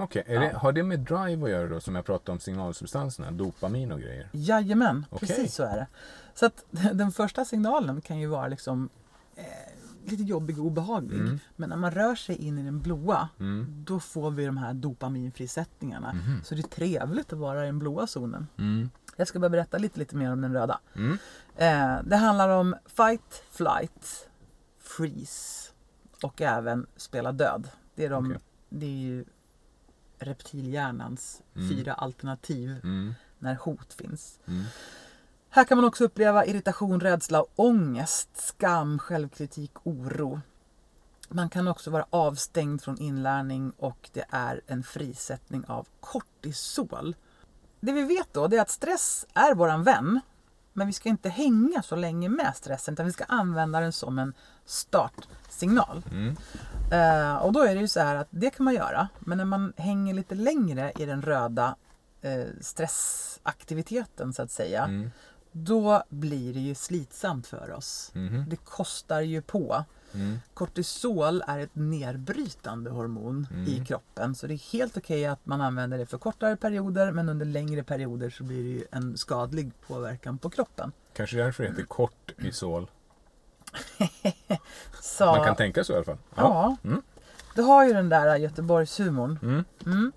Okej, 0.03 0.23
är 0.27 0.43
Ja. 0.43 0.59
har 0.59 0.73
det 0.73 0.83
med 0.83 1.01
drive 1.01 1.45
att 1.45 1.51
göra 1.51 1.69
då 1.69 1.81
som 1.81 1.95
jag 1.95 2.05
pratade 2.05 2.33
om 2.33 2.41
signalsubstanserna? 2.41 3.31
Dopamin 3.31 3.93
och 3.93 4.01
grejer? 4.01 4.29
Jajamän, 4.33 5.07
Okej. 5.11 5.29
precis 5.29 5.55
så 5.55 5.63
är 5.63 5.77
det. 5.77 5.87
Så 6.35 6.47
att 6.47 6.65
den 6.93 7.13
första 7.13 7.45
signalen 7.45 8.01
kan 8.01 8.19
ju 8.19 8.27
vara 8.27 8.49
liksom 8.49 8.89
eh, 9.37 9.45
lite 10.11 10.23
jobbig 10.23 10.59
och 10.59 10.67
obehaglig. 10.67 11.21
Mm. 11.21 11.39
Men 11.57 11.69
när 11.69 11.77
man 11.77 11.91
rör 11.91 12.15
sig 12.15 12.37
in 12.37 12.59
i 12.59 12.63
den 12.63 12.81
blåa, 12.81 13.29
Mm. 13.41 13.85
då 13.87 14.01
får 14.01 14.31
vi 14.31 14.47
de 14.47 14.57
här 14.57 14.75
dopaminfrisättningarna. 14.75 16.13
Mhm. 16.13 16.41
Så 16.45 16.55
det 16.55 16.61
är 16.61 16.63
trevligt 16.69 17.33
att 17.33 17.39
vara 17.39 17.63
i 17.63 17.67
den 17.67 17.79
blåa 17.79 18.07
zonen. 18.07 18.47
Mm. 18.59 18.91
Jag 19.17 19.29
ska 19.29 19.39
bara 19.39 19.49
berätta 19.51 19.79
lite, 19.79 19.99
lite 19.99 20.17
mer 20.17 20.33
om 20.33 20.41
den 20.41 20.53
röda. 20.53 20.81
Mm. 20.97 21.19
Eh, 21.57 22.03
det 22.05 22.17
handlar 22.17 22.49
om 22.49 22.75
fight, 22.87 23.45
flight, 23.51 24.29
freeze 24.79 25.71
och 26.23 26.41
även 26.43 26.87
spela 26.97 27.33
död. 27.33 27.69
Det 27.95 28.05
är, 28.05 28.11
de, 28.11 28.27
Okej. 28.27 28.39
det 28.69 28.87
är 28.87 28.91
ju 29.01 29.25
reptilhjärnans 30.25 31.43
Mm. 31.57 31.69
fyra 31.69 31.95
alternativ 31.95 32.71
Mm. 32.85 33.15
när 33.39 33.55
hot 33.55 33.93
finns. 33.93 34.39
Mm. 34.47 34.65
Här 35.51 35.65
kan 35.65 35.79
man 35.79 35.85
också 35.85 36.05
uppleva 36.05 36.45
irritation, 36.47 37.01
rädsla, 37.01 37.45
ångest, 37.57 38.29
skam, 38.35 38.99
självkritik, 38.99 39.71
oro. 39.83 40.41
Man 41.29 41.51
kan 41.51 41.69
också 41.69 41.91
vara 41.91 42.07
avstängd 42.11 42.83
från 42.83 42.99
inlärning 42.99 43.73
och 43.79 44.11
det 44.13 44.25
är 44.31 44.61
en 44.67 44.83
frisättning 44.83 45.65
av 45.65 45.87
kortisol. 46.01 47.17
Det 47.81 47.93
vi 47.93 48.03
vet 48.03 48.33
då 48.35 48.45
är 48.45 48.61
att 48.61 48.71
stress 48.71 49.27
är 49.35 49.55
våran 49.55 49.83
vän. 49.85 50.21
Men 50.73 50.87
vi 50.87 50.93
ska 50.93 51.09
inte 51.09 51.29
hänga 51.29 51.83
så 51.83 51.97
länge 51.97 52.29
med 52.29 52.53
stressen 52.57 52.95
utan 52.95 53.07
vi 53.07 53.13
ska 53.13 53.25
använda 53.25 53.81
den 53.81 53.93
som 53.93 54.19
en 54.19 54.35
startsignal. 54.65 56.03
Mm. 56.11 56.37
Eh, 56.93 57.37
och 57.37 57.53
då 57.53 57.61
är 57.63 57.75
det 57.75 57.81
ju 57.81 57.89
så 57.89 58.01
här 58.01 58.17
att 58.17 58.29
det 58.31 58.51
kan 58.51 58.65
man 58.65 58.75
göra. 58.75 59.09
Men 59.21 59.39
när 59.39 59.45
man 59.45 59.73
hänger 59.77 60.15
lite 60.15 60.35
längre 60.35 60.93
i 60.99 61.05
den 61.07 61.23
röda 61.23 61.77
eh, 62.23 62.45
stressaktiviteten 62.61 64.33
så 64.33 64.43
att 64.43 64.51
säga. 64.51 64.85
Mm. 64.85 65.11
Då 65.55 66.03
blir 66.09 66.55
det 66.55 66.61
ju 66.61 66.75
slitsamt 66.75 67.47
för 67.47 67.71
oss. 67.73 68.11
Mhm. 68.15 68.45
Det 68.49 68.57
kostar 68.57 69.21
ju 69.21 69.43
på. 69.43 69.85
Mm. 70.15 70.39
Kortisol 70.55 71.43
är 71.47 71.59
ett 71.59 71.75
nedbrytande 71.75 72.91
hormon 72.91 73.47
Mm. 73.51 73.67
i 73.67 73.85
kroppen. 73.87 74.35
Så 74.35 74.47
det 74.47 74.55
är 74.55 74.73
helt 74.73 74.97
okej 74.97 75.27
att 75.27 75.47
man 75.47 75.61
använder 75.61 75.99
det 75.99 76.07
för 76.07 76.19
kortare 76.19 76.57
perioder 76.57 77.13
men 77.13 77.29
under 77.29 77.47
längre 77.47 77.83
perioder 77.83 78.31
så 78.31 78.45
blir 78.45 78.63
det 78.63 78.69
ju 78.71 78.85
en 78.91 79.17
skadlig 79.17 79.73
påverkan 79.87 80.39
på 80.39 80.51
kroppen. 80.51 80.93
Kanske 81.17 81.37
därför 81.37 81.63
det 81.63 81.69
heter 81.71 81.83
kort 81.83 82.33
isol. 82.39 82.91
Så, 85.01 85.27
Man 85.27 85.45
kan 85.45 85.57
tänka 85.57 85.85
så 85.85 85.93
i 85.93 85.97
alla 85.97 86.05
fall. 86.05 86.19
ja, 86.35 86.77
Mm. 86.85 87.03
du 87.55 87.63
har 87.63 87.87
ju 87.87 87.93
den 87.93 88.09
där 88.09 88.37
Göteborgshumorn. 88.37 89.39
Mm. 89.43 89.65
Mm. 89.87 90.13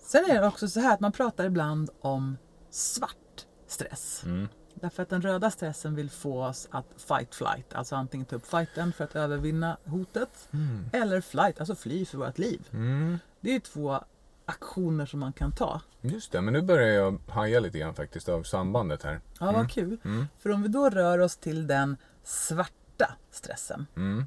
Sen 0.00 0.24
är 0.30 0.40
det 0.40 0.46
också 0.46 0.68
så 0.68 0.80
här 0.80 0.94
att 0.94 1.00
man 1.00 1.12
pratar 1.12 1.44
ibland 1.44 1.90
om 2.00 2.36
svart 2.70 3.46
stress. 3.66 4.22
Mm. 4.24 4.48
Därför 4.74 5.02
att 5.02 5.08
den 5.08 5.22
röda 5.22 5.50
stressen 5.50 5.94
vill 5.94 6.10
få 6.10 6.44
oss 6.44 6.68
att 6.70 6.86
fight 7.08 7.34
flight, 7.34 7.74
alltså 7.74 7.96
antingen 7.96 8.26
ta 8.26 8.36
upp 8.36 8.46
fighten 8.46 8.92
för 8.92 9.04
att 9.04 9.16
övervinna 9.16 9.76
hotet 9.84 10.48
Mm. 10.52 10.90
eller 10.92 11.20
flight, 11.20 11.60
alltså 11.60 11.74
fly 11.74 12.04
för 12.06 12.18
vårt 12.18 12.38
liv. 12.38 12.68
Mm. 12.72 13.18
Det 13.40 13.50
är 13.50 13.54
ju 13.54 13.60
två 13.60 14.04
aktioner 14.48 15.06
som 15.06 15.20
man 15.20 15.32
kan 15.32 15.52
ta. 15.52 15.80
Just 16.00 16.32
det, 16.32 16.40
men 16.40 16.52
nu 16.54 16.62
börjar 16.62 16.88
jag 16.88 17.18
haja 17.28 17.60
lite 17.60 17.78
grann 17.78 17.94
faktiskt 17.94 18.28
av 18.28 18.42
sambandet 18.42 19.02
här. 19.02 19.20
Ja, 19.40 19.48
Mm. 19.48 19.60
vad 19.60 19.70
kul. 19.70 19.98
Mm. 20.04 20.26
För 20.38 20.50
om 20.50 20.62
vi 20.62 20.68
då 20.68 20.90
rör 20.90 21.18
oss 21.18 21.36
till 21.36 21.66
den 21.66 21.96
svarta 22.24 23.14
stressen, 23.30 23.86
Mm. 23.96 24.24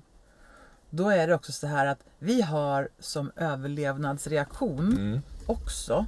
då 0.89 1.09
är 1.09 1.27
det 1.27 1.35
också 1.35 1.51
så 1.51 1.67
här 1.67 1.85
att 1.85 1.99
vi 2.19 2.41
har 2.41 2.89
som 2.99 3.31
överlevnadsreaktion 3.35 4.91
Mm. 4.97 5.21
också 5.45 6.05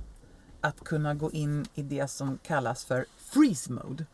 att 0.62 0.80
kunna 0.84 1.14
gå 1.14 1.32
in 1.32 1.66
i 1.76 1.82
det 1.82 2.08
som 2.08 2.38
kallas 2.44 2.86
för 2.86 3.06
freeze 3.18 3.72
mode. 3.72 4.06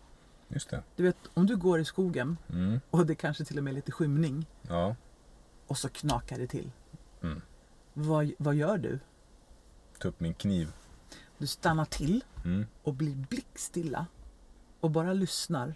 Just 0.47 0.69
det. 0.69 0.83
Du 0.95 1.03
vet, 1.03 1.17
om 1.33 1.45
du 1.45 1.55
går 1.57 1.79
i 1.79 1.85
skogen 1.85 2.37
Mm. 2.49 2.79
och 2.89 3.05
det 3.05 3.15
kanske 3.15 3.45
till 3.45 3.57
och 3.57 3.63
med 3.63 3.71
är 3.71 3.75
lite 3.75 3.91
skymning 3.91 4.45
Ja. 4.61 4.95
och 5.67 5.77
så 5.77 5.89
knakar 5.89 6.37
det 6.37 6.47
till. 6.47 6.71
Mm. 7.21 7.41
Vad, 7.93 8.31
vad 8.37 8.55
gör 8.55 8.77
du? 8.77 8.99
Ta 9.99 10.07
upp 10.07 10.19
min 10.19 10.33
kniv. 10.33 10.71
Du 11.37 11.47
stannar 11.47 11.85
till 11.85 12.23
Mm. 12.45 12.65
och 12.83 12.93
blir 12.93 13.15
blickstilla 13.15 14.05
och 14.79 14.91
bara 14.91 15.13
lyssnar 15.13 15.75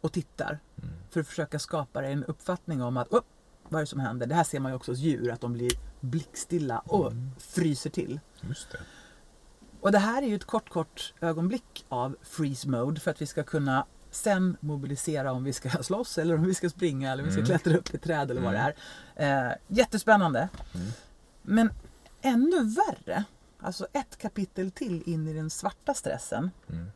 och 0.00 0.12
tittar 0.12 0.58
Mm. 0.82 0.90
för 1.10 1.20
att 1.20 1.26
försöka 1.26 1.58
skapa 1.58 2.00
dig 2.00 2.12
en 2.12 2.24
uppfattning 2.24 2.82
om 2.82 2.96
att 2.96 3.08
"Åh, 3.10 3.20
vad 3.68 3.78
är 3.78 3.82
det 3.82 3.86
som 3.86 4.00
händer? 4.00 4.26
Det 4.26 4.34
här 4.34 4.44
ser 4.44 4.60
man 4.60 4.72
ju 4.72 4.76
också 4.76 4.90
hos 4.92 4.98
djur, 4.98 5.30
att 5.32 5.40
de 5.40 5.52
blir 5.52 5.70
blickstilla 6.00 6.78
och 6.78 7.12
fryser 7.38 7.90
till. 7.90 8.20
Just 8.40 8.70
det. 8.72 8.80
Och 9.80 9.92
det 9.92 9.98
här 9.98 10.22
är 10.22 10.26
ju 10.26 10.34
ett 10.36 10.44
kort, 10.44 10.68
kort 10.70 11.14
ögonblick 11.20 11.84
av 11.88 12.16
freeze 12.22 12.68
mode 12.68 13.00
för 13.00 13.10
att 13.10 13.22
vi 13.22 13.26
ska 13.26 13.42
kunna 13.42 13.86
sen 14.10 14.56
mobilisera 14.60 15.32
om 15.32 15.44
vi 15.44 15.52
ska 15.52 15.68
slåss 15.82 16.18
eller 16.18 16.34
om 16.34 16.42
vi 16.44 16.54
ska 16.54 16.70
springa 16.70 17.12
eller 17.12 17.22
om 17.22 17.26
vi 17.28 17.32
ska 17.32 17.40
Mm. 17.40 17.46
klättra 17.58 17.76
upp 17.78 17.94
i 17.94 17.98
träd 17.98 18.30
eller 18.30 18.40
vad 18.42 18.54
Mm. 18.54 18.72
det 19.16 19.22
är. 19.22 19.50
Eh, 19.50 19.56
jättespännande. 19.68 20.48
Mm. 20.74 20.86
Men 21.42 21.72
ännu 22.22 22.64
värre, 22.74 23.24
alltså 23.62 23.86
ett 23.92 24.16
kapitel 24.16 24.70
till 24.70 25.02
in 25.08 25.28
i 25.28 25.32
den 25.32 25.50
svarta 25.50 25.94
stressen, 25.94 26.50
Mm. 26.68 26.86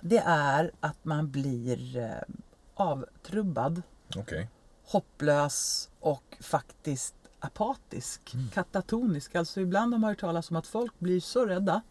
det 0.00 0.18
är 0.26 0.70
att 0.80 1.04
man 1.04 1.30
blir 1.30 1.96
eh, 1.96 2.34
avtrubbad, 2.74 3.82
Okej. 4.16 4.50
hopplös 4.84 5.90
och 6.00 6.36
faktiskt 6.40 7.14
apatisk, 7.40 8.34
Mm. 8.34 8.48
katatonisk. 8.50 9.34
Alltså 9.34 9.60
ibland 9.60 9.92
har 9.94 9.98
man 9.98 10.08
hört 10.10 10.20
talas 10.20 10.50
om 10.50 10.56
att 10.56 10.66
folk 10.66 10.98
blir 10.98 11.20
så 11.20 11.46
rädda 11.46 11.82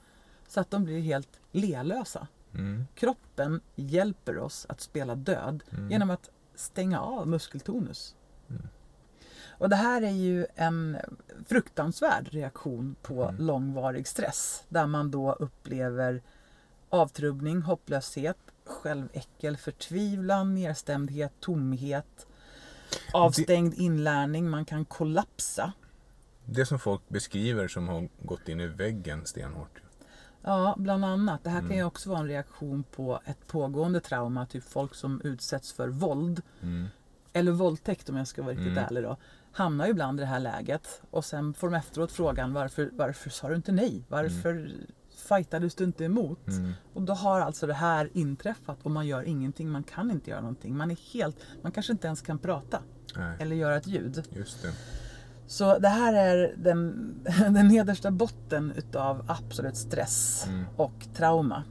så 0.48 0.60
att 0.60 0.72
de 0.72 0.84
blir 0.84 1.00
helt 1.02 1.40
lealösa. 1.52 2.28
Mm. 2.54 2.86
Kroppen 2.96 3.62
hjälper 3.76 4.38
oss 4.38 4.66
att 4.70 4.82
spela 4.82 5.16
död 5.16 5.64
Mm. 5.72 5.92
genom 5.92 6.10
att 6.10 6.30
stänga 6.56 7.00
av 7.02 7.28
muskeltonus. 7.28 8.16
Mm. 9.58 9.62
Och 9.64 9.70
det 9.70 9.76
här 9.76 10.02
är 10.02 10.10
ju 10.12 10.46
en 10.56 10.98
fruktansvärd 11.48 12.28
reaktion 12.32 12.96
på 13.02 13.24
Mm. 13.24 13.46
långvarig 13.46 14.08
stress 14.08 14.64
där 14.70 14.88
man 14.88 15.12
då 15.12 15.34
upplever 15.34 16.22
avtrubbning, 16.90 17.62
hopplöshet, 17.62 18.38
själväckel, 18.66 19.58
förtvivlan, 19.58 20.56
nedstämdhet, 20.56 21.32
tomhet, 21.40 22.28
avstängd 23.14 23.74
inlärning, 23.74 24.50
man 24.50 24.66
kan 24.66 24.86
kollapsa. 24.86 25.74
Det 26.46 26.66
som 26.66 26.80
folk 26.80 27.02
beskriver 27.10 27.68
som 27.68 27.88
har 27.88 28.10
gått 28.22 28.50
in 28.50 28.60
i 28.62 28.68
väggen 28.68 29.26
stenhårt. 29.26 29.82
Ja, 30.42 30.76
bland 30.78 31.06
annat. 31.06 31.44
Det 31.44 31.50
här 31.50 31.60
kan 31.60 31.66
Mm. 31.66 31.78
ju 31.78 31.84
också 31.84 32.10
vara 32.10 32.20
en 32.20 32.28
reaktion 32.28 32.84
på 32.84 33.20
ett 33.26 33.48
pågående 33.48 34.00
trauma, 34.00 34.46
typ 34.46 34.64
folk 34.64 34.96
som 34.96 35.22
utsätts 35.24 35.74
för 35.74 35.88
våld 35.88 36.42
Mm. 36.62 36.88
eller 37.34 37.52
våldtäkt 37.52 38.10
om 38.10 38.16
jag 38.16 38.28
ska 38.28 38.42
vara 38.44 38.52
riktigt 38.52 38.68
Mm. 38.68 38.84
ärlig 38.84 39.04
då, 39.04 39.18
hamnar 39.56 39.86
ju 39.86 39.92
ibland 39.92 40.20
i 40.20 40.22
det 40.24 40.28
här 40.28 40.40
läget 40.40 41.02
och 41.12 41.26
sen 41.26 41.54
får 41.54 41.68
de 41.70 41.76
efteråt 41.76 42.12
frågan 42.12 42.54
varför, 42.54 42.90
varför 42.94 43.30
sa 43.30 43.50
du 43.50 43.56
inte 43.56 43.72
nej? 43.72 44.04
Varför 44.08 44.72
fightades 45.30 45.76
du 45.76 45.84
inte 45.84 46.04
emot? 46.06 46.48
Mm. 46.48 46.72
Och 46.94 47.02
då 47.02 47.14
har 47.14 47.42
alltså 47.42 47.68
det 47.68 47.74
här 47.74 48.10
inträffat 48.14 48.78
och 48.84 48.92
man 48.92 49.08
gör 49.08 49.24
ingenting, 49.24 49.70
man 49.70 49.84
kan 49.84 50.12
inte 50.12 50.30
göra 50.30 50.42
någonting. 50.42 50.78
Man 50.78 50.92
är 50.92 50.98
helt, 51.14 51.38
man 51.62 51.72
kanske 51.72 51.92
inte 51.92 52.08
ens 52.08 52.22
kan 52.22 52.38
prata 52.40 52.80
Nej, 53.16 53.38
eller 53.40 53.56
göra 53.56 53.76
ett 53.78 53.88
ljud. 53.88 54.24
just 54.30 54.62
det. 54.62 54.72
Så 55.48 55.80
det 55.80 55.88
här 55.90 56.14
är 56.14 56.54
den, 56.58 57.14
den 57.54 57.68
nedersta 57.68 58.12
botten 58.12 58.74
utav 58.76 59.26
absolut 59.28 59.78
stress 59.78 60.46
Mm. 60.50 60.66
och 60.78 61.06
trauma. 61.16 61.64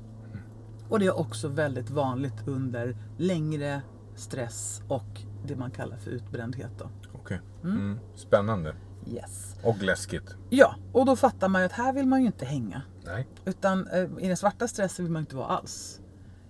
Och 0.88 0.98
det 1.00 1.06
är 1.06 1.18
också 1.18 1.48
väldigt 1.48 1.90
vanligt 1.90 2.48
under 2.48 2.96
längre 3.18 3.82
stress 4.16 4.82
och 4.88 5.20
det 5.46 5.56
man 5.56 5.70
kallar 5.70 5.96
för 5.96 6.10
utbrändhet. 6.10 6.70
Då. 6.78 6.90
Okej. 7.12 7.40
Mm. 7.64 7.98
Spännande. 8.14 8.74
Yes. 9.06 9.56
Och 9.62 9.82
läskigt. 9.82 10.34
Ja, 10.50 10.76
och 10.92 11.06
då 11.06 11.16
fattar 11.16 11.48
man 11.48 11.60
ju 11.60 11.66
att 11.66 11.72
här 11.72 11.92
vill 11.92 12.06
man 12.06 12.20
ju 12.20 12.26
inte 12.26 12.44
hänga. 12.44 12.82
Nej. 13.04 13.28
Utan 13.44 13.86
eh, 13.88 14.08
i 14.18 14.28
den 14.28 14.36
svarta 14.36 14.68
stressen 14.68 15.04
vill 15.04 15.12
man 15.12 15.20
inte 15.20 15.36
vara 15.36 15.46
alls. 15.46 16.00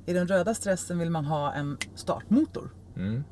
I 0.06 0.12
den 0.12 0.28
röda 0.28 0.54
stressen 0.54 0.98
vill 0.98 1.10
man 1.10 1.24
ha 1.24 1.52
en 1.52 1.76
startmotor. 1.94 2.70
Mm. 2.96 3.24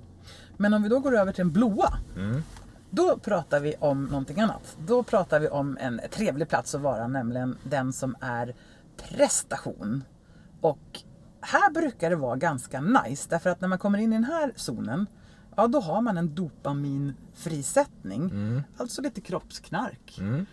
Men 0.56 0.74
om 0.74 0.82
vi 0.82 0.88
då 0.88 1.00
går 1.00 1.16
över 1.16 1.32
till 1.32 1.44
den 1.44 1.52
blåa. 1.52 1.98
Mm. 2.16 2.42
Då 2.90 3.18
pratar 3.18 3.60
vi 3.60 3.74
om 3.80 4.04
någonting 4.04 4.40
annat. 4.40 4.76
Då 4.86 5.02
pratar 5.02 5.40
vi 5.40 5.48
om 5.48 5.78
en 5.80 6.00
trevlig 6.10 6.48
plats 6.48 6.74
att 6.74 6.80
vara, 6.80 7.08
nämligen 7.08 7.56
den 7.62 7.92
som 7.92 8.16
är 8.20 8.54
prestation. 8.96 10.04
Och 10.60 11.02
här 11.40 11.70
brukar 11.70 12.10
det 12.10 12.16
vara 12.16 12.36
ganska 12.36 12.80
nice, 12.80 13.26
därför 13.30 13.50
att 13.50 13.60
när 13.60 13.68
man 13.68 13.78
kommer 13.78 13.98
in 13.98 14.12
i 14.12 14.16
den 14.16 14.24
här 14.24 14.52
zonen, 14.56 15.06
ja 15.56 15.66
då 15.66 15.80
har 15.80 16.00
man 16.00 16.18
en 16.18 16.34
dopaminfrisättning, 16.34 18.30
alltså 18.76 19.02
lite 19.02 19.20
kroppsknark. 19.20 20.18
Mm. 20.18 20.46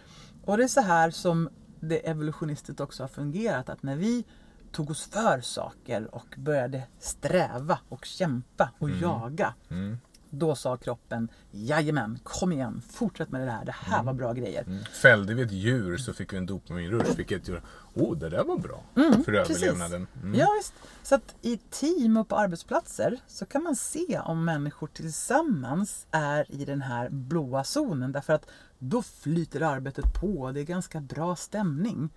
Och 0.46 0.58
det 0.58 0.64
är 0.64 0.68
så 0.68 0.82
här 0.82 1.12
som 1.12 1.50
det 1.80 2.10
evolutionistiskt 2.10 2.80
också 2.80 3.04
har 3.04 3.08
fungerat, 3.08 3.70
att 3.70 3.84
när 3.84 3.96
vi 3.96 4.26
tog 4.72 4.90
oss 4.90 5.06
för 5.06 5.42
saker 5.42 6.16
och 6.16 6.36
började 6.38 6.84
sträva 7.00 7.80
och 7.90 8.06
kämpa 8.06 8.70
och 8.80 8.90
jaga, 8.90 9.54
Mm. 9.70 9.98
Då 10.30 10.56
sa 10.56 10.78
kroppen, 10.78 11.30
jajamän, 11.52 12.20
kom 12.24 12.52
igen, 12.52 12.82
fortsätt 12.92 13.32
med 13.32 13.48
det 13.48 13.52
här, 13.52 13.66
det 13.66 13.72
här 13.76 14.04
var 14.04 14.14
bra 14.14 14.34
grejer. 14.34 14.64
Mm. 14.64 14.84
Fällde 14.84 15.34
vi 15.34 15.42
ett 15.42 15.52
djur 15.52 15.98
så 15.98 16.14
fick 16.14 16.34
vi 16.34 16.38
en 16.38 16.46
dopaminrush 16.46 17.18
vilket 17.18 17.48
gjorde, 17.48 17.62
oh 17.94 18.18
det 18.18 18.30
där 18.30 18.44
var 18.44 18.58
bra 18.58 18.84
för 19.26 19.34
överlevnaden. 19.34 20.08
Mm. 20.24 20.40
Ja, 20.40 20.48
visst. 20.60 20.74
Så 21.04 21.16
att 21.16 21.36
i 21.42 21.58
team 21.58 22.18
och 22.18 22.28
på 22.28 22.36
arbetsplatser 22.36 23.20
så 23.28 23.46
kan 23.46 23.64
man 23.64 23.76
se 23.76 24.20
om 24.26 24.46
människor 24.46 24.88
tillsammans 24.88 26.08
är 26.12 26.52
i 26.52 26.66
den 26.66 26.82
här 26.82 27.10
blåa 27.10 27.64
zonen. 27.64 28.12
Därför 28.12 28.34
att 28.34 28.46
då 28.80 29.02
flyter 29.02 29.62
arbetet 29.62 30.06
på, 30.22 30.52
det 30.52 30.60
är 30.60 30.64
ganska 30.66 31.02
bra 31.02 31.36
stämning. 31.36 32.10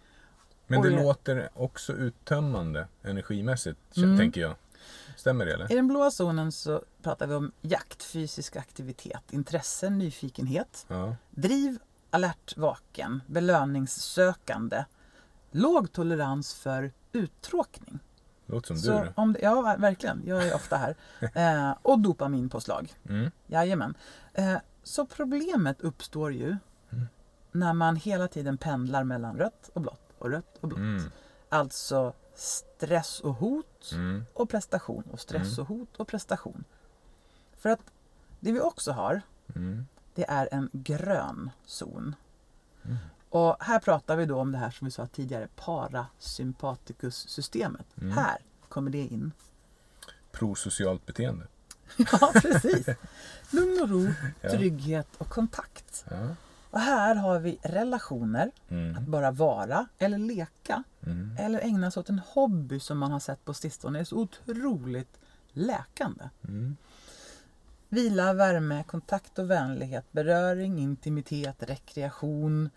Men 0.67 0.83
det 0.83 0.91
jag- 0.91 1.03
låter 1.03 1.49
också 1.55 1.93
uttömmande 1.93 2.89
energimässigt 3.03 3.97
Mm. 3.97 4.19
tänker 4.19 4.41
jag. 4.41 4.55
Stämmer 5.17 5.47
det 5.47 5.55
eller? 5.55 5.73
I 5.73 5.75
den 5.75 5.87
blåa 5.89 6.11
zonen 6.11 6.53
så 6.53 6.83
pratar 7.03 7.27
vi 7.27 7.35
om 7.35 7.53
jakt, 7.61 8.03
fysisk 8.03 8.57
aktivitet, 8.57 9.23
intresse, 9.33 9.91
nyfikenhet, 9.91 10.87
Ja. 10.89 11.17
driv, 11.31 11.79
alert, 12.11 12.57
vaken, 12.57 13.21
belöningssökande, 13.27 14.85
låg 15.51 15.93
tolerans 15.93 16.55
för 16.55 16.93
uttråkning. 17.13 17.99
Låter 18.47 18.67
som 18.69 18.77
Så 18.79 18.91
du 19.05 19.13
om 19.17 19.33
det, 19.33 19.41
ja, 19.43 19.77
verkligen. 19.79 20.23
Jag 20.27 20.47
är 20.49 20.55
ofta 20.55 20.77
här. 20.77 20.97
Eh, 21.35 21.77
och 21.83 21.99
dopaminpåslag. 22.01 22.95
Mm. 23.09 23.31
Jajamän. 23.47 23.95
Eh, 24.35 24.57
så 24.83 25.07
problemet 25.07 25.81
uppstår 25.81 26.33
ju 26.33 26.57
Mm. 26.93 27.07
när 27.53 27.73
man 27.73 27.97
hela 27.97 28.29
tiden 28.29 28.59
pendlar 28.59 29.05
mellan 29.05 29.37
rött 29.37 29.71
och 29.75 29.81
blått 29.81 30.13
och 30.19 30.31
rött 30.31 30.57
och 30.61 30.69
blått. 30.69 30.79
Mm. 30.79 31.11
Alltså 31.49 32.13
stress 32.35 33.21
och 33.21 33.35
hot 33.35 33.91
Mm. 33.93 34.25
och 34.35 34.51
prestation 34.51 35.05
och 35.13 35.21
stress 35.21 35.59
och 35.59 35.67
hot 35.67 35.97
och 35.97 36.09
prestation. 36.09 36.65
För 37.57 37.69
att 37.71 37.81
det 38.41 38.53
vi 38.53 38.61
också 38.61 38.93
har, 38.93 39.23
Mm. 39.55 39.87
det 40.15 40.25
är 40.31 40.49
en 40.53 40.71
grön 40.73 41.51
zon. 41.67 42.15
Mm. 42.85 42.97
Och 43.29 43.57
här 43.61 43.79
pratar 43.79 44.17
vi 44.17 44.27
då 44.27 44.41
om 44.41 44.53
det 44.53 44.59
här 44.59 44.71
som 44.71 44.85
vi 44.85 44.91
sa 44.91 45.07
tidigare, 45.07 45.49
parasympaticus-systemet. 45.57 47.87
Mm. 48.01 48.13
Här 48.13 48.39
kommer 48.69 48.91
det 48.91 48.99
in. 48.99 49.33
Prosocialt 50.33 51.07
beteende. 51.07 51.47
Ja, 52.13 52.31
precis. 52.35 52.87
Lugn 53.51 53.79
och 53.83 53.89
ro, 53.91 54.07
trygghet 54.51 55.09
och 55.19 55.29
kontakt. 55.29 56.05
Ja. 56.11 56.29
Och 56.71 56.81
här 56.81 57.15
har 57.15 57.39
vi 57.39 57.59
relationer, 57.63 58.51
att 58.65 58.71
Mm. 58.71 59.11
bara 59.11 59.31
vara 59.31 59.87
eller 59.99 60.19
leka 60.19 60.85
Mm. 61.07 61.37
eller 61.39 61.61
ägna 61.61 61.91
sig 61.91 62.01
åt 62.01 62.09
en 62.09 62.19
hobby 62.19 62.81
som 62.81 62.99
man 62.99 63.13
har 63.13 63.21
sett 63.21 63.45
på 63.45 63.55
sistone 63.55 64.01
är 64.01 64.05
så 64.05 64.17
otroligt 64.17 65.19
läkande. 65.53 66.25
Mm. 66.49 66.77
Vila, 67.89 68.33
värme, 68.33 68.85
kontakt 68.85 69.39
och 69.39 69.51
vänlighet, 69.51 70.05
beröring, 70.13 70.79
intimitet, 70.79 71.63
rekreation, 71.63 72.71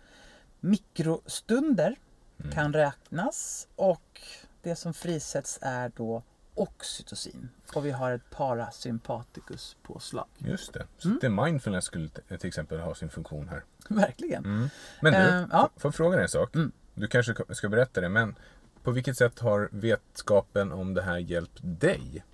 mikrostunder 0.60 1.96
Mm. 2.40 2.52
kan 2.52 2.72
räknas 2.72 3.68
och 3.76 4.20
det 4.62 4.76
som 4.76 4.94
frisätts 4.94 5.58
är 5.62 5.92
då 5.96 6.22
oxytocin. 6.54 7.48
Och 7.74 7.86
vi 7.86 7.90
har 7.90 8.12
ett 8.12 8.30
parasympaticus 8.30 9.76
påslag. 9.82 10.26
Just 10.38 10.72
det. 10.72 10.86
Så 10.98 11.08
Mm. 11.08 11.18
det 11.22 11.28
mindfulness 11.28 11.84
skulle 11.84 12.08
till 12.08 12.46
exempel 12.48 12.80
ha 12.80 12.94
sin 12.94 13.10
funktion 13.10 13.48
här. 13.48 13.64
Verkligen. 13.88 14.44
Mm. 14.44 14.68
Men 15.02 15.12
du, 15.12 15.18
Eh, 15.18 15.46
ja. 15.52 15.70
får 15.76 15.88
jag 15.88 15.94
fråga 15.94 16.16
dig 16.16 16.22
en 16.22 16.28
sak? 16.28 16.54
Mm. 16.54 16.72
Du 16.96 17.06
kanske 17.06 17.34
ska- 17.50 17.68
berätta 17.68 18.00
det, 18.00 18.08
men 18.08 18.34
på 18.82 18.90
vilket 18.90 19.16
sätt 19.16 19.38
har 19.38 19.68
vetskapen 19.72 20.72
om 20.72 20.94
det 20.94 21.02
här 21.02 21.16
hjälpt 21.18 21.58
dig? 21.62 22.24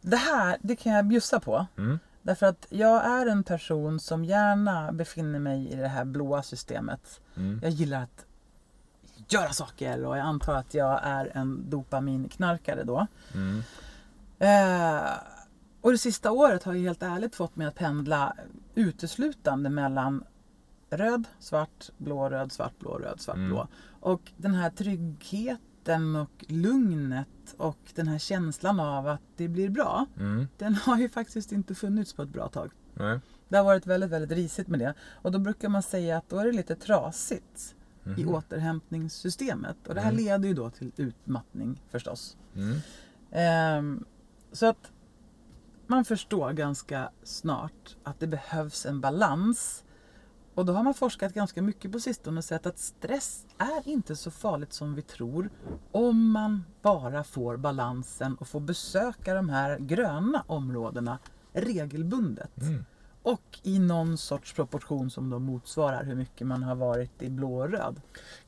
Det 0.00 0.16
här, 0.16 0.56
det 0.62 0.76
kan 0.76 0.92
jag 0.92 1.06
bjussa 1.06 1.40
på. 1.40 1.66
Mm. 1.78 1.98
Därför 2.22 2.46
att 2.46 2.66
jag 2.70 3.04
är 3.04 3.26
en 3.26 3.44
person 3.44 4.00
som 4.00 4.24
gärna 4.24 4.92
befinner 4.92 5.38
mig 5.38 5.72
i 5.72 5.76
det 5.76 5.88
här 5.88 6.04
blåa 6.04 6.42
systemet. 6.42 7.20
Mm. 7.36 7.60
Jag 7.62 7.70
gillar 7.70 8.02
att 8.02 8.26
göra 9.28 9.52
saker 9.52 10.04
och 10.04 10.18
jag 10.18 10.26
antar 10.26 10.54
att 10.54 10.74
jag 10.74 11.00
är 11.02 11.30
en 11.36 11.70
dopaminknarkare 11.70 12.84
då. 12.84 13.06
Mm. 13.34 13.62
Eh, 14.38 15.10
och 15.80 15.90
det 15.92 15.98
sista 15.98 16.30
året 16.30 16.62
har 16.64 16.72
ju 16.72 16.82
helt 16.82 17.02
ärligt 17.02 17.34
fått 17.34 17.56
mig 17.56 17.66
att 17.66 17.74
pendla 17.74 18.36
uteslutande 18.74 19.70
mellan 19.70 20.24
röd, 20.92 21.24
svart, 21.38 21.90
blå, 21.98 22.28
röd, 22.28 22.52
svart, 22.52 22.78
blå, 22.78 22.98
röd, 22.98 23.20
svart, 23.20 23.36
Mm. 23.36 23.48
blå. 23.48 23.68
Och 24.00 24.32
den 24.36 24.54
här 24.54 24.70
tryggheten 24.70 26.16
och 26.16 26.44
lugnet 26.48 27.54
och 27.56 27.78
den 27.94 28.08
här 28.08 28.18
känslan 28.18 28.80
av 28.80 29.08
att 29.08 29.20
det 29.36 29.48
blir 29.48 29.68
bra. 29.70 30.06
Mm. 30.18 30.48
Den 30.58 30.74
har 30.74 30.98
ju 30.98 31.08
faktiskt 31.08 31.52
inte 31.52 31.74
funnits 31.74 32.12
på 32.12 32.22
ett 32.22 32.28
bra 32.28 32.48
tag. 32.48 32.70
Nej. 32.94 33.20
Det 33.48 33.56
har 33.56 33.64
varit 33.64 33.86
väldigt, 33.86 34.10
väldigt 34.10 34.38
risigt 34.38 34.68
med 34.68 34.80
det. 34.80 34.94
Och 35.12 35.32
då 35.32 35.38
brukar 35.38 35.68
man 35.68 35.82
säga 35.82 36.16
att 36.16 36.28
då 36.28 36.38
är 36.38 36.44
det 36.44 36.52
lite 36.52 36.76
trasigt 36.76 37.74
i 38.16 38.24
Mhm. 38.24 38.34
återhämtningssystemet. 38.34 39.76
Och 39.88 39.94
det 39.94 40.00
här 40.00 40.12
Mm. 40.12 40.24
leder 40.24 40.48
ju 40.48 40.54
då 40.54 40.70
till 40.70 40.92
utmattning 40.96 41.80
förstås. 41.90 42.36
Mm. 42.56 42.78
Ehm, 43.30 44.04
så 44.52 44.66
att 44.66 44.90
man 45.86 46.04
förstår 46.04 46.52
ganska 46.52 47.10
snart 47.22 47.96
att 48.02 48.20
det 48.20 48.26
behövs 48.26 48.86
en 48.86 49.00
balans. 49.00 49.84
Och 50.54 50.66
då 50.66 50.72
har 50.72 50.82
man 50.82 50.94
forskat 50.94 51.34
ganska 51.34 51.62
mycket 51.62 51.92
på 51.92 52.00
sistone 52.00 52.38
och 52.38 52.44
sett 52.44 52.66
att 52.66 52.78
stress 52.78 53.46
är 53.58 53.88
inte 53.88 54.16
så 54.16 54.30
farligt 54.30 54.72
som 54.72 54.94
vi 54.94 55.02
tror 55.02 55.50
om 55.92 56.30
man 56.30 56.64
bara 56.82 57.24
får 57.24 57.56
balansen 57.56 58.34
och 58.34 58.48
får 58.48 58.60
besöka 58.60 59.34
de 59.34 59.48
här 59.48 59.78
gröna 59.78 60.44
områdena 60.46 61.18
regelbundet. 61.52 62.62
Mm. 62.62 62.84
Och 63.22 63.58
i 63.62 63.78
någon 63.78 64.18
sorts 64.18 64.52
proportion 64.52 65.10
som 65.10 65.30
då 65.30 65.38
motsvarar 65.38 66.04
hur 66.04 66.14
mycket 66.14 66.46
man 66.46 66.62
har 66.62 66.74
varit 66.74 67.22
i 67.22 67.30
blå 67.30 67.58
och 67.58 67.70
röd. 67.70 68.00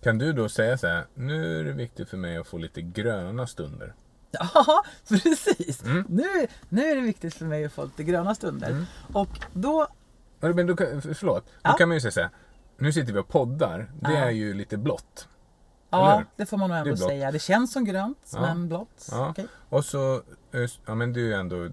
Kan 0.03 0.19
du 0.19 0.33
då 0.33 0.49
säga 0.49 0.79
så 0.79 0.87
här, 0.87 1.07
nu 1.15 1.61
är 1.61 1.65
det 1.65 1.73
viktigt 1.73 2.09
för 2.09 2.17
mig 2.17 2.37
att 2.37 2.47
få 2.47 2.59
lite 2.59 2.83
gröna 2.83 3.47
stunder. 3.47 3.95
Ja, 4.31 4.85
precis. 5.09 5.85
Mm. 5.85 6.05
Nu, 6.09 6.47
nu 6.69 6.83
är 6.83 6.97
det 6.97 7.03
viktigt 7.03 7.35
för 7.35 7.45
mig 7.45 7.65
att 7.65 7.73
få 7.73 7.85
lite 7.85 8.05
gröna 8.05 8.35
stunder. 8.35 8.71
Mm. 8.71 8.85
Och 9.13 9.41
då, 9.53 9.89
Men 10.41 10.76
kan- 10.76 11.03
förlåt, 11.03 11.45
Ja. 11.62 11.70
då 11.70 11.76
kan 11.76 11.89
man 11.89 11.97
ju 11.97 12.01
säga 12.01 12.11
så 12.12 12.20
här, 12.20 12.30
nu 12.76 12.93
sitter 12.93 13.12
vi 13.12 13.18
och 13.18 13.28
poddar, 13.28 13.78
det 14.01 14.12
Ja. 14.12 14.18
är 14.18 14.30
ju 14.30 14.55
lite 14.55 14.76
blått. 14.76 15.28
Ja, 15.91 16.22
det 16.37 16.47
får 16.47 16.57
man 16.57 16.68
nog 16.70 16.76
Det 16.76 16.80
ändå 16.80 16.97
blått. 16.97 17.09
säga. 17.09 17.30
Det 17.32 17.39
känns 17.39 17.72
som 17.72 17.85
grönt, 17.85 18.30
Ja. 18.32 18.41
men 18.41 18.68
blått. 18.68 19.09
Ja. 19.11 19.28
Okej. 19.30 19.47
Och 19.68 19.85
så, 19.85 20.22
ja 20.87 20.95
men 20.95 21.12
det 21.12 21.20
är 21.20 21.24
ju 21.24 21.32
ändå, 21.35 21.68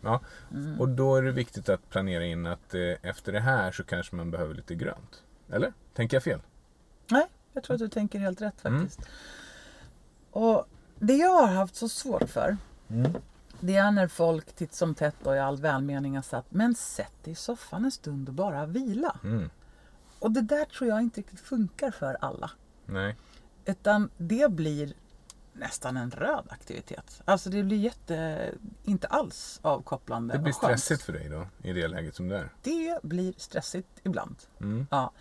ja. 0.00 0.20
Mm. 0.52 0.80
Och 0.80 0.88
då 0.88 1.16
är 1.16 1.22
det 1.22 1.32
viktigt 1.32 1.68
att 1.68 1.90
planera 1.90 2.24
in 2.24 2.46
att 2.46 2.74
eh, 2.74 2.80
efter 3.10 3.32
det 3.32 3.40
här 3.40 3.72
så 3.72 3.84
kanske 3.84 4.16
man 4.16 4.30
behöver 4.30 4.54
lite 4.54 4.74
grönt. 4.74 5.22
Eller? 5.52 5.72
Tänker 5.94 6.16
jag 6.16 6.22
fel? 6.24 6.40
Nej, 7.10 7.26
jag 7.52 7.62
tror 7.64 7.74
att 7.74 7.80
du 7.80 7.88
tänker 7.88 8.18
helt 8.18 8.40
rätt 8.40 8.64
Mm. 8.64 8.80
faktiskt. 8.80 9.08
Och 10.30 10.66
det 10.98 11.16
jag 11.16 11.30
har 11.46 11.46
haft 11.54 11.74
så 11.76 11.88
svårt 11.88 12.28
för, 12.30 12.56
Det 13.60 13.76
är 13.76 13.90
när 13.90 14.08
folk 14.08 14.52
titt 14.52 14.74
som 14.74 14.94
tätt 14.94 15.26
och 15.26 15.36
i 15.36 15.38
all 15.38 15.60
välmening 15.60 16.16
har 16.16 16.22
sagt 16.22 16.46
Men 16.50 16.74
sätt 16.74 17.24
dig 17.24 17.32
i 17.32 17.36
soffan 17.36 17.84
en 17.84 17.90
stund 17.90 18.28
och 18.28 18.34
bara 18.34 18.66
vila. 18.66 19.16
Mm. 19.24 19.50
Och 20.18 20.30
det 20.30 20.40
där 20.40 20.64
tror 20.64 20.90
jag 20.90 21.02
inte 21.02 21.20
riktigt 21.20 21.40
funkar 21.40 21.90
för 21.90 22.16
alla. 22.20 22.50
Nej. 22.86 23.16
Utan 23.64 24.10
det 24.16 24.50
blir 24.50 24.94
nästan 25.52 25.96
en 25.96 26.10
röd 26.10 26.46
aktivitet. 26.48 27.22
Alltså 27.24 27.50
det 27.50 27.62
blir 27.62 27.76
jätte, 27.76 28.50
inte 28.84 29.06
alls 29.06 29.60
avkopplande 29.62 30.34
Det 30.34 30.38
blir 30.38 30.52
stressigt 30.52 31.02
för 31.02 31.12
dig 31.12 31.28
då, 31.28 31.46
i 31.62 31.72
det 31.72 31.88
läget 31.88 32.14
som 32.14 32.28
det 32.28 32.38
är. 32.38 32.52
Det 32.62 32.98
blir 33.02 33.34
stressigt 33.36 34.00
ibland. 34.02 34.36
Mm. 34.60 34.86
Ja. 34.90 35.12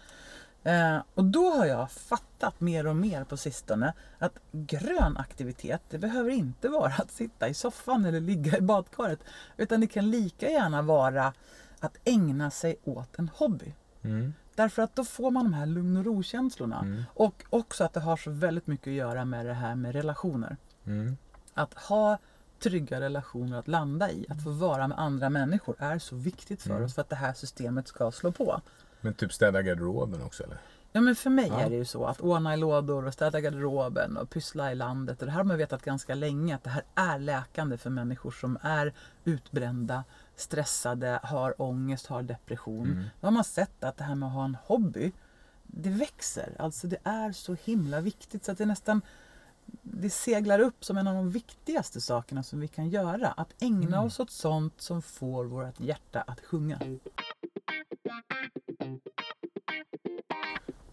Eh, 0.66 0.97
och 1.13 1.26
då 1.26 1.49
har 1.51 1.66
jag 1.66 1.91
fattat 1.91 2.61
mer 2.61 2.88
och 2.88 2.95
mer 2.95 3.24
på 3.24 3.38
sistone 3.38 3.93
att 4.20 4.39
grön 4.51 5.18
aktivitet, 5.18 5.82
det 5.89 5.97
behöver 5.97 6.30
inte 6.30 6.70
vara 6.70 6.93
att 6.93 7.11
sitta 7.11 7.47
i 7.49 7.53
soffan 7.53 8.05
eller 8.05 8.20
ligga 8.20 8.57
i 8.57 8.61
badkaret. 8.61 9.20
Utan 9.57 9.82
det 9.82 9.88
kan 9.88 10.11
lika 10.11 10.49
gärna 10.49 10.82
vara 10.82 11.34
att 11.80 11.97
ägna 12.03 12.51
sig 12.51 12.76
åt 12.84 13.20
en 13.20 13.30
hobby. 13.34 13.74
Mm. 14.01 14.34
Därför 14.55 14.82
att 14.82 14.95
då 14.95 15.05
får 15.05 15.32
man 15.32 15.43
de 15.43 15.53
här 15.53 15.66
lugn 15.66 15.97
och 15.97 16.05
ro-känslorna. 16.05 16.80
Mm. 16.80 17.03
Och 17.13 17.43
också 17.49 17.84
att 17.84 17.93
det 17.93 17.99
har 17.99 18.18
så 18.18 18.32
väldigt 18.32 18.68
mycket 18.68 18.88
att 18.88 18.93
göra 18.93 19.26
med 19.26 19.45
det 19.45 19.53
här 19.53 19.76
med 19.76 19.93
relationer. 19.95 20.57
Mm. 20.86 21.18
Att 21.53 21.74
ha 21.74 22.18
trygga 22.63 22.99
relationer 23.01 23.57
att 23.59 23.68
landa 23.68 24.11
i, 24.11 24.26
att 24.30 24.43
få 24.43 24.49
vara 24.49 24.88
med 24.88 24.99
andra 24.99 25.30
människor 25.30 25.76
är 25.80 25.99
så 25.99 26.16
viktigt 26.16 26.61
för 26.61 26.70
Mm. 26.70 26.84
oss 26.84 26.95
för 26.95 27.01
att 27.01 27.09
det 27.09 27.16
här 27.16 27.34
systemet 27.34 27.88
ska 27.88 28.11
slå 28.11 28.32
på. 28.32 28.61
Men 29.01 29.13
typ 29.13 29.33
städa 29.33 29.61
garderoben 29.61 30.21
också 30.21 30.43
eller? 30.43 30.57
Ja 30.91 31.01
men 31.01 31.15
för 31.15 31.29
mig 31.29 31.47
Ja. 31.47 31.59
är 31.61 31.69
det 31.69 31.75
ju 31.75 31.85
så 31.85 32.05
att 32.05 32.21
ordna 32.21 32.53
i 32.53 32.57
lådor 32.57 33.05
och 33.05 33.13
städa 33.13 33.39
garderoben 33.41 34.17
och 34.17 34.29
pyssla 34.29 34.71
i 34.71 34.75
landet. 34.75 35.19
Och 35.19 35.25
det 35.25 35.31
här 35.31 35.39
har 35.39 35.43
man 35.45 35.57
vetat 35.57 35.81
ganska 35.81 36.15
länge 36.15 36.55
att 36.55 36.63
det 36.63 36.69
här 36.69 36.83
är 36.95 37.19
läkande 37.19 37.77
för 37.77 37.89
människor 37.89 38.31
som 38.31 38.57
är 38.61 38.93
utbrända, 39.23 40.03
stressade, 40.35 41.19
har 41.23 41.61
ångest, 41.61 42.07
har 42.07 42.21
depression. 42.23 42.85
Mm. 42.91 43.03
Då 43.21 43.27
har 43.27 43.31
man 43.31 43.43
sett 43.43 43.83
att 43.83 43.97
det 43.97 44.03
här 44.03 44.15
med 44.15 44.27
att 44.27 44.33
ha 44.33 44.45
en 44.45 44.57
hobby, 44.65 45.11
det 45.63 45.89
växer. 45.89 46.55
Alltså 46.59 46.87
det 46.87 46.97
är 47.03 47.31
så 47.31 47.55
himla 47.63 48.01
viktigt 48.01 48.45
så 48.45 48.51
att 48.51 48.57
det 48.57 48.65
nästan 48.65 49.01
det 49.81 50.09
seglar 50.09 50.59
upp 50.59 50.85
som 50.85 50.97
en 50.97 51.07
av 51.07 51.15
de 51.15 51.31
viktigaste 51.31 52.01
sakerna 52.01 52.43
som 52.43 52.59
vi 52.59 52.67
kan 52.67 52.89
göra. 52.89 53.27
Att 53.27 53.53
ägna 53.59 53.87
Mm. 53.97 54.03
oss 54.07 54.19
åt 54.19 54.31
sånt 54.31 54.81
som 54.81 55.01
får 55.01 55.45
vårt 55.45 55.79
hjärta 55.79 56.21
att 56.21 56.39
sjunga. 56.41 56.79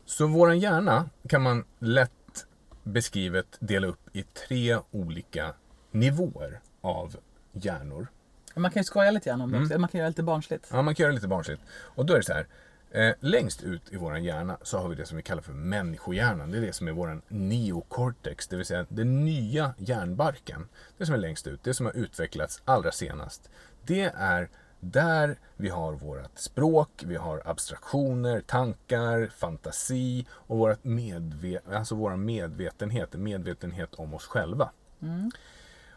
Så 0.04 0.26
våran 0.26 0.58
hjärna 0.60 1.10
kan 1.28 1.42
man 1.42 1.64
lätt 1.78 2.46
beskrivet 2.82 3.46
dela 3.60 3.86
upp 3.86 4.16
i 4.16 4.22
tre 4.22 4.78
olika 4.90 5.54
nivåer 5.90 6.60
av 6.80 7.16
hjärnor. 7.52 8.06
Man 8.54 8.70
kan 8.70 8.80
ju 8.80 8.84
skoja 8.84 9.10
lite 9.10 9.30
grann 9.30 9.40
om 9.40 9.50
det 9.50 9.56
Mm. 9.56 9.66
också. 9.68 9.78
Man 9.78 9.88
kan 9.88 9.98
göra 9.98 10.08
lite 10.08 10.22
barnsligt. 10.22 10.68
Ja, 10.72 10.82
man 10.82 10.94
kan 10.94 11.04
göra 11.04 11.14
lite 11.14 11.28
barnsligt. 11.28 11.62
Och 11.72 12.06
då 12.06 12.12
är 12.12 12.16
det 12.16 12.24
så 12.24 12.32
här. 12.32 12.46
Eh, 12.90 13.14
längst 13.20 13.62
ut 13.62 13.92
i 13.92 13.96
våran 13.96 14.24
hjärna 14.24 14.58
så 14.62 14.78
har 14.78 14.88
vi 14.88 14.94
det 14.94 15.06
som 15.06 15.16
vi 15.16 15.22
kallar 15.22 15.42
för 15.42 15.52
människohjärnan. 15.52 16.50
Det 16.50 16.58
är 16.58 16.62
det 16.62 16.72
som 16.72 16.88
är 16.88 16.92
våran 16.92 17.22
neocortex, 17.28 18.48
det 18.48 18.56
vill 18.56 18.66
säga 18.66 18.86
den 18.88 19.24
nya 19.24 19.74
hjärnbarken. 19.78 20.68
Det 20.98 21.06
som 21.06 21.14
är 21.14 21.18
längst 21.18 21.46
ut, 21.46 21.64
det 21.64 21.74
som 21.74 21.86
har 21.86 21.92
utvecklats 21.96 22.62
allra 22.64 22.92
senast. 22.92 23.50
Det 23.86 24.02
är 24.16 24.48
där 24.84 25.36
vi 25.56 25.68
har 25.68 25.92
vårt 25.92 26.38
språk, 26.38 26.88
vi 27.06 27.16
har 27.16 27.42
abstraktioner, 27.44 28.40
tankar, 28.40 29.26
fantasi 29.26 30.26
och 30.30 30.58
vårat 30.58 30.82
medve- 30.82 31.74
alltså 31.76 31.94
vår 31.94 32.16
medvetenhet, 32.16 33.12
medvetenhet 33.12 33.94
om 33.94 34.14
oss 34.14 34.26
själva. 34.26 34.70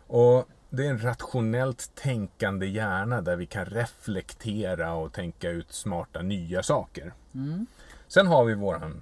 Och 0.07 0.45
det 0.69 0.86
är 0.86 0.89
en 0.89 1.03
rationellt 1.03 1.91
tänkande 1.95 2.65
hjärna 2.67 3.21
där 3.21 3.36
vi 3.36 3.45
kan 3.45 3.65
reflektera 3.65 4.93
och 4.93 5.13
tänka 5.13 5.49
ut 5.49 5.71
smarta 5.71 6.21
nya 6.21 6.63
saker. 6.63 7.13
Sen 8.07 8.27
har 8.27 8.45
vi 8.45 8.53
våran 8.53 9.01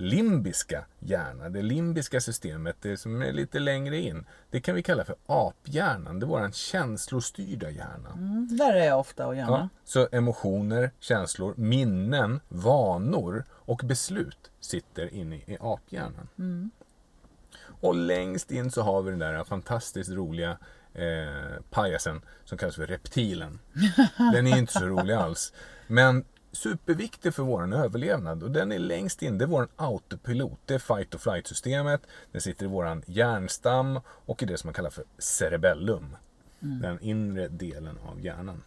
limbiska 0.00 0.84
hjärna, 0.98 1.48
det 1.48 1.62
limbiska 1.62 2.20
systemet, 2.20 2.76
det 2.80 2.96
som 2.96 3.22
är 3.22 3.32
lite 3.32 3.58
längre 3.58 3.98
in. 3.98 4.26
Det 4.50 4.60
kan 4.60 4.74
vi 4.74 4.82
kalla 4.82 5.04
för 5.04 5.16
aphjärnan, 5.26 6.20
det 6.20 6.26
är 6.26 6.28
våran 6.28 6.52
känslostyrda 6.52 7.70
hjärna. 7.70 8.10
Mm, 8.12 8.48
där 8.50 8.72
är 8.72 8.84
jag 8.84 9.00
ofta 9.00 9.26
och 9.26 9.36
gärna. 9.36 9.50
Ja, 9.50 9.68
så 9.84 10.08
emotioner, 10.12 10.90
känslor, 11.00 11.54
minnen, 11.56 12.40
vanor 12.48 13.44
och 13.50 13.80
beslut 13.84 14.50
sitter 14.60 15.14
inne 15.14 15.36
i 15.36 15.56
aphjärnan. 15.60 16.70
Och 17.80 17.94
längst 17.94 18.50
in 18.50 18.70
så 18.70 18.82
har 18.82 19.02
vi 19.02 19.10
den 19.10 19.18
där 19.18 19.44
fantastiskt 19.44 20.10
roliga 20.10 20.58
eh, 20.94 21.62
pajasen 21.70 22.20
som 22.44 22.58
kallas 22.58 22.76
för 22.76 22.86
reptilen. 22.86 23.58
Den 24.32 24.46
är 24.46 24.58
inte 24.58 24.72
så 24.72 24.86
rolig 24.86 25.14
alls. 25.14 25.52
Men 25.86 26.24
superviktig 26.52 27.34
för 27.34 27.42
vår 27.42 27.74
överlevnad 27.74 28.42
och 28.42 28.50
den 28.50 28.72
är 28.72 28.78
längst 28.78 29.22
in. 29.22 29.38
Det 29.38 29.44
är 29.44 29.46
vår 29.46 29.68
autopilot. 29.76 30.58
Det 30.64 30.74
är 30.74 30.78
fight 30.78 31.14
och 31.14 31.20
flight 31.20 31.46
systemet. 31.46 32.02
Den 32.32 32.40
sitter 32.40 32.64
i 32.64 32.68
vår 32.68 33.02
hjärnstam 33.06 34.00
och 34.06 34.42
i 34.42 34.46
det 34.46 34.56
som 34.56 34.68
man 34.68 34.74
kallar 34.74 34.90
för 34.90 35.04
cerebellum. 35.18 36.16
Den 36.60 37.00
inre 37.00 37.48
delen 37.48 37.98
av 38.06 38.24
hjärnan. 38.24 38.62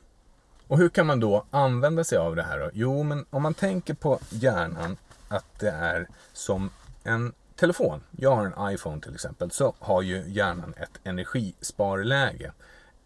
Och 0.67 0.77
hur 0.77 0.89
kan 0.89 1.05
man 1.05 1.19
då 1.19 1.45
använda 1.51 2.03
sig 2.03 2.17
av 2.17 2.35
det 2.35 2.43
här? 2.43 2.59
Då? 2.59 2.69
Jo, 2.73 3.03
men 3.03 3.25
om 3.29 3.41
man 3.41 3.53
tänker 3.53 3.93
på 3.93 4.19
hjärnan 4.29 4.97
att 5.27 5.59
det 5.59 5.69
är 5.69 6.07
som 6.33 6.69
en 7.03 7.33
telefon. 7.55 8.03
Jag 8.11 8.35
har 8.35 8.45
en 8.45 8.73
iPhone 8.73 9.01
till 9.01 9.13
exempel. 9.13 9.51
Så 9.51 9.75
har 9.79 10.01
ju 10.01 10.23
hjärnan 10.27 10.73
ett 10.77 10.99
energisparläge. 11.03 12.51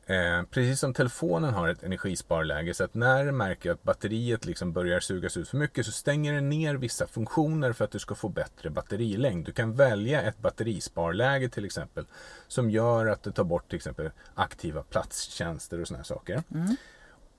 Eh, 0.09 0.43
precis 0.43 0.79
som 0.79 0.93
telefonen 0.93 1.53
har 1.53 1.67
ett 1.69 1.83
energisparläge. 1.83 2.73
Så 2.73 2.83
att 2.83 2.93
när 2.93 3.25
den 3.25 3.37
märker 3.37 3.71
att 3.71 3.83
batteriet 3.83 4.45
liksom 4.45 4.73
börjar 4.73 4.99
sugas 4.99 5.37
ut 5.37 5.49
för 5.49 5.57
mycket 5.57 5.85
så 5.85 5.91
stänger 5.91 6.33
den 6.33 6.49
ner 6.49 6.75
vissa 6.75 7.07
funktioner 7.07 7.73
för 7.73 7.85
att 7.85 7.91
du 7.91 7.99
ska 7.99 8.15
få 8.15 8.29
bättre 8.29 8.69
batterilängd. 8.69 9.45
Du 9.45 9.51
kan 9.51 9.73
välja 9.75 10.21
ett 10.21 10.37
batterisparläge 10.37 11.49
till 11.49 11.65
exempel. 11.65 12.05
Som 12.47 12.69
gör 12.69 13.05
att 13.05 13.23
du 13.23 13.31
tar 13.31 13.43
bort 13.43 13.69
till 13.69 13.75
exempel 13.75 14.11
aktiva 14.35 14.83
platstjänster 14.83 15.81
och 15.81 15.87
sådana 15.87 16.03
saker. 16.03 16.43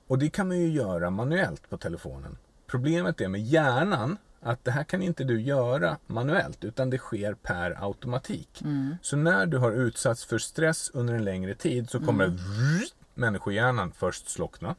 Och 0.06 0.18
det 0.18 0.30
kan 0.30 0.48
man 0.48 0.58
ju 0.58 0.68
göra 0.68 1.10
manuellt 1.10 1.70
på 1.70 1.78
telefonen. 1.78 2.36
Problemet 2.66 3.20
är 3.20 3.28
med 3.28 3.40
hjärnan 3.40 4.16
att 4.40 4.64
det 4.64 4.70
här 4.70 4.84
kan 4.84 5.02
inte 5.02 5.24
du 5.24 5.40
göra 5.40 5.96
manuellt 6.06 6.64
utan 6.64 6.90
det 6.90 6.98
sker 6.98 7.34
per 7.34 7.84
automatik. 7.84 8.62
Så 9.02 9.16
när 9.16 9.46
du 9.46 9.58
har 9.58 9.72
utsatts 9.72 10.24
för 10.24 10.38
stress 10.38 10.90
under 10.94 11.14
en 11.14 11.24
längre 11.24 11.54
tid 11.54 11.90
så 11.90 12.00
kommer 12.00 12.26
vrrt, 12.26 12.94
människohjärnan 13.14 13.92
först 13.92 14.28
slockna. 14.28 14.74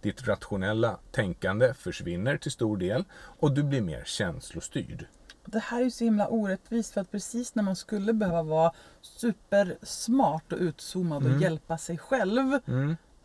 Ditt 0.00 0.28
rationella 0.28 0.98
tänkande 1.12 1.74
försvinner 1.74 2.36
till 2.36 2.52
stor 2.52 2.76
del 2.76 3.04
och 3.14 3.52
du 3.52 3.62
blir 3.62 3.80
mer 3.80 4.02
känslostyrd. 4.04 5.06
Det 5.46 5.58
här 5.58 5.80
är 5.80 5.84
ju 5.84 5.90
så 5.90 6.04
himla 6.04 6.28
orättvist 6.28 6.94
för 6.94 7.00
att 7.00 7.10
precis 7.10 7.54
när 7.54 7.62
man 7.62 7.76
skulle 7.76 8.12
behöva 8.12 8.42
vara 8.42 8.72
supersmart 9.02 10.52
och 10.52 10.58
utzoomad 10.58 11.26
och 11.26 11.40
hjälpa 11.40 11.78
sig 11.78 11.98
själv 11.98 12.58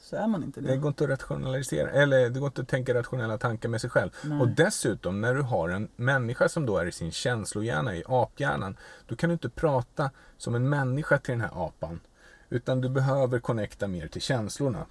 så 0.10 0.16
är 0.16 0.28
man 0.28 0.44
inte 0.44 0.62
det. 0.62 0.68
Det 0.68 0.78
går 0.78 0.88
inte 0.88 1.04
att 1.04 1.10
rationalisera, 1.10 1.92
eller 1.92 2.30
det 2.30 2.40
går 2.40 2.48
inte 2.48 2.62
att 2.62 2.68
tänka 2.68 2.94
rationella 2.94 3.38
tankar 3.38 3.70
med 3.70 3.82
sig 3.82 3.90
själv. 3.90 4.10
Nej. 4.24 4.42
Och 4.42 4.48
dessutom 4.48 5.22
när 5.22 5.36
du 5.36 5.42
har 5.42 5.70
en 5.70 5.90
människa 5.96 6.50
som 6.50 6.66
då 6.66 6.78
är 6.78 6.86
i 6.86 6.92
sin 6.92 7.12
känslohjärna, 7.12 7.96
i 7.96 8.04
aphjärnan, 8.08 8.78
då 9.08 9.16
kan 9.16 9.30
du 9.30 9.34
inte 9.34 9.50
prata 9.50 10.12
som 10.38 10.56
en 10.56 10.70
människa 10.70 11.18
till 11.18 11.32
den 11.32 11.42
här 11.42 11.68
apan. 11.68 12.00
Utan 12.50 12.82
du 12.82 12.90
behöver 12.90 13.40
connecta 13.40 13.88
mer 13.88 14.08
till 14.08 14.22
känslorna. 14.22 14.86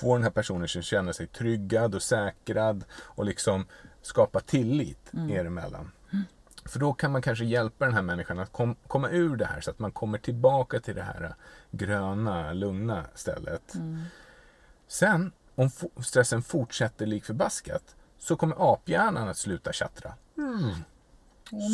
Få 0.00 0.14
den 0.14 0.22
här 0.22 0.30
personen 0.30 0.68
som 0.68 0.82
känner 0.82 1.12
sig 1.12 1.26
tryggad 1.26 1.94
och 1.94 2.02
säkrad 2.02 2.84
och 2.92 3.24
liksom 3.24 3.66
skapa 4.02 4.40
tillit 4.40 5.12
er 5.30 5.44
emellan. 5.44 5.90
För 6.64 6.78
då 6.78 6.92
kan 6.92 7.12
man 7.12 7.22
kanske 7.22 7.44
hjälpa 7.44 7.84
den 7.84 7.94
här 7.94 8.02
människan 8.02 8.38
att 8.38 8.52
kom, 8.52 8.76
komma 8.86 9.08
ur 9.10 9.36
det 9.36 9.46
här 9.46 9.60
så 9.60 9.70
att 9.70 9.78
man 9.78 9.92
kommer 9.92 10.18
tillbaka 10.18 10.80
till 10.80 10.94
det 10.94 11.02
här 11.02 11.34
gröna, 11.70 12.52
lugna 12.52 13.04
stället. 13.14 13.74
Sen, 14.88 15.32
om 15.54 15.70
stressen 16.02 16.42
fortsätter 16.42 17.06
lik 17.06 17.24
förbaskat, 17.24 17.96
så 18.18 18.36
kommer 18.36 18.72
aphjärnan 18.74 19.28
att 19.28 19.36
sluta 19.36 19.72
tjattra. 19.72 20.14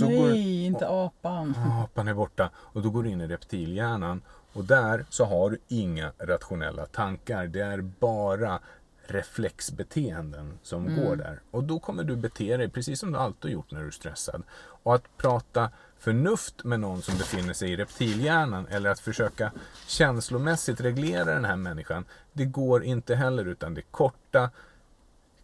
Så 0.01 0.07
går- 0.07 0.29
nej, 0.29 0.65
inte 0.65 0.89
apan. 0.89 1.55
Apan 1.85 2.09
är 2.09 2.15
borta 2.15 2.51
och 2.57 2.83
då 2.83 2.91
går 2.91 3.03
du 3.03 3.11
in 3.11 3.21
i 3.21 3.27
reptilhjärnan 3.27 4.23
och 4.53 4.65
där 4.65 5.07
så 5.11 5.25
har 5.25 5.51
du 5.51 5.59
inga 5.69 6.13
rationella 6.19 6.87
tankar. 6.87 7.47
Det 7.47 7.61
är 7.61 7.81
bara 7.81 8.61
reflexbeteenden 9.07 10.59
som 10.63 10.97
går 10.97 11.17
där. 11.17 11.41
Och 11.51 11.65
då 11.65 11.79
kommer 11.79 12.05
du 12.05 12.17
bete 12.17 12.57
dig 12.57 12.69
precis 12.69 13.01
som 13.01 13.13
du 13.13 13.19
alltid 13.19 13.51
gjort 13.51 13.71
när 13.71 13.81
du 13.81 13.87
är 13.87 13.91
stressad. 13.91 14.43
Och 14.83 14.95
att 14.95 15.17
prata 15.17 15.71
förnuft 15.99 16.65
med 16.65 16.81
någon 16.81 17.03
som 17.03 17.19
befinner 17.19 17.55
sig 17.55 17.73
i 17.73 17.77
reptilhjärnan 17.77 18.67
eller 18.67 18.91
att 18.91 19.01
försöka 19.01 19.53
känslomässigt 19.87 20.81
reglera 20.81 21.35
den 21.35 21.45
här 21.45 21.57
människan. 21.57 22.05
Det 22.33 22.45
går 22.45 22.85
inte 22.85 23.15
heller 23.15 23.49
utan 23.49 23.75
det 23.75 23.81
är 23.81 23.91
korta 23.91 24.51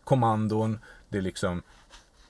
kommandon, 0.05 0.79
det 1.09 1.19
är 1.19 1.23
liksom 1.23 1.63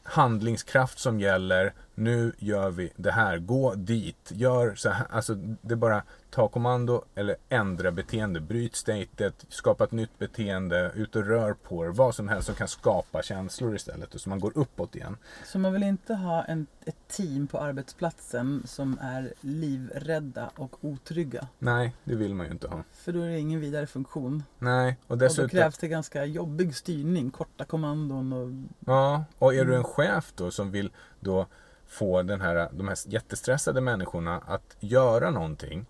handlingskraft 0.02 0.98
som 0.98 1.20
gäller. 1.20 1.72
Nu 1.94 2.32
gör 2.38 2.70
vi 2.70 2.92
det 2.96 3.10
här, 3.10 3.38
gå 3.38 3.74
dit, 3.74 4.32
gör 4.32 4.74
så 4.74 4.88
här. 4.88 5.06
Alltså 5.10 5.34
det 5.34 5.74
är 5.74 5.76
bara 5.76 6.02
ta 6.30 6.48
kommando 6.48 7.04
eller 7.14 7.36
ändra 7.48 7.90
beteende, 7.90 8.40
bryt 8.40 8.76
statet, 8.76 9.46
skapa 9.48 9.84
ett 9.84 9.92
nytt 9.92 10.18
beteende, 10.18 10.92
ut 10.94 11.16
och 11.16 11.26
rör 11.26 11.54
på 11.54 11.84
er, 11.84 11.88
vad 11.88 12.14
som 12.14 12.28
helst 12.28 12.46
som 12.46 12.54
kan 12.54 12.68
skapa 12.68 13.22
känslor 13.22 13.74
istället 13.74 14.14
och 14.14 14.20
så 14.20 14.28
man 14.28 14.40
går 14.40 14.52
uppåt 14.54 14.96
igen. 14.96 15.16
Så 15.44 15.58
man 15.58 15.72
vill 15.72 15.82
inte 15.82 16.14
ha 16.14 16.44
en, 16.44 16.66
ett 16.84 17.08
team 17.08 17.46
på 17.46 17.58
arbetsplatsen 17.58 18.62
som 18.66 18.98
är 19.02 19.32
livrädda 19.40 20.50
och 20.56 20.84
otrygga. 20.84 21.48
Nej, 21.58 21.96
det 22.04 22.14
vill 22.14 22.34
man 22.34 22.46
ju 22.46 22.52
inte 22.52 22.68
ha. 22.68 22.82
För 22.92 23.12
då 23.12 23.20
är 23.20 23.28
det 23.28 23.38
ingen 23.38 23.60
vidare 23.60 23.86
funktion. 23.86 24.42
Nej, 24.58 24.96
och 25.06 25.10
Och 25.10 25.18
då 25.18 25.24
dessutom 25.24 25.48
krävs 25.48 25.78
det 25.78 25.88
ganska 25.88 26.24
jobbig 26.24 26.76
styrning, 26.76 27.30
korta 27.30 27.64
kommandon 27.64 28.32
och 28.32 28.48
Ja, 28.86 29.24
och 29.38 29.54
är 29.54 29.64
du 29.64 29.76
en 29.76 29.84
chef 29.84 30.32
då 30.36 30.50
som 30.50 30.70
vill 30.70 30.90
då 31.20 31.46
få 31.92 32.22
den 32.22 32.40
här, 32.40 32.68
de 32.72 32.88
här 32.88 32.98
jättestressade 33.06 33.80
människorna 33.80 34.38
att 34.46 34.76
göra 34.80 35.30
någonting. 35.30 35.86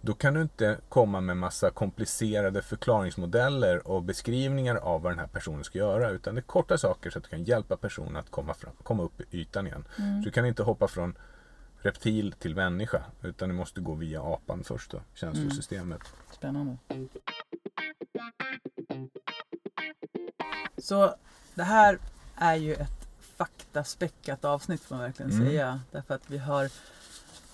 Då 0.00 0.14
kan 0.14 0.34
du 0.34 0.42
inte 0.42 0.78
komma 0.88 1.20
med 1.20 1.36
massa 1.36 1.70
komplicerade 1.70 2.62
förklaringsmodeller 2.62 3.88
och 3.88 4.02
beskrivningar 4.02 4.76
av 4.76 5.02
vad 5.02 5.12
den 5.12 5.18
här 5.18 5.26
personen 5.26 5.64
ska 5.64 5.78
göra. 5.78 6.10
Utan 6.10 6.34
det 6.34 6.38
är 6.38 6.42
korta 6.42 6.78
saker 6.78 7.10
så 7.10 7.18
att 7.18 7.24
du 7.24 7.30
kan 7.30 7.44
hjälpa 7.44 7.76
personen 7.76 8.16
att 8.16 8.30
komma, 8.30 8.54
fram, 8.54 8.72
komma 8.82 9.02
upp 9.02 9.20
i 9.20 9.40
ytan 9.40 9.66
igen. 9.66 9.84
Så 9.96 10.24
du 10.24 10.30
kan 10.30 10.46
inte 10.46 10.62
hoppa 10.62 10.88
från 10.88 11.18
reptil 11.78 12.32
till 12.32 12.54
människa. 12.54 13.02
Utan 13.22 13.48
du 13.48 13.54
måste 13.54 13.80
gå 13.80 13.94
via 13.94 14.22
apan 14.22 14.64
först 14.64 14.90
då, 14.90 15.00
känslosystemet. 15.14 16.00
Spännande. 16.30 16.76
Så 20.78 21.14
det 21.54 21.62
här 21.62 21.98
är 22.36 22.54
ju 22.54 22.74
ett 22.74 23.01
faktaspäckat 23.46 24.44
avsnitt 24.44 24.80
får 24.80 24.94
man 24.94 25.04
verkligen 25.04 25.32
Mm. 25.32 25.46
säga. 25.46 25.80
Därför 25.90 26.14
att 26.14 26.30
vi 26.30 26.38
har 26.38 26.70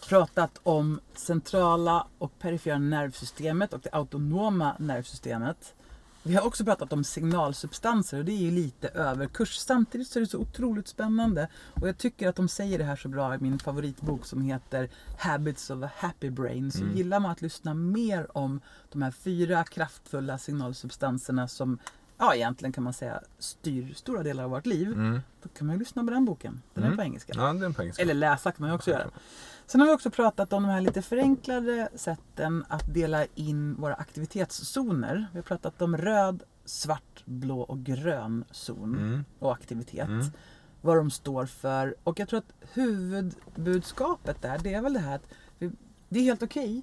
pratat 0.09 0.61
om 0.63 1.01
centrala 1.15 2.07
och 2.19 2.39
perifera 2.39 2.79
nervsystemet 2.79 3.73
och 3.73 3.81
det 3.81 3.89
autonoma 3.93 4.77
nervsystemet. 4.79 5.75
Vi 6.23 6.35
har 6.35 6.47
också 6.47 6.65
pratat 6.65 6.93
om 6.93 7.05
signalsubstanser 7.05 8.19
och 8.19 8.25
det 8.25 8.33
är 8.33 8.37
ju 8.37 8.51
lite 8.51 8.89
överkurs. 8.89 9.57
Samtidigt 9.57 10.09
så 10.09 10.19
är 10.19 10.21
det 10.21 10.27
så 10.27 10.39
otroligt 10.39 10.89
spännande. 10.89 11.49
Och 11.81 11.89
jag 11.89 11.99
tycker 11.99 12.29
att 12.29 12.37
de 12.37 12.49
säger 12.49 12.79
det 12.79 12.85
här 12.85 12.97
så 12.97 13.09
bra 13.09 13.35
i 13.35 13.39
min 13.39 13.59
favoritbok 13.59 14.27
som 14.27 14.43
heter 14.43 14.89
Habits 15.19 15.71
of 15.71 15.83
a 15.85 15.91
Happy 15.97 16.31
Brain. 16.31 16.73
Så 16.73 16.83
Mm. 16.83 16.97
gillar 16.97 17.21
man 17.21 17.31
att 17.31 17.43
lyssna 17.43 17.75
mer 17.75 18.37
om 18.39 18.61
de 18.93 19.03
här 19.03 19.11
fyra 19.11 19.65
kraftfulla 19.65 20.39
signalsubstanserna 20.39 21.49
som 21.49 21.79
ja, 22.19 22.35
egentligen 22.35 22.73
kan 22.73 22.85
man 22.85 22.93
säga 22.93 23.21
styr 23.39 23.95
stora 23.95 24.23
delar 24.23 24.45
av 24.45 24.51
vårt 24.51 24.67
liv. 24.67 24.93
Mm. 24.93 25.21
Då 25.43 25.49
kan 25.49 25.67
man 25.67 25.77
ju 25.77 25.79
lyssna 25.81 26.05
på 26.05 26.11
den 26.11 26.25
boken. 26.25 26.63
Den 26.75 26.83
är 26.85 26.87
Mm. 26.89 26.97
på 26.97 27.03
engelska. 27.03 27.33
Ja, 27.37 27.53
det 27.53 27.61
är 27.61 27.65
en 27.67 27.75
poäng. 27.75 27.93
Eller 27.99 28.15
läsa 28.15 28.53
kan 28.53 28.63
man 28.63 28.71
ju 28.71 28.75
också 28.75 28.91
göra. 28.91 29.11
Sen 29.67 29.81
har 29.81 29.89
vi 29.89 29.95
också 29.95 30.11
pratat 30.11 30.53
om 30.53 30.63
de 30.63 30.69
här 30.69 30.81
lite 30.81 31.03
förenklade 31.03 31.89
sätten 31.95 32.65
att 32.69 32.95
dela 32.95 33.27
in 33.35 33.75
våra 33.75 33.95
aktivitetszoner. 33.95 35.27
Vi 35.33 35.39
har 35.39 35.43
pratat 35.43 35.83
om 35.83 35.97
röd, 35.97 36.43
svart, 36.65 37.23
blå 37.25 37.61
och 37.61 37.79
grön 37.79 38.45
zon 38.51 38.95
Mm. 38.99 39.25
och 39.39 39.53
aktivitet. 39.53 40.09
Mm. 40.09 40.27
Vad 40.81 40.97
de 40.97 41.11
står 41.11 41.47
för. 41.47 41.95
Och 42.05 42.21
jag 42.21 42.29
tror 42.29 42.39
att 42.39 42.53
huvudbudskapet 42.73 44.43
där, 44.43 44.59
det 44.59 44.75
är 44.75 44.83
väl 44.83 44.93
det 44.93 45.01
här 45.01 45.15
att 45.15 45.29
vi, 45.59 45.71
det 46.09 46.19
är 46.19 46.25
helt 46.25 46.43
okej 46.43 46.83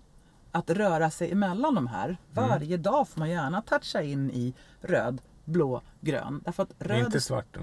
att 0.56 0.70
röra 0.70 1.12
sig 1.12 1.32
emellan 1.32 1.76
de 1.76 1.88
här. 1.88 2.18
Varje 2.32 2.78
dag 2.78 3.08
får 3.08 3.20
man 3.20 3.30
gärna 3.30 3.62
toucha 3.62 4.02
in 4.02 4.32
i 4.32 4.54
röd, 4.82 5.22
blå, 5.46 5.82
grön. 6.02 6.42
Därför 6.46 6.64
att 6.64 6.70
röd 6.80 7.06
Inte 7.06 7.22
svart 7.22 7.46
då. 7.52 7.60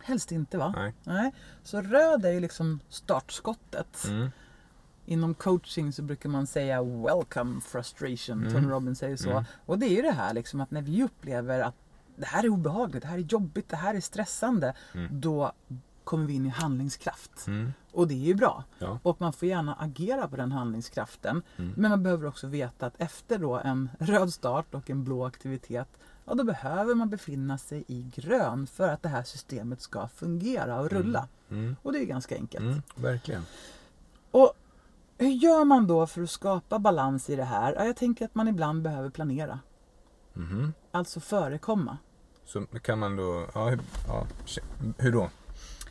helst 0.00 0.32
inte 0.32 0.58
va? 0.58 0.74
Nej. 0.76 0.94
Nej. 1.04 1.32
Så 1.62 1.80
röd 1.80 2.24
är 2.24 2.32
ju 2.32 2.40
liksom 2.40 2.80
startskottet. 2.88 4.04
Mm. 4.08 4.30
Inom 5.06 5.34
coaching 5.34 5.92
så 5.92 6.02
brukar 6.02 6.28
man 6.28 6.46
säga 6.46 6.82
welcome 6.82 7.60
frustration. 7.60 8.40
Mm. 8.40 8.52
Tony 8.52 8.68
Robbins 8.68 8.98
säger 8.98 9.16
så. 9.16 9.30
Mm. 9.30 9.44
Och 9.66 9.78
det 9.78 9.86
är 9.86 9.96
ju 9.96 10.02
det 10.02 10.12
här 10.12 10.34
liksom 10.34 10.60
att 10.60 10.70
när 10.70 10.82
vi 10.82 11.02
upplever 11.02 11.60
att 11.60 11.74
det 12.16 12.26
här 12.26 12.44
är 12.44 12.48
obehagligt, 12.48 13.02
det 13.02 13.08
här 13.08 13.18
är 13.18 13.22
jobbigt, 13.22 13.68
det 13.68 13.76
här 13.76 13.94
är 13.94 14.00
stressande. 14.00 14.74
Mm. 14.94 15.20
Då 15.20 15.52
kommer 16.04 16.26
vi 16.26 16.34
in 16.34 16.46
i 16.46 16.48
handlingskraft. 16.48 17.46
Mm. 17.46 17.72
Och 17.92 18.08
det 18.08 18.14
är 18.14 18.26
ju 18.26 18.34
bra. 18.34 18.64
Ja. 18.78 18.98
Och 19.02 19.20
man 19.20 19.32
får 19.32 19.48
gärna 19.48 19.74
agera 19.74 20.28
på 20.28 20.36
den 20.36 20.52
handlingskraften. 20.52 21.42
Mm. 21.56 21.72
Men 21.76 21.90
man 21.90 22.02
behöver 22.02 22.26
också 22.26 22.46
veta 22.46 22.86
att 22.86 22.94
efter 23.00 23.38
då 23.38 23.58
en 23.58 23.90
röd 23.98 24.32
start 24.32 24.74
och 24.74 24.90
en 24.90 25.04
blå 25.04 25.24
aktivitet 25.24 25.88
Ja, 26.24 26.34
då 26.34 26.44
behöver 26.44 26.94
man 26.94 27.10
befinna 27.10 27.58
sig 27.58 27.84
i 27.86 28.10
grön 28.14 28.66
för 28.66 28.88
att 28.88 29.02
det 29.02 29.08
här 29.08 29.22
systemet 29.22 29.80
ska 29.80 30.08
fungera 30.08 30.80
och 30.80 30.90
rulla. 30.90 31.28
Mm. 31.50 31.76
Och 31.82 31.92
det 31.92 31.98
är 31.98 32.04
ganska 32.04 32.34
enkelt. 32.34 32.64
Mm. 32.64 32.82
Verkligen. 32.94 33.42
Och 34.30 34.52
hur 35.18 35.28
gör 35.28 35.64
man 35.64 35.86
då 35.86 36.06
för 36.06 36.22
att 36.22 36.30
skapa 36.30 36.78
balans 36.78 37.30
i 37.30 37.36
det 37.36 37.44
här? 37.44 37.74
Ja, 37.74 37.84
jag 37.84 37.96
tänker 37.96 38.24
att 38.24 38.34
man 38.34 38.48
ibland 38.48 38.82
behöver 38.82 39.10
planera. 39.10 39.58
Mhm. 40.32 40.72
Alltså 40.90 41.20
förekomma. 41.20 41.98
Så 42.44 42.66
kan 42.66 42.98
man 42.98 43.16
då, 43.16 43.46
ja, 43.54 43.72
ja, 44.08 44.26
hur 44.98 45.12
då? 45.12 45.30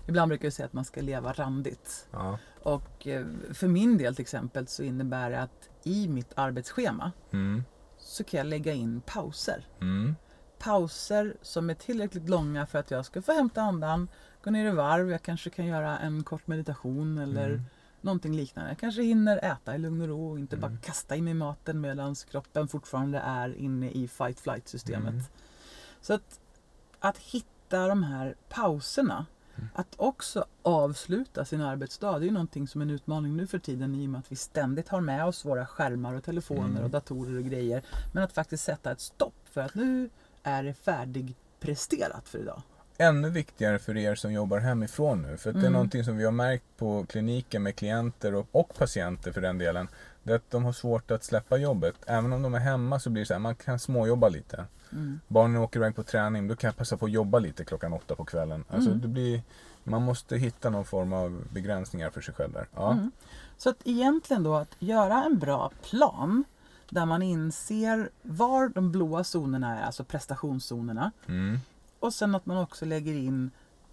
Ibland 0.08 0.30
brukar 0.30 0.46
jag 0.46 0.54
säga 0.54 0.66
att 0.66 0.74
man 0.74 0.86
ska 0.86 1.02
leva 1.02 1.34
randigt. 1.34 2.08
Ja. 2.12 2.38
Och 2.64 3.08
eh, 3.08 3.26
för 3.54 3.68
min 3.68 3.98
del 3.98 4.16
till 4.16 4.22
exempel 4.24 4.68
så 4.68 4.84
innebär 4.84 5.30
det 5.30 5.42
att 5.42 5.70
i 5.84 6.08
mitt 6.08 6.32
arbetsschema 6.36 7.12
Mm. 7.32 7.64
så 7.98 8.24
kan 8.24 8.38
jag 8.38 8.48
lägga 8.48 8.74
in 8.74 9.02
pauser. 9.06 9.68
Mm. 9.82 10.16
Pauser 10.60 11.36
som 11.42 11.70
är 11.70 11.74
tillräckligt 11.74 12.30
långa 12.30 12.66
för 12.66 12.80
att 12.80 12.92
jag 12.92 13.06
ska 13.06 13.22
få 13.22 13.32
hämta 13.32 13.62
andan, 13.62 14.08
gå 14.44 14.52
ner 14.52 14.66
i 14.68 14.72
varv, 14.72 15.12
jag 15.12 15.22
kanske 15.22 15.50
kan 15.50 15.66
göra 15.66 15.98
en 16.00 16.24
kort 16.24 16.48
meditation 16.48 17.18
eller 17.18 17.50
Mm. 17.50 17.62
någonting 18.02 18.36
liknande. 18.36 18.72
Jag 18.72 18.78
kanske 18.80 19.02
hinner 19.04 19.38
äta 19.52 19.76
i 19.76 19.78
lugn 19.78 20.02
och 20.02 20.08
ro 20.08 20.32
och 20.32 20.40
inte 20.40 20.58
bara 20.58 20.68
Mm. 20.68 20.82
kasta 20.82 21.16
i 21.16 21.22
mig 21.22 21.34
maten 21.34 21.82
medan 21.82 22.16
kroppen 22.16 22.68
fortfarande 22.68 23.20
är 23.20 23.56
inne 23.58 23.90
i 23.90 24.08
fight-flight 24.08 24.68
systemet. 24.68 25.10
Mm. 25.14 25.24
Så 26.02 26.14
att, 26.14 26.40
att 27.00 27.18
hitta 27.18 27.88
de 27.88 28.04
här 28.04 28.36
pauserna. 28.50 29.26
Att 29.74 29.88
också 29.98 30.46
avsluta 30.64 31.46
sin 31.46 31.62
arbetsdag, 31.62 32.20
det 32.20 32.26
är 32.26 32.28
ju 32.28 32.32
någonting 32.32 32.68
som 32.68 32.82
är 32.82 32.86
en 32.86 32.92
utmaning 32.92 33.38
nu 33.38 33.48
för 33.48 33.60
tiden 33.60 33.96
i 33.96 34.06
och 34.06 34.10
med 34.10 34.20
att 34.20 34.32
vi 34.32 34.36
ständigt 34.36 34.90
har 34.90 35.02
med 35.02 35.26
oss 35.26 35.46
våra 35.46 35.66
skärmar 35.66 36.14
och 36.14 36.24
telefoner 36.24 36.70
Mm. 36.70 36.84
och 36.84 36.90
datorer 36.90 37.38
och 37.38 37.44
grejer. 37.44 37.82
Men 38.14 38.24
att 38.24 38.32
faktiskt 38.34 38.64
sätta 38.64 38.92
ett 38.92 39.00
stopp 39.02 39.34
för 39.52 39.62
att 39.62 39.76
nu 39.76 40.10
är 40.44 40.64
det 40.64 40.74
färdigpresterat 40.74 42.30
för 42.30 42.40
idag. 42.40 42.62
Ännu 42.98 43.30
viktigare 43.30 43.80
för 43.80 43.98
er 43.98 44.16
som 44.16 44.34
jobbar 44.34 44.60
hemifrån 44.60 45.22
nu. 45.22 45.38
För 45.38 45.50
att 45.50 45.54
det 45.54 45.60
är 45.60 45.62
Mm. 45.62 45.74
någonting 45.74 46.04
som 46.04 46.18
vi 46.18 46.24
har 46.26 46.32
märkt 46.32 46.64
på 46.78 47.06
kliniken 47.10 47.64
med 47.64 47.76
klienter 47.76 48.36
och, 48.36 48.48
och 48.52 48.74
patienter 48.78 49.32
för 49.32 49.42
den 49.42 49.58
delen. 49.58 49.88
Det 50.24 50.32
är 50.32 50.36
att 50.36 50.52
de 50.52 50.66
har 50.66 50.74
svårt 50.74 51.12
att 51.12 51.24
släppa 51.24 51.58
jobbet. 51.58 51.96
Även 52.06 52.34
om 52.34 52.42
de 52.42 52.54
är 52.54 52.60
hemma 52.60 53.00
så 53.00 53.10
blir 53.10 53.22
det 53.22 53.26
så 53.26 53.34
här, 53.34 53.40
man 53.40 53.56
kan 53.56 53.80
småjobba 53.80 54.30
lite. 54.30 54.66
Mm. 54.94 55.20
Barnen 55.28 55.62
åker 55.62 55.80
iväg 55.80 55.96
på 55.96 56.04
träning, 56.04 56.48
då 56.48 56.56
kan 56.56 56.68
jag 56.68 56.78
passa 56.78 56.98
på 56.98 57.06
att 57.06 57.12
jobba 57.12 57.40
lite 57.40 57.66
klockan 57.66 57.94
åtta 57.94 58.16
på 58.16 58.26
kvällen. 58.26 58.64
Alltså 58.70 58.90
Mm. 58.90 59.02
det 59.02 59.08
blir, 59.08 59.44
man 59.84 60.02
måste 60.02 60.38
hitta 60.38 60.70
någon 60.70 60.86
form 60.86 61.14
av 61.14 61.44
begränsningar 61.54 62.10
för 62.10 62.22
sig 62.22 62.34
själv 62.34 62.54
där. 62.54 62.68
Ja. 62.76 62.92
Mm. 62.92 63.12
Så 63.58 63.70
att 63.70 63.78
egentligen 63.84 64.44
då 64.44 64.56
att 64.56 64.76
göra 64.80 65.24
en 65.24 65.40
bra 65.40 65.72
plan 65.90 66.44
där 66.90 67.06
man 67.06 67.22
inser 67.22 68.10
var 68.22 68.70
de 68.70 68.92
blåa 68.92 69.24
zonerna 69.24 69.80
är, 69.80 69.84
alltså 69.86 70.04
prestationszonerna. 70.04 71.12
Mm. 71.28 71.60
Och 72.00 72.14
sen 72.14 72.36
att 72.36 72.46
man 72.46 72.58
också 72.58 72.86
lägger 72.86 73.14
in 73.14 73.52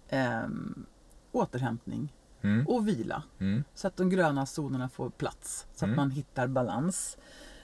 ehm, 0.09 0.85
återhämtning 1.31 2.13
Mm. 2.41 2.67
och 2.67 2.87
vila. 2.87 3.23
Mm. 3.39 3.63
Så 3.75 3.87
att 3.87 3.97
de 3.97 4.09
gröna 4.09 4.45
zonerna 4.57 4.89
får 4.89 5.09
plats. 5.09 5.65
Så 5.75 5.85
att 5.85 5.87
Mm. 5.87 5.95
man 5.95 6.11
hittar 6.11 6.47
balans. 6.47 7.17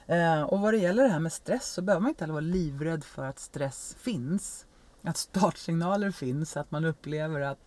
Eh, 0.06 0.42
och 0.42 0.60
vad 0.60 0.74
det 0.74 0.78
gäller 0.78 1.02
det 1.02 1.08
här 1.08 1.18
med 1.20 1.32
stress 1.32 1.66
så 1.72 1.82
behöver 1.82 2.00
man 2.02 2.08
inte 2.08 2.24
heller 2.24 2.32
vara 2.34 2.40
livrädd 2.40 3.04
för 3.04 3.24
att 3.24 3.38
stress 3.38 3.96
finns. 3.98 4.66
Att 5.02 5.16
startsignaler 5.16 6.10
finns, 6.10 6.56
att 6.56 6.70
man 6.70 6.84
upplever 6.84 7.40
att 7.40 7.58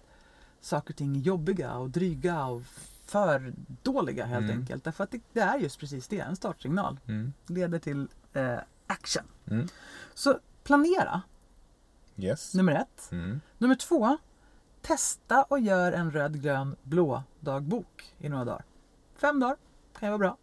saker 0.61 0.93
och 0.93 0.97
ting 0.97 1.15
är 1.15 1.19
jobbiga 1.19 1.73
och 1.77 1.89
dryga 1.89 2.45
och 2.45 2.61
för 3.05 3.53
dåliga 3.83 4.25
helt 4.25 4.43
Mm. 4.43 4.59
enkelt. 4.59 4.83
Därför 4.83 5.03
att 5.03 5.11
det, 5.11 5.21
det 5.33 5.39
är 5.41 5.57
just 5.57 5.79
precis 5.79 6.07
det, 6.07 6.19
en 6.19 6.35
startsignal. 6.35 6.99
Mm. 7.07 7.33
Leder 7.47 7.79
till 7.79 8.07
eh, 8.33 8.57
action. 8.87 9.23
Mm. 9.47 9.67
Så 10.13 10.39
planera, 10.63 11.21
Yes. 12.17 12.53
nummer 12.53 12.71
ett. 12.73 13.11
Mm. 13.11 13.41
Nummer 13.57 13.75
två, 13.75 14.17
testa 14.81 15.43
och 15.43 15.59
gör 15.59 15.91
en 15.91 16.11
röd, 16.11 16.41
grön, 16.41 16.75
blå 16.83 17.23
dagbok 17.39 18.13
i 18.17 18.29
några 18.29 18.45
dagar. 18.45 18.63
Fem 19.15 19.39
dagar 19.39 19.57
kan 19.99 20.07
ju 20.07 20.11
vara 20.11 20.17
bra. 20.19 20.37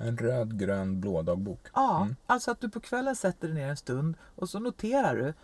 En 0.00 0.16
röd, 0.16 0.58
grön, 0.58 1.00
blå 1.00 1.22
dagbok. 1.22 1.66
Ja, 1.74 2.02
Mm. 2.02 2.16
alltså 2.26 2.50
att 2.50 2.60
du 2.60 2.68
på 2.68 2.80
kvällen 2.80 3.16
sätter 3.16 3.48
dig 3.48 3.54
ner 3.56 3.68
en 3.68 3.76
stund 3.76 4.16
och 4.36 4.48
så 4.48 4.58
noterar 4.58 5.16
du 5.16 5.34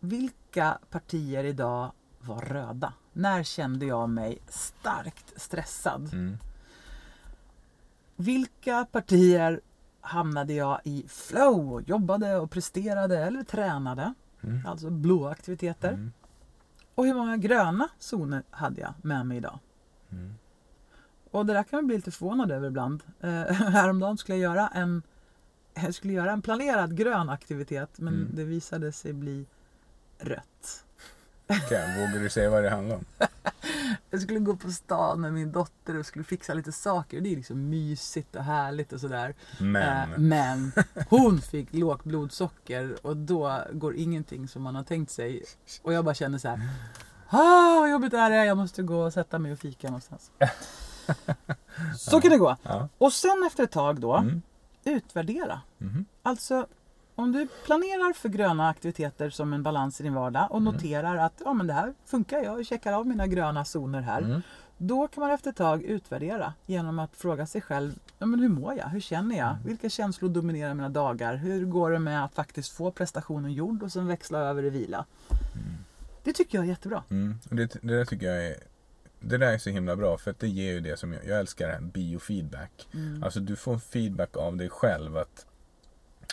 vilka 0.00 0.78
partier 0.90 1.44
idag 1.44 1.92
var 2.20 2.40
röda. 2.40 2.92
När 3.12 3.42
kände 3.42 3.86
jag 3.86 4.08
mig 4.08 4.38
starkt 4.48 5.32
stressad? 5.40 6.08
Mm. 6.12 6.38
Vilka 8.16 8.84
partier 8.92 9.60
hamnade 10.00 10.52
jag 10.52 10.80
i 10.84 11.04
flow 11.08 11.72
och 11.72 11.82
jobbade 11.82 12.36
och 12.36 12.50
presterade 12.50 13.18
eller 13.18 13.42
tränade? 13.44 14.14
Mm. 14.42 14.66
Alltså 14.66 14.90
blå 14.90 15.26
aktiviteter. 15.28 15.88
Mm. 15.92 16.12
Och 16.94 17.06
hur 17.06 17.14
många 17.14 17.36
gröna 17.36 17.88
zoner 17.98 18.42
hade 18.50 18.80
jag 18.80 18.94
med 19.02 19.26
mig 19.26 19.36
idag? 19.36 19.58
Mm. 20.10 20.34
Och 21.32 21.46
det 21.46 21.52
där 21.52 21.62
kan 21.62 21.76
man 21.76 21.86
bli 21.86 21.96
lite 21.96 22.10
förvånad 22.10 22.50
över 22.50 22.68
ibland. 22.68 23.02
Eh, 23.20 23.30
häromdagen 23.52 24.18
skulle 24.18 24.38
jag 24.38 24.54
göra 24.54 24.68
en 24.68 25.02
jag 25.74 25.94
skulle 25.94 26.12
göra 26.12 26.32
en 26.32 26.42
planerad 26.42 26.96
grön 26.96 27.28
aktivitet 27.28 27.90
men 27.96 28.14
Mm. 28.14 28.28
det 28.32 28.44
visade 28.44 28.92
sig 28.92 29.12
bli 29.12 29.46
rött. 30.18 30.84
Okej, 31.46 32.00
vågar 32.00 32.22
du 32.22 32.30
säga 32.30 32.50
vad 32.50 32.62
det 32.62 32.70
handlar 32.70 32.96
om? 32.96 33.04
Jag 34.10 34.20
skulle 34.22 34.38
gå 34.38 34.56
på 34.56 34.70
stan 34.70 35.20
med 35.20 35.32
min 35.32 35.52
dotter 35.52 35.98
och 35.98 36.06
skulle 36.06 36.24
fixa 36.24 36.54
lite 36.54 36.72
saker. 36.72 37.20
Det 37.20 37.32
är 37.32 37.36
liksom 37.36 37.70
mysigt 37.70 38.36
och 38.36 38.44
härligt 38.44 38.92
och 38.92 39.00
sådär. 39.00 39.34
Men. 39.60 40.12
Eh, 40.12 40.18
men 40.18 40.72
hon 41.08 41.40
fick 41.40 41.72
lågt 41.74 42.04
blodsocker 42.04 43.06
och 43.06 43.16
då 43.16 43.62
går 43.72 43.96
ingenting 43.96 44.48
som 44.48 44.62
man 44.62 44.74
har 44.74 44.82
tänkt 44.84 45.10
sig. 45.10 45.44
Och 45.82 45.92
jag 45.92 46.04
bara 46.04 46.14
känner 46.14 46.38
så 46.38 46.48
här. 46.48 46.60
Ah, 47.28 47.80
vad 47.80 47.90
jobbigt 47.90 48.10
det 48.10 48.18
här 48.18 48.30
är. 48.30 48.44
Jag 48.44 48.56
måste 48.56 48.82
gå 48.82 49.02
och 49.04 49.12
sätta 49.12 49.38
mig 49.38 49.52
och 49.52 49.58
fika 49.58 49.86
någonstans. 49.86 50.30
Så 51.98 52.20
kan 52.20 52.30
det 52.30 52.38
gå. 52.38 52.56
Ja. 52.62 52.88
Och 52.98 53.12
sen 53.12 53.44
efter 53.46 53.64
ett 53.64 53.70
tag 53.70 54.00
då, 54.00 54.16
Mm. 54.16 54.42
utvärdera. 54.84 55.60
Mhm. 55.78 56.04
Alltså, 56.22 56.66
om 57.14 57.32
du 57.32 57.48
planerar 57.64 58.12
för 58.12 58.28
gröna 58.28 58.68
aktiviteter 58.68 59.30
som 59.30 59.52
en 59.52 59.62
balans 59.62 60.00
i 60.00 60.02
din 60.02 60.14
vardag 60.14 60.46
och 60.50 60.58
Mm. 60.58 60.74
noterar 60.74 61.16
att 61.16 61.42
ja, 61.44 61.52
men 61.52 61.66
det 61.66 61.72
här 61.72 61.94
funkar, 62.04 62.38
jag 62.38 62.66
checkar 62.66 62.92
av 62.92 63.06
mina 63.06 63.26
gröna 63.26 63.64
zoner 63.64 64.00
här. 64.00 64.22
Mm. 64.22 64.42
Då 64.78 65.08
kan 65.08 65.20
man 65.20 65.30
efter 65.30 65.50
ett 65.50 65.56
tag 65.56 65.82
utvärdera 65.82 66.54
genom 66.66 66.98
att 66.98 67.16
fråga 67.16 67.46
sig 67.46 67.60
själv, 67.60 67.98
ja, 68.18 68.26
men 68.26 68.40
hur 68.40 68.48
mår 68.48 68.74
jag? 68.74 68.88
Hur 68.88 69.00
känner 69.00 69.36
jag? 69.38 69.50
Mm. 69.50 69.62
Vilka 69.64 69.88
känslor 69.88 70.28
dominerar 70.30 70.74
mina 70.74 70.88
dagar? 70.88 71.36
Hur 71.36 71.64
går 71.66 71.90
det 71.90 71.98
med 71.98 72.24
att 72.24 72.34
faktiskt 72.34 72.72
få 72.72 72.90
prestationen 72.90 73.52
gjord 73.52 73.82
och 73.82 73.92
sen 73.92 74.06
växla 74.06 74.38
över 74.38 74.62
i 74.64 74.70
vila? 74.70 75.04
Det 76.24 76.32
tycker 76.32 76.58
jag 76.58 76.64
är 76.64 76.68
jättebra. 76.68 77.02
Mm. 77.10 77.38
Det, 77.44 77.66
det 77.82 77.96
där 77.96 78.04
tycker 78.04 78.26
jag 78.26 78.46
är 78.46 78.54
det 79.24 79.38
där 79.38 79.52
är 79.52 79.58
så 79.58 79.70
himla 79.70 79.96
bra 79.96 80.18
för 80.18 80.30
att 80.30 80.38
det 80.38 80.48
ger 80.48 80.72
ju 80.72 80.80
det 80.80 80.96
som 80.96 81.12
jag, 81.12 81.26
jag 81.26 81.38
älskar 81.40 81.66
det 81.66 81.72
här 81.74 81.80
biofeedback. 81.80 82.88
Mm. 82.94 83.22
Alltså 83.22 83.40
du 83.40 83.56
får 83.56 83.78
feedback 83.78 84.36
av 84.36 84.56
dig 84.56 84.68
själv 84.68 85.16
att 85.16 85.46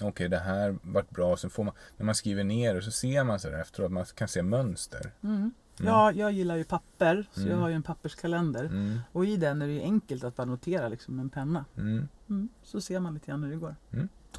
okej 0.01 0.29
det 0.29 0.39
här 0.39 0.77
vart 0.81 1.09
bra. 1.09 1.37
Sen 1.37 1.49
får 1.49 1.63
man, 1.63 1.73
när 1.97 2.05
man 2.05 2.15
skriver 2.15 2.43
ner 2.43 2.75
det 2.75 2.81
så 2.81 2.91
ser 2.91 3.23
man 3.23 3.39
så 3.39 3.49
där 3.49 3.59
efteråt 3.61 3.85
att 3.85 3.91
man 3.91 4.05
kan 4.05 4.27
se 4.27 4.43
mönster. 4.43 5.11
Mm. 5.23 5.51
Ja, 5.81 6.11
jag 6.11 6.31
gillar 6.31 6.55
ju 6.55 6.63
papper, 6.63 7.27
så 7.33 7.39
Mm. 7.41 7.51
jag 7.51 7.57
har 7.57 7.69
ju 7.69 7.75
en 7.75 7.83
papperskalender. 7.83 8.65
Mm. 8.65 8.99
Och 9.11 9.25
i 9.25 9.37
den 9.37 9.61
är 9.61 9.67
det 9.67 9.73
ju 9.73 9.81
enkelt 9.81 10.23
att 10.23 10.35
bara 10.35 10.45
notera 10.45 10.87
liksom 10.89 11.15
med 11.15 11.23
en 11.23 11.29
penna. 11.29 11.65
Mm. 11.77 12.07
Mm. 12.29 12.49
Så 12.63 12.81
ser 12.81 12.99
man 12.99 13.13
lite 13.13 13.27
grann 13.27 13.43
hur 13.43 13.51
det 13.51 13.57
går. 13.57 13.75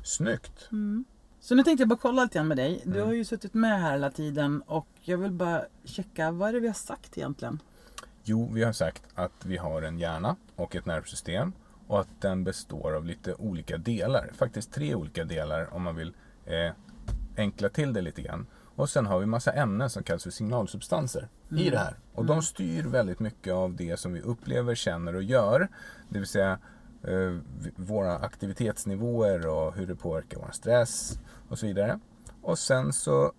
Snyggt! 0.02 0.68
Mm. 0.72 1.04
Så 1.40 1.54
nu 1.54 1.62
tänkte 1.62 1.82
jag 1.82 1.88
bara 1.88 1.98
kolla 1.98 2.22
lite 2.22 2.38
grann 2.38 2.48
med 2.48 2.56
dig. 2.56 2.82
Du 2.84 2.90
Mm. 2.90 3.06
har 3.06 3.14
ju 3.14 3.24
suttit 3.24 3.54
med 3.54 3.80
här 3.80 3.92
hela 3.92 4.10
tiden 4.10 4.62
och 4.66 4.86
jag 5.00 5.18
vill 5.18 5.32
bara 5.32 5.64
checka, 5.84 6.30
vad 6.30 6.48
är 6.48 6.52
det 6.52 6.60
vi 6.60 6.66
har 6.66 6.74
sagt 6.74 7.18
egentligen? 7.18 7.58
Jo, 8.24 8.50
vi 8.52 8.64
har 8.64 8.72
sagt 8.72 9.02
att 9.14 9.44
vi 9.44 9.56
har 9.56 9.82
en 9.82 9.98
hjärna 9.98 10.36
och 10.56 10.76
ett 10.76 10.86
nervsystem 10.86 11.52
och 11.86 12.00
att 12.00 12.20
den 12.20 12.44
består 12.44 12.94
av 12.94 13.04
lite 13.04 13.34
olika 13.34 13.78
delar. 13.78 14.30
Faktiskt 14.34 14.72
tre 14.72 14.94
olika 14.94 15.24
delar 15.24 15.74
om 15.74 15.82
man 15.82 15.96
vill 15.96 16.12
eh, 16.46 16.72
enkla 17.36 17.68
till 17.68 17.92
det 17.92 18.00
lite 18.00 18.22
grann. 18.22 18.46
Och 18.74 18.90
sen 18.90 19.06
har 19.06 19.18
vi 19.18 19.26
massa 19.26 19.52
ämnen 19.52 19.90
som 19.90 20.02
kallas 20.02 20.22
för 20.22 20.30
signalsubstanser 20.30 21.28
i 21.50 21.70
det 21.70 21.78
här. 21.78 21.98
Och 22.14 22.24
de 22.24 22.42
styr 22.42 22.82
väldigt 22.82 23.20
mycket 23.20 23.52
av 23.52 23.74
det 23.74 23.96
som 23.96 24.12
vi 24.12 24.20
upplever, 24.20 24.74
känner 24.74 25.14
och 25.14 25.22
gör. 25.22 25.68
Det 26.08 26.18
vill 26.18 26.28
säga 26.28 26.58
eh, 27.02 27.36
våra 27.76 28.18
aktivitetsnivåer 28.18 29.46
och 29.46 29.74
hur 29.74 29.86
det 29.86 29.96
påverkar 29.96 30.38
vår 30.38 30.50
stress 30.52 31.18
och 31.48 31.58
så 31.58 31.66
vidare. 31.66 32.00
Och 32.42 32.58
sen 32.58 32.92
så 32.92 33.32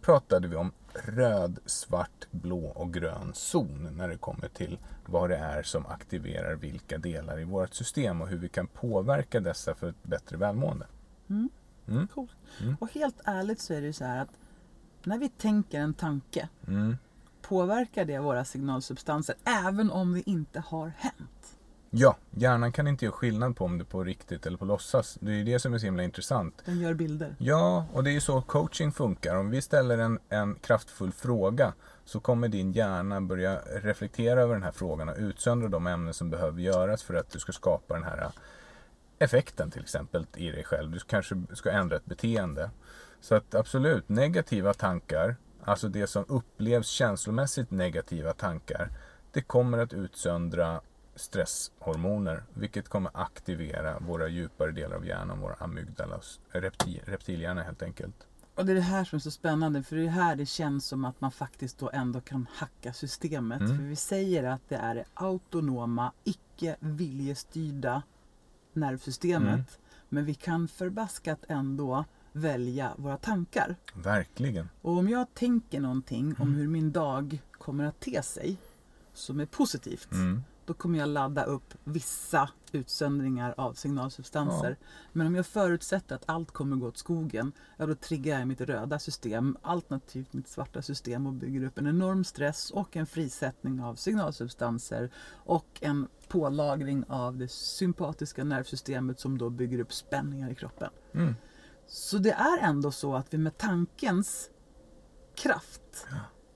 pratade 0.00 0.48
vi 0.48 0.56
om 0.56 0.72
röd, 1.04 1.58
svart, 1.66 2.26
blå 2.30 2.66
och 2.66 2.94
grön 2.94 3.30
zon 3.34 3.88
när 3.96 4.08
det 4.08 4.16
kommer 4.16 4.48
till 4.48 4.78
vad 5.06 5.30
det 5.30 5.36
är 5.36 5.62
som 5.62 5.86
aktiverar 5.86 6.54
vilka 6.54 6.98
delar 6.98 7.40
i 7.40 7.44
vårt 7.44 7.74
system 7.74 8.20
och 8.20 8.28
hur 8.28 8.38
vi 8.38 8.48
kan 8.48 8.66
påverka 8.66 9.40
dessa 9.40 9.74
för 9.74 9.88
ett 9.88 10.02
bättre 10.02 10.36
välmående. 10.36 10.86
Mm. 11.28 12.08
Coolt. 12.14 12.32
Mm. 12.60 12.76
Och 12.80 12.92
helt 12.92 13.20
ärligt 13.24 13.60
så 13.60 13.74
är 13.74 13.80
det 13.80 13.86
ju 13.86 13.92
så 13.92 14.04
här 14.04 14.22
att 14.22 14.38
när 15.04 15.18
vi 15.18 15.28
tänker 15.28 15.80
en 15.80 15.94
tanke 15.94 16.48
Mm. 16.66 16.96
påverkar 17.42 18.04
det 18.04 18.18
våra 18.18 18.44
signalsubstanser 18.44 19.34
även 19.44 19.90
om 19.90 20.12
det 20.12 20.30
inte 20.30 20.60
har 20.60 20.92
hänt. 20.96 21.39
Ja, 21.92 22.16
hjärnan 22.30 22.72
kan 22.72 22.86
inte 22.86 23.04
göra 23.04 23.12
skillnad 23.12 23.56
på 23.56 23.64
om 23.64 23.78
det 23.78 23.82
är 23.82 23.86
på 23.86 24.04
riktigt 24.04 24.46
eller 24.46 24.58
på 24.58 24.64
låtsas. 24.64 25.18
Det 25.20 25.32
är 25.32 25.44
det 25.44 25.58
som 25.58 25.74
är 25.74 25.78
så 25.78 25.84
himla 25.84 26.02
intressant. 26.02 26.62
Den 26.64 26.80
gör 26.80 26.94
bilder. 26.94 27.36
Ja, 27.38 27.86
och 27.92 28.04
det 28.04 28.10
är 28.10 28.12
ju 28.12 28.20
så 28.20 28.42
coaching 28.42 28.92
funkar. 28.92 29.36
Om 29.36 29.50
vi 29.50 29.62
ställer 29.62 29.98
en, 29.98 30.18
en 30.28 30.54
kraftfull 30.54 31.12
fråga 31.12 31.72
så 32.04 32.20
kommer 32.20 32.48
din 32.48 32.72
hjärna 32.72 33.20
börja 33.20 33.60
reflektera 33.82 34.40
över 34.40 34.54
den 34.54 34.62
här 34.62 34.72
frågan 34.72 35.08
och 35.08 35.16
utsöndra 35.18 35.68
de 35.68 35.86
ämnen 35.86 36.14
som 36.14 36.30
behöver 36.30 36.60
göras 36.60 37.02
för 37.02 37.14
att 37.14 37.30
du 37.30 37.38
ska 37.38 37.52
skapa 37.52 37.94
den 37.94 38.04
här 38.04 38.30
effekten 39.18 39.70
till 39.70 39.82
exempel 39.82 40.26
i 40.36 40.50
dig 40.50 40.64
själv. 40.64 40.90
Du 40.90 40.98
kanske 40.98 41.42
ska 41.52 41.70
ändra 41.70 41.96
ett 41.96 42.06
beteende. 42.06 42.70
Så 43.20 43.34
att 43.34 43.54
absolut, 43.54 44.08
negativa 44.08 44.74
tankar, 44.74 45.36
alltså 45.64 45.88
det 45.88 46.06
som 46.06 46.24
upplevs 46.28 46.88
känslomässigt 46.88 47.70
negativa 47.70 48.32
tankar, 48.32 48.90
det 49.32 49.40
kommer 49.40 49.78
att 49.78 49.92
utsöndra 49.92 50.80
stresshormoner, 51.20 52.42
vilket 52.54 52.88
kommer 52.88 53.10
aktivera 53.14 53.98
våra 53.98 54.28
djupare 54.28 54.72
delar 54.72 54.96
av 54.96 55.06
hjärnan, 55.06 55.40
våra 55.40 55.54
amygdalas, 55.54 56.40
reptil, 56.50 57.00
reptilhjärna 57.04 57.62
helt 57.62 57.82
enkelt. 57.82 58.26
Och 58.54 58.66
det 58.66 58.72
är 58.72 58.76
det 58.76 58.80
här 58.80 59.04
som 59.04 59.16
är 59.16 59.20
så 59.20 59.30
spännande 59.30 59.82
för 59.82 59.96
det 59.96 60.04
är 60.04 60.08
här 60.08 60.36
det 60.36 60.46
känns 60.46 60.86
som 60.86 61.04
att 61.04 61.20
man 61.20 61.30
faktiskt 61.32 61.78
då 61.78 61.90
ändå 61.92 62.20
kan 62.20 62.46
hacka 62.52 62.92
systemet. 62.92 63.60
Mm. 63.60 63.76
För 63.76 63.84
vi 63.84 63.96
säger 63.96 64.44
att 64.44 64.68
det 64.68 64.76
är 64.76 64.94
det 64.94 65.04
autonoma, 65.14 66.12
icke 66.24 66.76
viljestyrda 66.80 68.02
nervsystemet. 68.72 69.52
Mm. 69.52 69.64
Men 70.08 70.24
vi 70.24 70.34
kan 70.34 70.68
förbaskat 70.68 71.44
ändå 71.48 72.04
välja 72.32 72.92
våra 72.96 73.16
tankar. 73.16 73.76
Verkligen. 73.94 74.68
Och 74.82 74.96
om 74.96 75.08
jag 75.08 75.34
tänker 75.34 75.80
någonting 75.80 76.34
om 76.38 76.48
Mm. 76.48 76.54
hur 76.54 76.68
min 76.68 76.92
dag 76.92 77.42
kommer 77.52 77.84
att 77.84 78.00
te 78.00 78.22
sig 78.22 78.56
som 79.14 79.40
är 79.40 79.46
positivt. 79.46 80.12
Mm. 80.12 80.42
Då 80.70 80.74
kommer 80.74 80.98
jag 80.98 81.08
ladda 81.08 81.44
upp 81.44 81.74
vissa 81.84 82.50
utsöndringar 82.72 83.54
av 83.56 83.72
signalsubstanser. 83.72 84.76
Men 85.12 85.26
om 85.26 85.34
jag 85.34 85.46
förutsätter 85.46 86.14
att 86.14 86.22
allt 86.26 86.50
kommer 86.50 86.76
gå 86.76 86.86
åt 86.88 86.98
skogen, 86.98 87.52
ja 87.76 87.86
då 87.86 87.94
triggar 87.94 88.38
jag 88.38 88.48
mitt 88.48 88.60
röda 88.60 88.98
system, 88.98 89.56
alternativt 89.62 90.32
mitt 90.32 90.48
svarta 90.48 90.82
system 90.82 91.26
och 91.26 91.32
bygger 91.32 91.64
upp 91.64 91.78
en 91.78 91.86
enorm 91.86 92.24
stress 92.24 92.70
och 92.70 92.96
en 92.96 93.06
frisättning 93.06 93.82
av 93.82 93.94
signalsubstanser 93.94 95.10
och 95.32 95.66
en 95.80 96.08
pålagring 96.28 97.04
av 97.08 97.36
det 97.36 97.48
sympatiska 97.50 98.44
nervsystemet 98.44 99.20
som 99.20 99.38
då 99.38 99.50
bygger 99.50 99.78
upp 99.78 99.92
spänningar 99.92 100.50
i 100.50 100.54
kroppen. 100.54 100.90
Mm. 101.14 101.34
Så 101.86 102.18
det 102.18 102.32
är 102.32 102.58
ändå 102.58 102.90
så 102.90 103.14
att 103.14 103.34
vi 103.34 103.38
med 103.38 103.58
tankens 103.58 104.50
kraft 105.34 106.06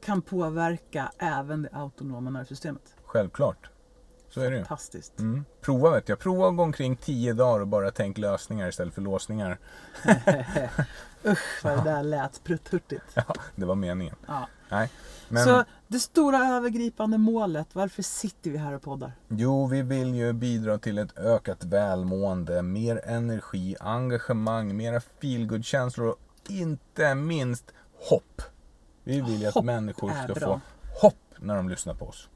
kan 0.05 0.23
påverka 0.23 1.13
även 1.19 1.63
det 1.63 1.69
autonoma 1.73 2.31
nervsystemet. 2.31 2.97
Självklart. 3.05 3.74
Så 4.35 4.41
är 4.41 4.51
det. 4.51 4.59
Fantastiskt. 4.59 5.19
Mm. 5.19 5.45
Prova 5.61 5.91
vet 5.91 6.09
jag. 6.09 6.19
Prova 6.19 6.49
att 6.49 6.57
gå 6.57 6.63
omkring 6.63 6.97
tio 6.97 7.33
dagar 7.33 7.61
och 7.61 7.69
bara 7.69 7.91
tänk 7.91 8.19
lösningar 8.19 8.69
istället 8.69 8.95
för 8.95 9.03
låsningar. 9.03 9.59
Usch 11.25 11.65
vad 11.65 11.77
det 11.77 11.91
där 11.91 12.03
lät 12.03 12.45
prutthurtigt. 12.45 13.05
Ja, 13.15 13.35
det 13.57 13.65
var 13.67 13.75
meningen. 13.75 14.17
Ja. 14.27 14.49
Nej. 14.69 14.91
Men 15.29 15.45
Så 15.45 15.65
det 15.89 15.99
stora 15.99 16.39
övergripande 16.39 17.19
målet, 17.19 17.69
varför 17.73 18.03
sitter 18.03 18.51
vi 18.51 18.59
här 18.59 18.73
och 18.73 18.83
poddar? 18.83 19.13
jo, 19.29 19.67
vi 19.67 19.83
vill 19.83 20.15
ju 20.15 20.33
bidra 20.33 20.79
till 20.79 20.99
ett 20.99 21.19
ökat 21.19 21.65
välmående, 21.65 22.63
mer 22.63 23.01
energi, 23.05 23.77
engagemang, 23.81 24.77
mera 24.77 25.01
feelgood-känslor 25.01 26.09
och 26.09 26.19
inte 26.49 27.15
minst 27.15 27.65
hopp. 28.11 28.43
Vi 29.05 29.21
vill 29.21 29.41
ju 29.41 29.47
att 29.47 29.55
Hopp 29.55 29.65
människor 29.65 30.11
ska 30.25 30.41
få 30.41 30.61
hopp 31.01 31.15
när 31.39 31.57
de 31.57 31.69
lyssnar 31.69 31.95
på 31.95 32.07
oss. 32.07 32.29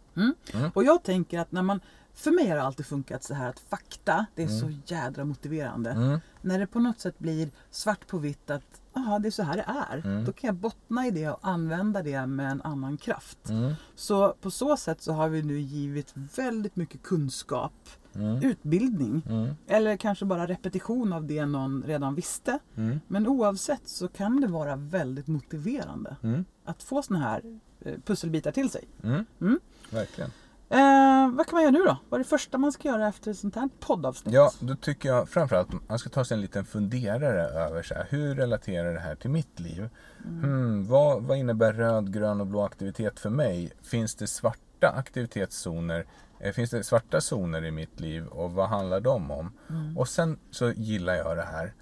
Och 0.74 0.84
jag 0.84 1.02
tänker 1.02 1.38
att 1.38 1.52
när 1.52 1.62
man, 1.62 1.80
för 2.14 2.30
mig 2.30 2.48
har 2.48 2.56
det 2.56 2.62
alltid 2.62 2.86
funkat 2.86 3.24
så 3.24 3.34
här 3.34 3.48
att 3.48 3.60
fakta, 3.60 4.26
det 4.34 4.42
är 4.42 4.46
Mm. 4.46 4.60
så 4.60 4.94
jädra 4.94 5.24
motiverande. 5.24 5.90
Mm. 5.90 6.20
När 6.42 6.58
det 6.58 6.66
på 6.66 6.80
något 6.80 7.00
sätt 7.00 7.18
blir 7.18 7.50
svart 7.70 8.06
på 8.06 8.18
vitt 8.18 8.50
att 8.50 8.80
aha, 8.96 9.18
det 9.18 9.28
är 9.28 9.30
så 9.30 9.42
här 9.42 9.56
det 9.56 9.64
är. 9.90 10.06
Mm. 10.06 10.24
Då 10.24 10.32
kan 10.32 10.48
jag 10.48 10.54
bottna 10.54 11.06
i 11.06 11.10
det 11.10 11.28
och 11.30 11.38
använda 11.42 12.02
det 12.02 12.26
med 12.26 12.50
en 12.50 12.62
annan 12.62 12.96
kraft. 12.96 13.48
Mm. 13.48 13.74
Så 13.94 14.32
på 14.40 14.50
så 14.50 14.76
sätt 14.76 15.02
så 15.02 15.12
har 15.12 15.28
vi 15.28 15.42
nu 15.42 15.58
givit 15.60 16.12
väldigt 16.36 16.76
mycket 16.76 17.02
kunskap, 17.02 17.72
Mm. 18.14 18.42
utbildning 18.42 19.22
Mm. 19.28 19.48
eller 19.66 19.96
kanske 19.96 20.24
bara 20.24 20.46
repetition 20.46 21.12
av 21.12 21.26
det 21.26 21.46
någon 21.46 21.82
redan 21.86 22.14
visste. 22.14 22.58
Mm. 22.76 23.00
Men 23.08 23.26
oavsett 23.26 23.88
så 23.88 24.08
kan 24.08 24.40
det 24.40 24.46
vara 24.46 24.76
väldigt 24.76 25.26
motiverande 25.26 26.16
Mm. 26.22 26.44
att 26.64 26.82
få 26.82 27.02
såna 27.02 27.18
här 27.18 27.42
eh, 27.80 27.94
pusselbitar 28.04 28.52
till 28.52 28.70
sig. 28.70 28.84
Mm. 29.02 29.24
Mm. 29.40 29.60
Verkligen. 29.90 30.30
Eh, 30.70 31.30
vad 31.36 31.46
kan 31.46 31.54
man 31.56 31.62
göra 31.62 31.70
nu 31.72 31.78
då? 31.84 31.96
Vad 32.08 32.20
är 32.20 32.24
det 32.24 32.28
första 32.28 32.58
man 32.58 32.72
ska 32.72 32.88
göra 32.88 33.08
efter 33.08 33.30
ett 33.30 33.38
sånt 33.38 33.54
här 33.54 33.68
poddavsnitt? 33.80 34.34
Ja, 34.34 34.50
då 34.60 34.76
tycker 34.76 35.08
jag 35.08 35.28
framförallt 35.28 35.88
man 35.88 35.98
ska 35.98 36.10
ta 36.10 36.24
sig 36.24 36.34
en 36.34 36.40
liten 36.40 36.64
funderare 36.64 37.42
över 37.42 37.82
så 37.82 37.94
här, 37.94 38.06
hur 38.10 38.34
relaterar 38.34 38.94
det 38.94 39.00
här 39.00 39.14
till 39.14 39.30
mitt 39.30 39.60
liv? 39.60 39.88
Hmm, 40.22 40.86
vad, 40.86 41.22
vad 41.22 41.38
innebär 41.38 41.72
röd, 41.72 42.12
grön 42.12 42.40
och 42.40 42.46
blå 42.46 42.62
aktivitet 42.64 43.20
för 43.20 43.30
mig? 43.30 43.72
Finns 43.82 44.14
det 44.14 44.26
svart 44.26 44.58
svarta 44.80 44.96
aktivitetszoner? 44.98 46.06
Eh, 46.40 46.52
Finns 46.52 46.70
det 46.70 46.84
svarta 46.84 47.20
zoner 47.20 47.64
i 47.64 47.70
mitt 47.70 48.00
liv 48.00 48.26
och 48.26 48.52
vad 48.52 48.68
handlar 48.68 49.00
de 49.00 49.30
om? 49.30 49.52
Och 49.96 50.08
sen 50.08 50.38
så 50.50 50.70
gillar 50.70 51.14
jag 51.14 51.36
det 51.36 51.42
här. 51.52 51.72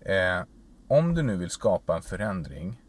Eh, 0.00 0.44
om 0.88 1.14
du 1.14 1.22
nu 1.22 1.36
vill 1.36 1.50
skapa 1.50 1.96
en 1.96 2.02
förändring, 2.02 2.80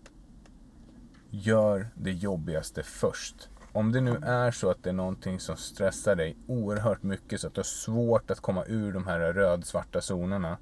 gör 1.30 1.88
det 1.96 2.12
jobbigaste 2.12 2.84
först. 2.84 3.50
Om 3.72 3.92
det 3.92 4.02
nu 4.02 4.16
är 4.24 4.52
så 4.52 4.70
att 4.72 4.84
det 4.84 4.90
är 4.90 4.94
någonting 4.94 5.40
som 5.40 5.58
stressar 5.58 6.16
dig 6.16 6.38
oerhört 6.48 7.04
mycket 7.04 7.42
så 7.42 7.48
att 7.48 7.54
du 7.54 7.60
har 7.60 7.64
svårt 7.64 8.32
att 8.32 8.40
komma 8.40 8.66
ur 8.66 8.94
de 8.94 9.08
här 9.08 9.20
röd-svarta 9.34 10.02
zonerna. 10.02 10.58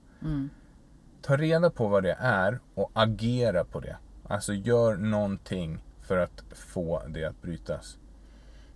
Ta 1.22 1.38
reda 1.38 1.70
på 1.70 1.88
vad 1.88 2.04
det 2.04 2.16
är 2.20 2.60
och 2.74 2.92
agera 2.94 3.64
på 3.66 3.80
det. 3.80 3.98
Alltså 4.28 4.54
gör 4.54 4.96
någonting 4.98 5.84
för 6.02 6.18
att 6.18 6.44
få 6.52 7.02
det 7.08 7.26
att 7.26 7.42
brytas. 7.42 7.98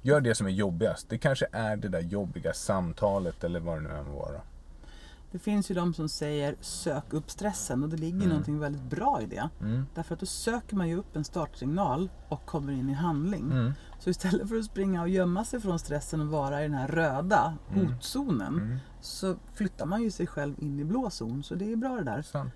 Gör 0.02 0.22
det 0.22 0.36
som 0.36 0.48
är 0.48 0.52
jobbigast. 0.52 1.10
Det 1.10 1.18
kanske 1.18 1.48
är 1.52 1.78
det 1.78 1.88
där 1.88 2.00
jobbiga 2.02 2.54
samtalet 2.54 3.44
eller 3.44 3.60
vad 3.60 3.78
det 3.78 3.82
nu 3.82 3.90
än 3.90 4.06
må 4.06 4.20
vara. 4.20 4.42
Det 5.32 5.40
finns 5.40 5.72
ju 5.72 5.76
de 5.76 5.94
som 5.94 6.10
säger 6.10 6.56
sök 6.62 7.14
upp 7.14 7.30
stressen 7.32 7.84
och 7.84 7.90
det 7.90 7.98
ligger 7.98 8.28
någonting 8.28 8.60
väldigt 8.60 8.82
bra 8.84 9.22
i 9.22 9.26
det. 9.26 9.50
Mm. 9.62 9.86
Därför 9.96 10.14
att 10.14 10.20
då 10.20 10.26
söker 10.26 10.76
man 10.76 10.90
ju 10.90 10.98
upp 10.98 11.16
en 11.16 11.24
startsignal 11.24 12.10
och 12.30 12.46
kommer 12.46 12.74
in 12.74 12.90
i 12.90 12.94
handling. 12.94 13.52
Mm. 13.52 13.74
Så 14.00 14.10
istället 14.10 14.50
för 14.50 14.56
att 14.56 14.66
springa 14.66 15.02
och 15.02 15.10
gömma 15.10 15.46
sig 15.46 15.60
från 15.62 15.80
stressen 15.80 16.22
och 16.22 16.28
vara 16.28 16.60
i 16.60 16.64
den 16.64 16.74
här 16.74 16.88
röda 16.88 17.54
hotzonen 17.68 18.54
Mm. 18.58 18.78
så 19.02 19.36
flyttar 19.54 19.86
man 19.86 20.02
ju 20.04 20.12
sig 20.12 20.28
själv 20.28 20.56
in 20.58 20.80
i 20.80 20.84
blå 20.84 21.10
zon. 21.10 21.44
Så 21.44 21.56
det 21.56 21.72
är 21.72 21.76
bra 21.76 21.96
det 21.96 22.04
där. 22.04 22.22
Sant. 22.22 22.54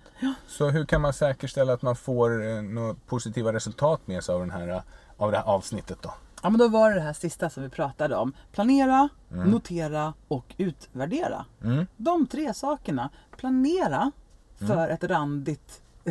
Så 0.48 0.70
hur 0.70 0.86
kan 0.86 1.02
man 1.02 1.14
säkerställa 1.14 1.74
att 1.74 1.82
man 1.82 1.96
får 1.96 2.46
eh, 2.48 2.62
några 2.62 2.94
positiva 2.94 3.54
resultat 3.54 4.08
med 4.08 4.24
sig 4.24 4.36
av, 4.36 4.42
den 4.42 4.52
här, 4.52 4.84
av 5.18 5.32
det 5.32 5.38
här 5.38 5.46
avsnittet 5.46 5.98
då? 6.02 6.14
Ja 6.44 6.50
men 6.50 6.60
då 6.60 6.68
var 6.68 6.90
det 6.90 6.96
det 6.96 7.02
här 7.02 7.14
sista 7.14 7.50
som 7.50 7.64
vi 7.64 7.70
pratade 7.70 8.16
om. 8.16 8.34
Planera, 8.52 9.10
notera 9.30 10.14
och 10.28 10.56
utvärdera. 10.58 11.46
Mm. 11.64 11.86
De 11.98 12.28
tre 12.28 12.54
sakerna. 12.54 13.10
Planera 13.38 14.12
för, 14.58 14.90
ett, 14.90 15.04
randigt, 15.04 15.82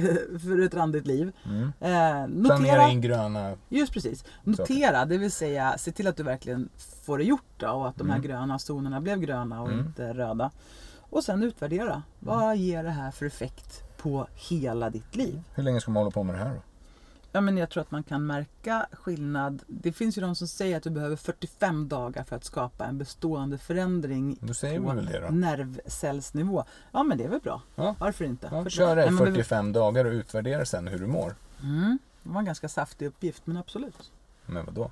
för 0.42 0.62
ett 0.62 0.74
randigt 0.74 1.06
liv. 1.06 1.32
Eh, 1.80 1.92
notera, 2.28 2.56
Planera 2.56 2.90
in 2.90 3.00
gröna... 3.00 3.56
Just 3.68 3.92
precis. 3.92 4.24
Notera, 4.44 5.04
det 5.04 5.18
vill 5.18 5.32
säga 5.32 5.78
se 5.78 5.92
till 5.92 6.06
att 6.06 6.16
du 6.16 6.22
verkligen 6.22 6.68
får 7.04 7.18
det 7.18 7.24
gjort 7.24 7.54
då, 7.56 7.68
och 7.68 7.88
att 7.88 7.96
de 7.96 8.10
här 8.10 8.18
gröna 8.18 8.58
zonerna 8.58 9.00
blev 9.00 9.18
gröna 9.18 9.62
och 9.62 9.72
inte 9.72 10.14
röda. 10.14 10.50
Och 10.98 11.24
sen 11.24 11.42
utvärdera. 11.42 12.02
Vad 12.18 12.56
ger 12.56 12.84
det 12.84 12.90
här 12.90 13.10
för 13.10 13.26
effekt 13.26 13.96
på 13.96 14.26
hela 14.34 14.90
ditt 14.90 15.16
liv? 15.16 15.42
Hur 15.54 15.62
länge 15.62 15.80
ska 15.80 15.90
man 15.90 16.00
hålla 16.00 16.10
på 16.10 16.22
med 16.22 16.34
det 16.34 16.38
här 16.38 16.54
då? 16.54 16.60
Ja, 17.34 17.40
men 17.40 17.56
jag 17.56 17.70
tror 17.70 17.80
att 17.80 17.90
man 17.90 18.02
kan 18.02 18.26
märka 18.26 18.86
skillnad. 18.92 19.62
Det 19.66 19.92
finns 19.92 20.18
ju 20.18 20.22
de 20.22 20.34
som 20.34 20.48
säger 20.48 20.76
att 20.76 20.82
du 20.82 20.90
behöver 20.90 21.16
45 21.16 21.88
dagar 21.88 22.24
för 22.24 22.36
att 22.36 22.44
skapa 22.44 22.84
en 22.86 22.98
bestående 22.98 23.58
förändring 23.58 24.36
Då 24.40 24.54
säger 24.54 24.80
på 24.80 24.86
väl 24.92 25.06
det 25.06 25.20
då. 25.20 25.28
nervcellsnivå. 25.28 26.64
Ja 26.92 27.02
men 27.02 27.18
det 27.18 27.24
är 27.24 27.28
väl 27.28 27.40
bra. 27.40 27.62
Ja. 27.74 27.94
Varför 27.98 28.24
inte? 28.24 28.46
Ja, 28.46 28.50
45 28.64 28.70
kör 28.70 28.96
det 28.96 29.02
i 29.02 29.04
Nej, 29.04 29.14
men 29.14 29.24
det- 29.24 29.30
45 29.30 29.72
dagar 29.72 30.04
och 30.04 30.12
utvärdera 30.12 30.64
sen 30.64 30.88
hur 30.88 30.98
du 30.98 31.06
mår. 31.06 31.34
Mm, 31.62 31.98
det 32.22 32.28
var 32.30 32.38
en 32.38 32.44
ganska 32.44 32.68
saftig 32.68 33.06
uppgift 33.06 33.46
men 33.46 33.56
absolut. 33.56 34.12
Men 34.46 34.64
vadå? 34.66 34.90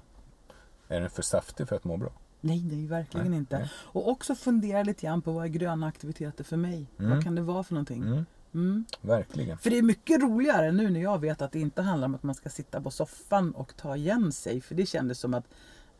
Är 0.89 1.01
den 1.01 1.11
för 1.11 1.23
saftig 1.23 1.69
för 1.69 1.77
att 1.77 1.85
må 1.85 1.97
bra? 1.97 2.11
Nej, 2.41 2.63
nej, 2.65 2.87
verkligen 2.87 3.31
Nej, 3.31 3.39
inte. 3.39 3.59
nej. 3.59 3.71
Och 3.77 4.09
också 4.09 4.35
fundera 4.35 4.83
lite 4.83 5.07
grann 5.07 5.23
på 5.23 5.33
vad 5.33 5.45
är 5.45 5.49
gröna 5.49 5.87
aktiviteter 5.87 6.45
för 6.45 6.57
mig? 6.57 6.87
Mm. 6.99 7.11
Vad 7.11 7.25
kan 7.25 7.35
det 7.35 7.43
vara 7.43 7.63
för 7.63 7.75
någonting? 7.75 8.03
Mm, 8.03 8.27
Mm. 8.55 8.85
verkligen. 9.01 9.59
För 9.59 9.71
det 9.71 9.79
är 9.79 9.83
mycket 9.83 10.23
roligare 10.23 10.73
nu 10.73 10.91
när 10.91 11.01
jag 11.01 11.19
vet 11.19 11.43
att 11.43 11.53
det 11.53 11.61
inte 11.61 11.83
handlar 11.83 12.07
om 12.09 12.15
att 12.15 12.23
man 12.23 12.35
ska 12.35 12.49
sitta 12.51 12.81
på 12.81 12.91
soffan 12.91 13.53
och 13.55 13.77
ta 13.77 13.97
igen 13.97 14.33
sig. 14.33 14.61
För 14.61 14.75
det 14.75 14.87
kändes 14.87 15.19
som 15.19 15.35
att 15.35 15.45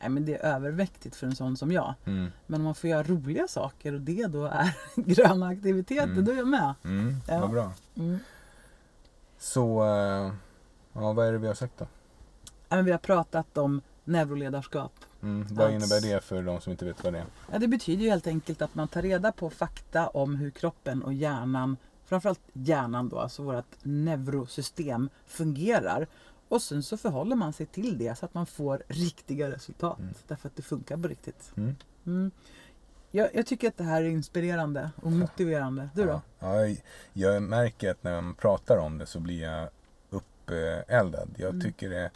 nej, 0.01 0.09
men 0.09 0.25
det 0.25 0.35
är 0.37 0.55
överväktigt 0.55 1.17
för 1.17 1.27
en 1.27 1.37
sån 1.37 1.57
som 1.57 1.73
jag. 1.73 1.95
Mm, 2.05 2.31
Men 2.47 2.61
om 2.61 2.65
man 2.65 2.75
får 2.75 2.91
göra 2.91 3.03
roliga 3.03 3.49
saker 3.49 3.93
och 3.95 4.01
det 4.01 4.27
då 4.27 4.45
är 4.45 4.77
gröna 4.97 5.47
aktiviteter, 5.49 6.03
Mm. 6.05 6.25
då 6.25 6.33
är 6.33 6.37
jag 6.37 6.49
med. 6.49 6.75
mm, 6.85 7.15
Ja. 7.29 7.41
vad 7.41 7.51
bra. 7.51 7.73
Mm. 7.95 8.19
Så, 9.39 9.83
eh, 9.83 10.33
ja, 10.93 11.13
vad 11.13 11.27
är 11.27 11.33
det 11.33 11.39
vi 11.39 11.47
har 11.47 11.55
sagt 11.55 11.79
då? 11.79 11.87
Ja, 12.69 12.77
men 12.77 12.85
Vi 12.85 12.91
har 12.91 12.99
pratat 12.99 13.59
om 13.59 13.81
neuroledarskap. 14.05 14.93
Mm, 15.23 15.47
vad 15.51 15.71
innebär 15.71 16.01
det 16.01 16.25
för 16.25 16.43
de 16.43 16.61
som 16.61 16.71
inte 16.73 16.85
vet 16.85 17.05
vad 17.05 17.13
det 17.13 17.19
är? 17.19 17.25
Ja, 17.53 17.59
det 17.59 17.69
betyder 17.69 18.05
ju 18.05 18.11
helt 18.11 18.27
enkelt 18.27 18.63
att 18.63 18.75
man 18.75 18.89
tar 18.89 19.03
reda 19.03 19.33
på 19.33 19.51
fakta 19.51 20.09
om 20.09 20.37
hur 20.37 20.51
kroppen 20.51 21.03
och 21.03 21.13
hjärnan, 21.15 21.77
framförallt 22.11 22.41
hjärnan 22.53 23.09
då, 23.09 23.19
alltså 23.19 23.43
vårt 23.43 23.77
neurosystem 23.83 25.09
fungerar. 25.27 26.07
Och 26.49 26.63
sen 26.63 26.83
så 26.83 26.97
förhåller 26.97 27.37
man 27.37 27.53
sig 27.53 27.67
till 27.67 27.99
det 27.99 28.19
så 28.19 28.25
att 28.25 28.35
man 28.35 28.47
får 28.47 28.83
riktiga 28.89 29.51
resultat. 29.51 29.99
Därför 30.29 30.49
att 30.49 30.57
det 30.57 30.63
funkar 30.63 30.97
på 30.97 31.09
riktigt. 31.09 31.53
Mm. 31.57 31.77
Mm. 32.07 32.31
Jag, 33.11 33.29
jag 33.35 33.47
tycker 33.47 33.69
att 33.69 33.77
det 33.77 33.85
här 33.85 34.03
är 34.03 34.09
inspirerande 34.09 34.91
och 35.03 35.13
motiverande. 35.13 35.89
Du 35.95 36.05
då? 36.07 36.21
Ja, 36.39 36.67
jag, 36.67 36.77
jag 37.13 37.43
märker 37.43 37.91
att 37.91 38.03
när 38.05 38.21
man 38.23 38.35
pratar 38.35 38.77
om 38.77 38.99
det 38.99 39.07
så 39.07 39.21
blir 39.21 39.43
jag 39.43 39.69
uppeldad. 40.11 41.29
Jag 41.37 41.49
Mm. 41.51 41.61
tycker 41.61 41.91
det, 41.91 42.11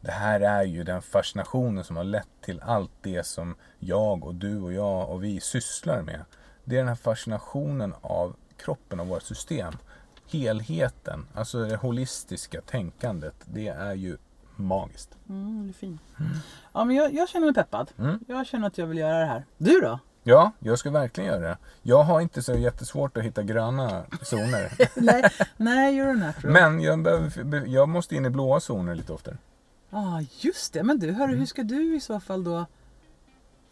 det 0.00 0.10
här 0.12 0.40
är 0.40 0.62
ju 0.64 0.84
den 0.84 1.02
fascinationen 1.02 1.84
som 1.84 1.96
har 1.96 2.04
lett 2.04 2.28
till 2.40 2.60
allt 2.60 2.90
det 3.02 3.26
som 3.26 3.54
jag 3.78 4.24
och 4.24 4.34
du 4.34 4.60
och 4.60 4.72
jag 4.72 5.10
och 5.10 5.24
vi 5.24 5.40
sysslar 5.40 6.02
med. 6.02 6.24
Det 6.64 6.74
är 6.74 6.78
den 6.78 6.88
här 6.88 6.94
fascinationen 6.94 7.94
av 8.00 8.36
kroppen 8.56 9.00
och 9.00 9.06
vårt 9.06 9.22
system. 9.22 9.74
Helheten, 10.32 11.26
alltså 11.34 11.64
det 11.64 11.76
holistiska 11.76 12.60
tänkandet. 12.60 13.34
Det 13.44 13.68
är 13.68 13.94
ju 13.94 14.16
magiskt. 14.56 15.16
Mm, 15.28 15.66
det 15.66 15.70
är 15.70 15.72
fint. 15.72 16.00
Ja, 16.72 16.84
men 16.84 16.96
jag, 16.96 17.14
jag 17.14 17.28
känner 17.28 17.46
mig 17.46 17.54
peppad. 17.54 17.90
Mm. 17.98 18.20
Jag 18.28 18.46
känner 18.46 18.66
att 18.66 18.78
jag 18.78 18.86
vill 18.86 18.98
göra 18.98 19.18
det 19.18 19.26
här. 19.26 19.44
Du 19.58 19.80
då? 19.80 19.98
Ja, 20.22 20.52
jag 20.58 20.78
ska 20.78 20.90
verkligen 20.90 21.30
göra 21.30 21.40
det. 21.48 21.58
Jag 21.82 22.02
har 22.02 22.20
inte 22.20 22.42
så 22.42 22.54
jättesvårt 22.54 23.16
att 23.16 23.22
hitta 23.24 23.42
gröna 23.42 24.04
zoner. 24.22 24.72
nej, 25.00 25.30
nej, 25.56 25.94
här 25.94 26.32
tror 26.32 26.52
jag. 26.52 26.62
Men 26.62 26.80
jag, 26.80 27.02
behöver, 27.02 27.66
jag 27.66 27.88
måste 27.88 28.16
in 28.16 28.26
i 28.26 28.30
blåa 28.30 28.60
zoner 28.60 28.94
lite 28.94 29.12
oftare. 29.12 29.38
Ja, 29.90 29.98
ah, 29.98 30.22
just 30.40 30.72
det. 30.72 30.82
Men 30.82 30.98
du, 30.98 31.12
hörru, 31.12 31.24
Mm. 31.28 31.38
hur 31.38 31.46
ska 31.46 31.62
du 31.62 31.96
i 31.96 32.00
så 32.00 32.20
fall 32.20 32.44
då 32.44 32.66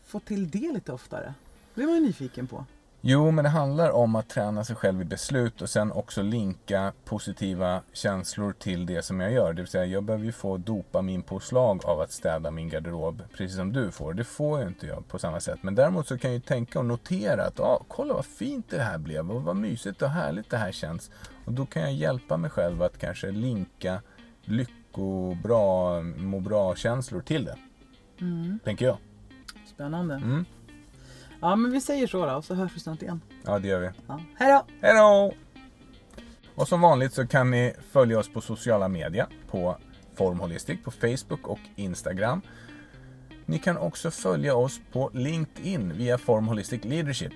få 0.05 0.21
till 0.21 0.51
det 0.51 0.73
lite 0.73 0.93
oftare? 0.93 1.35
Det 1.75 1.87
var 1.87 1.95
jag 1.95 2.03
nyfiken 2.03 2.47
på. 2.47 2.65
Jo, 3.07 3.31
men 3.31 3.45
det 3.45 3.51
handlar 3.51 3.91
om 3.91 4.17
att 4.17 4.29
träna 4.29 4.65
sig 4.65 4.77
själv 4.77 5.03
i 5.03 5.05
beslut 5.05 5.63
och 5.63 5.69
sen 5.69 5.93
också 5.93 6.23
linka 6.23 6.93
positiva 7.05 7.83
känslor 7.93 8.53
till 8.53 8.87
det 8.87 9.03
som 9.03 9.21
jag 9.21 9.33
gör. 9.33 9.53
Det 9.53 9.63
vill 9.63 9.71
säga, 9.71 9.85
jag 9.85 10.05
behöver 10.05 10.25
ju 10.25 10.33
få 10.33 10.57
dopaminpåslag 10.57 11.85
av 11.85 12.01
att 12.01 12.13
städa 12.13 12.51
min 12.51 12.69
garderob, 12.69 13.23
precis 13.33 13.57
som 13.57 13.73
du 13.73 13.91
får. 13.91 14.15
Det 14.15 14.25
får 14.25 14.61
ju 14.61 14.69
inte 14.69 14.87
jag 14.87 15.09
på 15.09 15.19
samma 15.19 15.41
sätt. 15.41 15.59
Men 15.63 15.75
däremot 15.75 16.09
så 16.09 16.19
kan 16.19 16.31
jag 16.31 16.35
ju 16.35 16.41
tänka 16.41 16.79
och 16.79 16.85
notera 16.85 17.45
att, 17.45 17.61
ah, 17.61 17.85
kolla 17.89 18.15
vad 18.15 18.27
fint 18.27 18.71
det 18.71 18.83
här 18.83 18.99
blev 18.99 19.31
och 19.31 19.43
vad 19.43 19.57
mysigt 19.57 20.03
och 20.03 20.11
härligt 20.11 20.51
det 20.51 20.57
här 20.57 20.73
känns. 20.73 21.11
Och 21.45 21.53
då 21.53 21.67
kan 21.67 21.83
jag 21.83 21.93
hjälpa 21.93 22.37
mig 22.37 22.51
själv 22.51 22.83
att 22.83 22.99
kanske 22.99 23.31
linka 23.31 24.03
lycko, 24.43 25.35
bra, 25.43 26.01
må 26.03 26.41
bra-känslor 26.41 27.21
till 27.21 27.45
det. 27.45 27.57
Tänker 28.65 28.87
jag. 28.87 28.97
Spännande. 29.75 30.15
Mm. 30.15 30.45
Ja, 31.45 31.57
men 31.57 31.73
vi 31.73 31.81
säger 31.81 32.07
så 32.07 32.27
då 32.27 32.43
så 32.43 32.55
hörs 32.55 32.77
vi 32.77 32.81
snart 32.81 33.03
igen. 33.03 33.21
Ja, 33.45 33.59
det 33.59 33.69
gör 33.69 33.81
vi. 33.81 33.91
Ja. 34.07 34.21
Hej 34.39 34.53
då! 34.53 34.67
Hej 34.81 34.95
då! 34.95 35.33
Och 36.55 36.69
som 36.69 36.81
vanligt 36.81 37.13
så 37.13 37.27
kan 37.27 37.51
ni 37.51 37.75
följa 37.91 38.19
oss 38.19 38.33
på 38.33 38.41
sociala 38.41 38.89
medier 38.89 39.27
på 39.51 39.77
Formholistic 40.15 40.79
på 40.85 40.91
Facebook 40.91 41.49
och 41.49 41.59
Instagram. 41.77 42.41
Ni 43.47 43.59
kan 43.59 43.77
också 43.77 44.11
följa 44.11 44.57
oss 44.57 44.81
på 44.93 45.11
LinkedIn 45.15 45.97
via 45.97 46.19
Formholistic 46.19 46.85
Leadership. 46.85 47.33